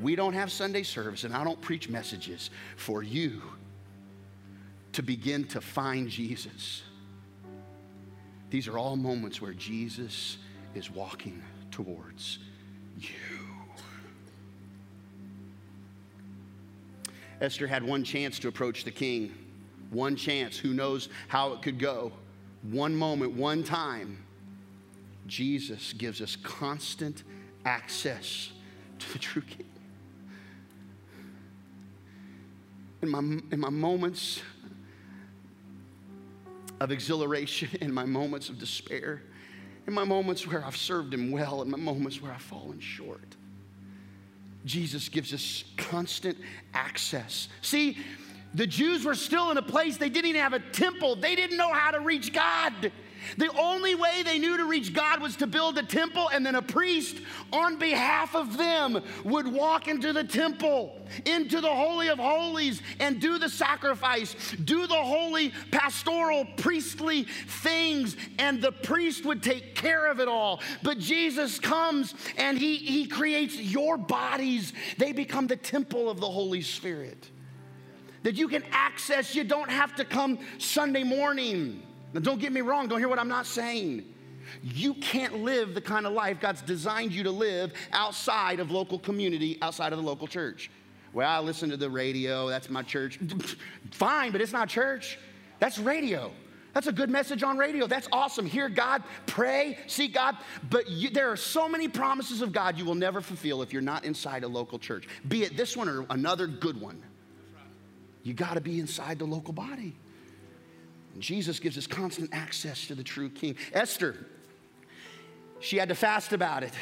We 0.00 0.16
don't 0.16 0.32
have 0.32 0.50
Sunday 0.50 0.84
service, 0.84 1.24
and 1.24 1.34
I 1.34 1.44
don't 1.44 1.60
preach 1.60 1.90
messages 1.90 2.50
for 2.76 3.02
you 3.02 3.42
to 4.92 5.02
begin 5.02 5.44
to 5.48 5.60
find 5.60 6.08
Jesus. 6.08 6.82
These 8.50 8.68
are 8.68 8.78
all 8.78 8.96
moments 8.96 9.42
where 9.42 9.52
Jesus 9.52 10.38
is 10.74 10.90
walking 10.90 11.42
towards 11.70 12.38
you. 12.98 13.14
Esther 17.40 17.66
had 17.66 17.82
one 17.84 18.02
chance 18.02 18.38
to 18.40 18.48
approach 18.48 18.84
the 18.84 18.90
king. 18.90 19.32
One 19.90 20.16
chance. 20.16 20.58
Who 20.58 20.74
knows 20.74 21.08
how 21.28 21.52
it 21.52 21.62
could 21.62 21.78
go? 21.78 22.12
One 22.62 22.94
moment, 22.94 23.32
one 23.32 23.62
time. 23.62 24.24
Jesus 25.26 25.92
gives 25.92 26.20
us 26.20 26.36
constant 26.36 27.22
access 27.64 28.50
to 28.98 29.12
the 29.12 29.18
true 29.18 29.42
king. 29.42 29.66
In 33.02 33.10
my, 33.10 33.18
in 33.18 33.60
my 33.60 33.70
moments 33.70 34.40
of 36.80 36.90
exhilaration, 36.90 37.68
in 37.80 37.92
my 37.92 38.04
moments 38.04 38.48
of 38.48 38.58
despair, 38.58 39.22
in 39.86 39.94
my 39.94 40.04
moments 40.04 40.46
where 40.46 40.64
I've 40.64 40.76
served 40.76 41.14
Him 41.14 41.30
well, 41.30 41.62
in 41.62 41.70
my 41.70 41.78
moments 41.78 42.20
where 42.20 42.32
I've 42.32 42.42
fallen 42.42 42.80
short. 42.80 43.36
Jesus 44.64 45.08
gives 45.08 45.32
us 45.32 45.64
constant 45.76 46.36
access. 46.74 47.48
See, 47.62 47.96
the 48.54 48.66
Jews 48.66 49.04
were 49.04 49.14
still 49.14 49.50
in 49.50 49.56
a 49.56 49.62
place 49.62 49.96
they 49.96 50.08
didn't 50.08 50.30
even 50.30 50.40
have 50.40 50.52
a 50.52 50.58
temple, 50.58 51.16
they 51.16 51.34
didn't 51.34 51.56
know 51.56 51.72
how 51.72 51.90
to 51.90 52.00
reach 52.00 52.32
God. 52.32 52.92
The 53.36 53.50
only 53.58 53.94
way 53.94 54.22
they 54.24 54.38
knew 54.38 54.56
to 54.56 54.64
reach 54.64 54.92
God 54.94 55.20
was 55.20 55.36
to 55.36 55.46
build 55.46 55.78
a 55.78 55.82
temple, 55.82 56.28
and 56.32 56.44
then 56.44 56.54
a 56.54 56.62
priest 56.62 57.18
on 57.52 57.76
behalf 57.78 58.34
of 58.34 58.56
them 58.56 59.02
would 59.24 59.46
walk 59.46 59.88
into 59.88 60.12
the 60.12 60.24
temple, 60.24 60.96
into 61.24 61.60
the 61.60 61.68
Holy 61.68 62.08
of 62.08 62.18
Holies, 62.18 62.82
and 63.00 63.20
do 63.20 63.38
the 63.38 63.48
sacrifice, 63.48 64.34
do 64.64 64.86
the 64.86 64.94
holy 64.94 65.52
pastoral 65.70 66.46
priestly 66.56 67.24
things, 67.48 68.16
and 68.38 68.60
the 68.60 68.72
priest 68.72 69.24
would 69.24 69.42
take 69.42 69.74
care 69.74 70.06
of 70.06 70.20
it 70.20 70.28
all. 70.28 70.60
But 70.82 70.98
Jesus 70.98 71.58
comes 71.58 72.14
and 72.36 72.58
he, 72.58 72.76
he 72.76 73.06
creates 73.06 73.56
your 73.56 73.96
bodies, 73.96 74.72
they 74.96 75.12
become 75.12 75.46
the 75.46 75.56
temple 75.56 76.08
of 76.08 76.20
the 76.20 76.28
Holy 76.28 76.62
Spirit. 76.62 77.30
That 78.22 78.34
you 78.34 78.48
can 78.48 78.64
access, 78.72 79.34
you 79.34 79.44
don't 79.44 79.70
have 79.70 79.94
to 79.96 80.04
come 80.04 80.38
Sunday 80.58 81.04
morning. 81.04 81.82
Now, 82.12 82.20
don't 82.20 82.40
get 82.40 82.52
me 82.52 82.60
wrong, 82.60 82.88
don't 82.88 82.98
hear 82.98 83.08
what 83.08 83.18
I'm 83.18 83.28
not 83.28 83.46
saying. 83.46 84.04
You 84.62 84.94
can't 84.94 85.42
live 85.42 85.74
the 85.74 85.80
kind 85.80 86.06
of 86.06 86.12
life 86.12 86.40
God's 86.40 86.62
designed 86.62 87.12
you 87.12 87.22
to 87.24 87.30
live 87.30 87.72
outside 87.92 88.60
of 88.60 88.70
local 88.70 88.98
community, 88.98 89.58
outside 89.60 89.92
of 89.92 89.98
the 89.98 90.04
local 90.04 90.26
church. 90.26 90.70
Well, 91.12 91.28
I 91.28 91.38
listen 91.40 91.70
to 91.70 91.76
the 91.76 91.90
radio, 91.90 92.48
that's 92.48 92.70
my 92.70 92.82
church. 92.82 93.18
Fine, 93.90 94.32
but 94.32 94.40
it's 94.40 94.52
not 94.52 94.68
church. 94.68 95.18
That's 95.58 95.78
radio. 95.78 96.30
That's 96.74 96.86
a 96.86 96.92
good 96.92 97.10
message 97.10 97.42
on 97.42 97.58
radio. 97.58 97.86
That's 97.86 98.08
awesome. 98.12 98.46
Hear 98.46 98.68
God, 98.68 99.02
pray, 99.26 99.78
seek 99.86 100.14
God. 100.14 100.36
But 100.70 100.88
you, 100.88 101.10
there 101.10 101.30
are 101.30 101.36
so 101.36 101.68
many 101.68 101.88
promises 101.88 102.42
of 102.42 102.52
God 102.52 102.78
you 102.78 102.84
will 102.84 102.94
never 102.94 103.20
fulfill 103.20 103.62
if 103.62 103.72
you're 103.72 103.82
not 103.82 104.04
inside 104.04 104.44
a 104.44 104.48
local 104.48 104.78
church, 104.78 105.08
be 105.26 105.42
it 105.42 105.56
this 105.56 105.76
one 105.76 105.88
or 105.88 106.06
another 106.10 106.46
good 106.46 106.80
one. 106.80 107.02
You 108.22 108.34
got 108.34 108.54
to 108.54 108.60
be 108.60 108.78
inside 108.78 109.18
the 109.18 109.24
local 109.24 109.52
body. 109.52 109.96
Jesus 111.20 111.58
gives 111.58 111.76
us 111.78 111.86
constant 111.86 112.30
access 112.32 112.86
to 112.86 112.94
the 112.94 113.02
true 113.02 113.28
king. 113.28 113.56
Esther, 113.72 114.16
she 115.60 115.76
had 115.76 115.88
to 115.88 115.94
fast 115.94 116.32
about 116.32 116.62
it. 116.62 116.72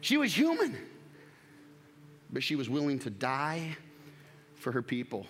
She 0.00 0.16
was 0.16 0.36
human, 0.36 0.76
but 2.30 2.42
she 2.42 2.56
was 2.56 2.68
willing 2.68 2.98
to 3.00 3.10
die 3.10 3.76
for 4.56 4.72
her 4.72 4.82
people. 4.82 5.26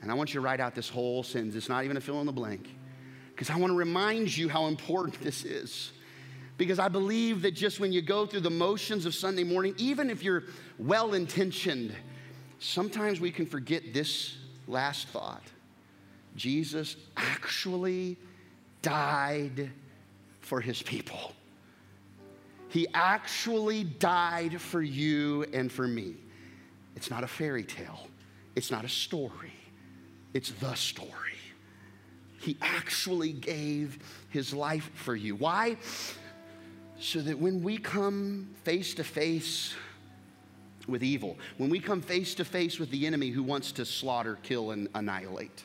And 0.00 0.10
I 0.10 0.14
want 0.14 0.34
you 0.34 0.40
to 0.40 0.44
write 0.44 0.60
out 0.60 0.74
this 0.74 0.88
whole 0.88 1.22
sentence. 1.22 1.54
It's 1.54 1.68
not 1.68 1.84
even 1.84 1.96
a 1.96 2.00
fill 2.00 2.20
in 2.20 2.26
the 2.26 2.32
blank, 2.32 2.74
because 3.30 3.50
I 3.50 3.56
want 3.56 3.72
to 3.72 3.76
remind 3.76 4.36
you 4.36 4.48
how 4.48 4.66
important 4.66 5.20
this 5.20 5.44
is. 5.44 5.92
Because 6.58 6.78
I 6.78 6.88
believe 6.88 7.42
that 7.42 7.52
just 7.52 7.80
when 7.80 7.92
you 7.92 8.02
go 8.02 8.26
through 8.26 8.40
the 8.40 8.50
motions 8.50 9.06
of 9.06 9.14
Sunday 9.14 9.42
morning, 9.42 9.74
even 9.78 10.10
if 10.10 10.22
you're 10.22 10.44
well 10.78 11.14
intentioned, 11.14 11.94
sometimes 12.58 13.20
we 13.20 13.30
can 13.30 13.46
forget 13.46 13.94
this 13.94 14.36
last 14.66 15.08
thought 15.08 15.42
Jesus 16.36 16.96
actually 17.16 18.16
died 18.80 19.70
for 20.40 20.60
his 20.60 20.82
people. 20.82 21.32
He 22.68 22.86
actually 22.94 23.84
died 23.84 24.60
for 24.60 24.80
you 24.80 25.44
and 25.52 25.70
for 25.70 25.86
me. 25.86 26.14
It's 26.96 27.10
not 27.10 27.22
a 27.22 27.26
fairy 27.26 27.64
tale, 27.64 28.06
it's 28.56 28.70
not 28.70 28.84
a 28.84 28.88
story, 28.88 29.52
it's 30.34 30.52
the 30.52 30.74
story. 30.74 31.08
He 32.40 32.56
actually 32.60 33.32
gave 33.32 33.98
his 34.30 34.52
life 34.52 34.90
for 34.94 35.14
you. 35.14 35.36
Why? 35.36 35.76
So 36.98 37.20
that 37.20 37.38
when 37.38 37.62
we 37.62 37.78
come 37.78 38.48
face 38.64 38.94
to 38.94 39.04
face 39.04 39.74
with 40.88 41.04
evil, 41.04 41.36
when 41.56 41.70
we 41.70 41.78
come 41.78 42.00
face 42.00 42.34
to 42.36 42.44
face 42.44 42.80
with 42.80 42.90
the 42.90 43.06
enemy 43.06 43.28
who 43.28 43.44
wants 43.44 43.70
to 43.72 43.84
slaughter, 43.84 44.38
kill, 44.42 44.72
and 44.72 44.88
annihilate, 44.94 45.64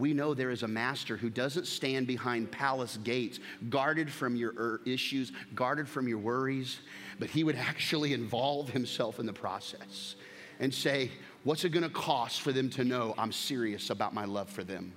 we 0.00 0.14
know 0.14 0.34
there 0.34 0.50
is 0.50 0.62
a 0.62 0.68
master 0.68 1.16
who 1.16 1.30
doesn't 1.30 1.66
stand 1.66 2.06
behind 2.06 2.50
palace 2.50 2.98
gates, 3.04 3.38
guarded 3.68 4.10
from 4.10 4.34
your 4.34 4.52
er, 4.56 4.80
issues, 4.86 5.32
guarded 5.54 5.88
from 5.88 6.08
your 6.08 6.18
worries, 6.18 6.80
but 7.18 7.28
he 7.28 7.44
would 7.44 7.56
actually 7.56 8.12
involve 8.14 8.70
himself 8.70 9.20
in 9.20 9.26
the 9.26 9.32
process 9.32 10.16
and 10.58 10.72
say, 10.72 11.10
What's 11.42 11.64
it 11.64 11.70
gonna 11.70 11.88
cost 11.88 12.42
for 12.42 12.52
them 12.52 12.68
to 12.70 12.84
know 12.84 13.14
I'm 13.16 13.32
serious 13.32 13.90
about 13.90 14.12
my 14.12 14.24
love 14.24 14.50
for 14.50 14.62
them? 14.64 14.92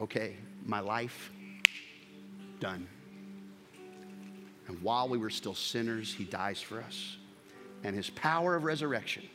Okay, 0.00 0.36
my 0.64 0.80
life, 0.80 1.30
done. 2.58 2.88
And 4.66 4.80
while 4.82 5.08
we 5.08 5.18
were 5.18 5.30
still 5.30 5.54
sinners, 5.54 6.12
he 6.12 6.24
dies 6.24 6.60
for 6.60 6.80
us. 6.80 7.18
And 7.84 7.94
his 7.94 8.10
power 8.10 8.56
of 8.56 8.64
resurrection 8.64 9.28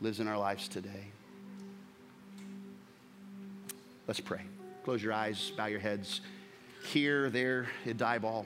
lives 0.00 0.20
in 0.20 0.28
our 0.28 0.38
lives 0.38 0.68
today. 0.68 1.10
Let's 4.10 4.18
pray. 4.18 4.40
Close 4.82 5.00
your 5.04 5.12
eyes, 5.12 5.52
bow 5.56 5.66
your 5.66 5.78
heads. 5.78 6.20
Here, 6.84 7.30
there, 7.30 7.68
at 7.86 7.96
Diboll. 7.96 8.44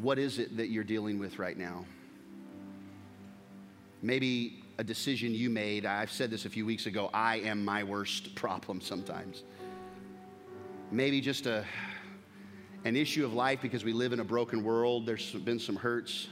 What 0.00 0.18
is 0.18 0.40
it 0.40 0.56
that 0.56 0.70
you're 0.70 0.82
dealing 0.82 1.20
with 1.20 1.38
right 1.38 1.56
now? 1.56 1.84
Maybe 4.02 4.64
a 4.78 4.82
decision 4.82 5.32
you 5.34 5.48
made. 5.48 5.86
I've 5.86 6.10
said 6.10 6.32
this 6.32 6.46
a 6.46 6.50
few 6.50 6.66
weeks 6.66 6.86
ago 6.86 7.10
I 7.14 7.36
am 7.36 7.64
my 7.64 7.84
worst 7.84 8.34
problem 8.34 8.80
sometimes. 8.80 9.44
Maybe 10.90 11.20
just 11.20 11.46
a, 11.46 11.64
an 12.84 12.96
issue 12.96 13.24
of 13.24 13.34
life 13.34 13.62
because 13.62 13.84
we 13.84 13.92
live 13.92 14.12
in 14.12 14.18
a 14.18 14.24
broken 14.24 14.64
world, 14.64 15.06
there's 15.06 15.30
been 15.30 15.60
some 15.60 15.76
hurts. 15.76 16.26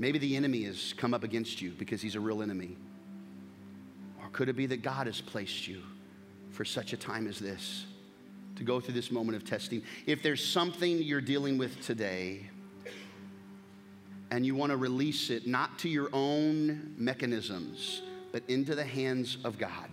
Maybe 0.00 0.18
the 0.18 0.34
enemy 0.34 0.62
has 0.62 0.94
come 0.96 1.12
up 1.12 1.24
against 1.24 1.60
you 1.60 1.72
because 1.72 2.00
he's 2.00 2.14
a 2.14 2.20
real 2.20 2.40
enemy. 2.40 2.74
Or 4.22 4.30
could 4.32 4.48
it 4.48 4.54
be 4.54 4.64
that 4.64 4.80
God 4.80 5.06
has 5.06 5.20
placed 5.20 5.68
you 5.68 5.82
for 6.52 6.64
such 6.64 6.94
a 6.94 6.96
time 6.96 7.26
as 7.26 7.38
this 7.38 7.84
to 8.56 8.64
go 8.64 8.80
through 8.80 8.94
this 8.94 9.12
moment 9.12 9.36
of 9.36 9.44
testing? 9.44 9.82
If 10.06 10.22
there's 10.22 10.42
something 10.42 11.02
you're 11.02 11.20
dealing 11.20 11.58
with 11.58 11.84
today, 11.84 12.48
and 14.30 14.46
you 14.46 14.54
want 14.54 14.70
to 14.70 14.78
release 14.78 15.28
it 15.28 15.46
not 15.46 15.78
to 15.80 15.90
your 15.90 16.08
own 16.14 16.94
mechanisms, 16.96 18.00
but 18.32 18.42
into 18.48 18.74
the 18.74 18.84
hands 18.84 19.36
of 19.44 19.58
God. 19.58 19.90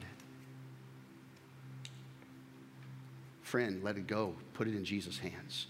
Friend, 3.41 3.83
let 3.83 3.97
it 3.97 4.07
go. 4.07 4.35
Put 4.53 4.69
it 4.69 4.75
in 4.75 4.85
Jesus' 4.85 5.17
hands. 5.17 5.67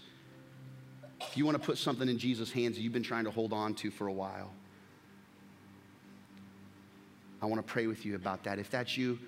If 1.20 1.36
you 1.36 1.44
want 1.44 1.60
to 1.60 1.64
put 1.64 1.78
something 1.78 2.08
in 2.08 2.18
Jesus' 2.18 2.50
hands 2.50 2.76
that 2.76 2.82
you've 2.82 2.92
been 2.92 3.02
trying 3.02 3.24
to 3.24 3.30
hold 3.30 3.52
on 3.52 3.74
to 3.74 3.90
for 3.90 4.06
a 4.06 4.12
while, 4.12 4.52
I 7.40 7.46
want 7.46 7.64
to 7.64 7.72
pray 7.72 7.86
with 7.86 8.04
you 8.04 8.14
about 8.14 8.44
that. 8.44 8.58
If 8.58 8.70
that's 8.70 8.96
you, 8.96 9.18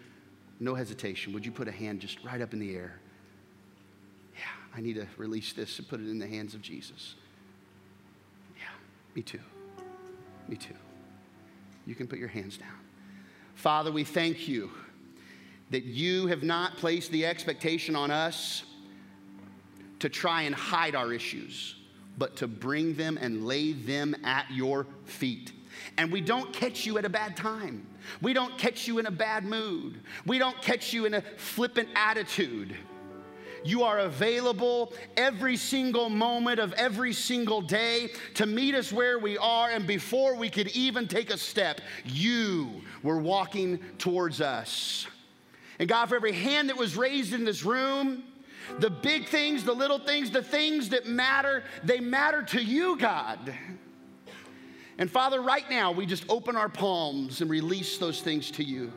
no 0.58 0.74
hesitation. 0.74 1.32
Would 1.32 1.46
you 1.46 1.52
put 1.52 1.68
a 1.68 1.72
hand 1.72 2.00
just 2.00 2.22
right 2.24 2.40
up 2.40 2.52
in 2.52 2.58
the 2.58 2.74
air? 2.74 2.94
Yeah, 4.34 4.76
I 4.76 4.80
need 4.80 4.94
to 4.94 5.06
release 5.16 5.52
this 5.52 5.78
and 5.78 5.88
put 5.88 6.00
it 6.00 6.08
in 6.08 6.18
the 6.18 6.26
hands 6.26 6.54
of 6.54 6.62
Jesus. 6.62 7.14
Yeah, 8.56 8.64
me 9.14 9.22
too. 9.22 9.40
Me 10.48 10.56
too. 10.56 10.74
You 11.86 11.94
can 11.94 12.06
put 12.06 12.18
your 12.18 12.28
hands 12.28 12.56
down. 12.56 12.68
Father, 13.54 13.92
we 13.92 14.04
thank 14.04 14.48
you 14.48 14.70
that 15.70 15.84
you 15.84 16.26
have 16.26 16.42
not 16.42 16.76
placed 16.76 17.12
the 17.12 17.24
expectation 17.26 17.94
on 17.94 18.10
us 18.10 18.64
to 20.00 20.08
try 20.08 20.42
and 20.42 20.54
hide 20.54 20.94
our 20.94 21.12
issues, 21.12 21.76
but 22.20 22.36
to 22.36 22.46
bring 22.46 22.94
them 22.94 23.18
and 23.20 23.46
lay 23.46 23.72
them 23.72 24.14
at 24.22 24.44
your 24.50 24.86
feet. 25.06 25.52
And 25.96 26.12
we 26.12 26.20
don't 26.20 26.52
catch 26.52 26.84
you 26.84 26.98
at 26.98 27.06
a 27.06 27.08
bad 27.08 27.34
time. 27.34 27.86
We 28.20 28.34
don't 28.34 28.56
catch 28.58 28.86
you 28.86 28.98
in 28.98 29.06
a 29.06 29.10
bad 29.10 29.44
mood. 29.44 29.98
We 30.26 30.38
don't 30.38 30.60
catch 30.60 30.92
you 30.92 31.06
in 31.06 31.14
a 31.14 31.22
flippant 31.38 31.88
attitude. 31.96 32.76
You 33.64 33.84
are 33.84 34.00
available 34.00 34.92
every 35.16 35.56
single 35.56 36.10
moment 36.10 36.60
of 36.60 36.74
every 36.74 37.14
single 37.14 37.62
day 37.62 38.10
to 38.34 38.44
meet 38.44 38.74
us 38.74 38.92
where 38.92 39.18
we 39.18 39.38
are. 39.38 39.70
And 39.70 39.86
before 39.86 40.36
we 40.36 40.50
could 40.50 40.68
even 40.68 41.08
take 41.08 41.30
a 41.30 41.38
step, 41.38 41.80
you 42.04 42.82
were 43.02 43.18
walking 43.18 43.78
towards 43.96 44.42
us. 44.42 45.06
And 45.78 45.88
God, 45.88 46.10
for 46.10 46.16
every 46.16 46.32
hand 46.32 46.68
that 46.68 46.76
was 46.76 46.96
raised 46.98 47.32
in 47.32 47.44
this 47.44 47.64
room, 47.64 48.24
the 48.78 48.90
big 48.90 49.28
things, 49.28 49.64
the 49.64 49.72
little 49.72 49.98
things, 49.98 50.30
the 50.30 50.42
things 50.42 50.90
that 50.90 51.06
matter, 51.06 51.64
they 51.84 52.00
matter 52.00 52.42
to 52.42 52.62
you, 52.62 52.96
God. 52.96 53.54
And 54.98 55.10
Father, 55.10 55.40
right 55.40 55.68
now, 55.70 55.92
we 55.92 56.04
just 56.06 56.24
open 56.28 56.56
our 56.56 56.68
palms 56.68 57.40
and 57.40 57.50
release 57.50 57.98
those 57.98 58.20
things 58.20 58.50
to 58.52 58.64
you. 58.64 58.92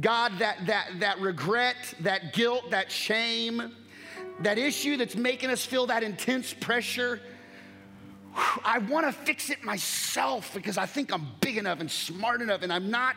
God, 0.00 0.32
that, 0.38 0.66
that, 0.66 1.00
that 1.00 1.20
regret, 1.20 1.76
that 2.00 2.32
guilt, 2.32 2.70
that 2.70 2.90
shame, 2.90 3.74
that 4.40 4.58
issue 4.58 4.96
that's 4.96 5.16
making 5.16 5.50
us 5.50 5.64
feel 5.64 5.86
that 5.86 6.02
intense 6.02 6.52
pressure. 6.52 7.20
I 8.64 8.78
want 8.78 9.06
to 9.06 9.12
fix 9.12 9.50
it 9.50 9.64
myself 9.64 10.54
because 10.54 10.78
I 10.78 10.86
think 10.86 11.12
I'm 11.12 11.28
big 11.40 11.56
enough 11.56 11.80
and 11.80 11.90
smart 11.90 12.40
enough, 12.40 12.62
and 12.62 12.72
I'm 12.72 12.90
not. 12.90 13.16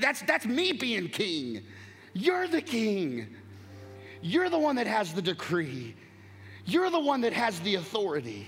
That's, 0.00 0.22
that's 0.22 0.46
me 0.46 0.72
being 0.72 1.08
king. 1.08 1.62
You're 2.12 2.46
the 2.46 2.62
king. 2.62 3.34
You're 4.22 4.48
the 4.48 4.58
one 4.58 4.76
that 4.76 4.86
has 4.86 5.12
the 5.12 5.22
decree. 5.22 5.94
You're 6.64 6.90
the 6.90 7.00
one 7.00 7.20
that 7.22 7.32
has 7.32 7.58
the 7.60 7.74
authority. 7.74 8.46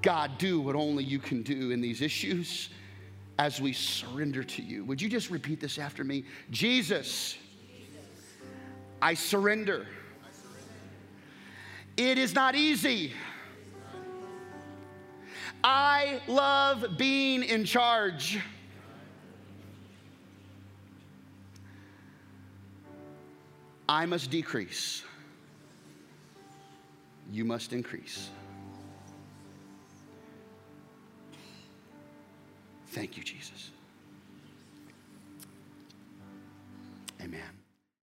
God, 0.00 0.38
do 0.38 0.60
what 0.60 0.74
only 0.74 1.04
you 1.04 1.18
can 1.18 1.42
do 1.42 1.70
in 1.70 1.80
these 1.80 2.00
issues 2.00 2.70
as 3.38 3.60
we 3.60 3.72
surrender 3.72 4.42
to 4.42 4.62
you. 4.62 4.84
Would 4.84 5.00
you 5.00 5.08
just 5.08 5.30
repeat 5.30 5.60
this 5.60 5.78
after 5.78 6.04
me? 6.04 6.24
Jesus, 6.50 7.36
I 9.00 9.14
surrender. 9.14 9.86
It 11.96 12.18
is 12.18 12.34
not 12.34 12.54
easy. 12.54 13.12
I 15.62 16.20
love 16.26 16.96
being 16.96 17.42
in 17.44 17.64
charge. 17.64 18.40
I 23.92 24.06
must 24.06 24.30
decrease. 24.30 25.02
You 27.30 27.44
must 27.44 27.74
increase. 27.74 28.30
Thank 32.86 33.18
you, 33.18 33.22
Jesus. 33.22 33.71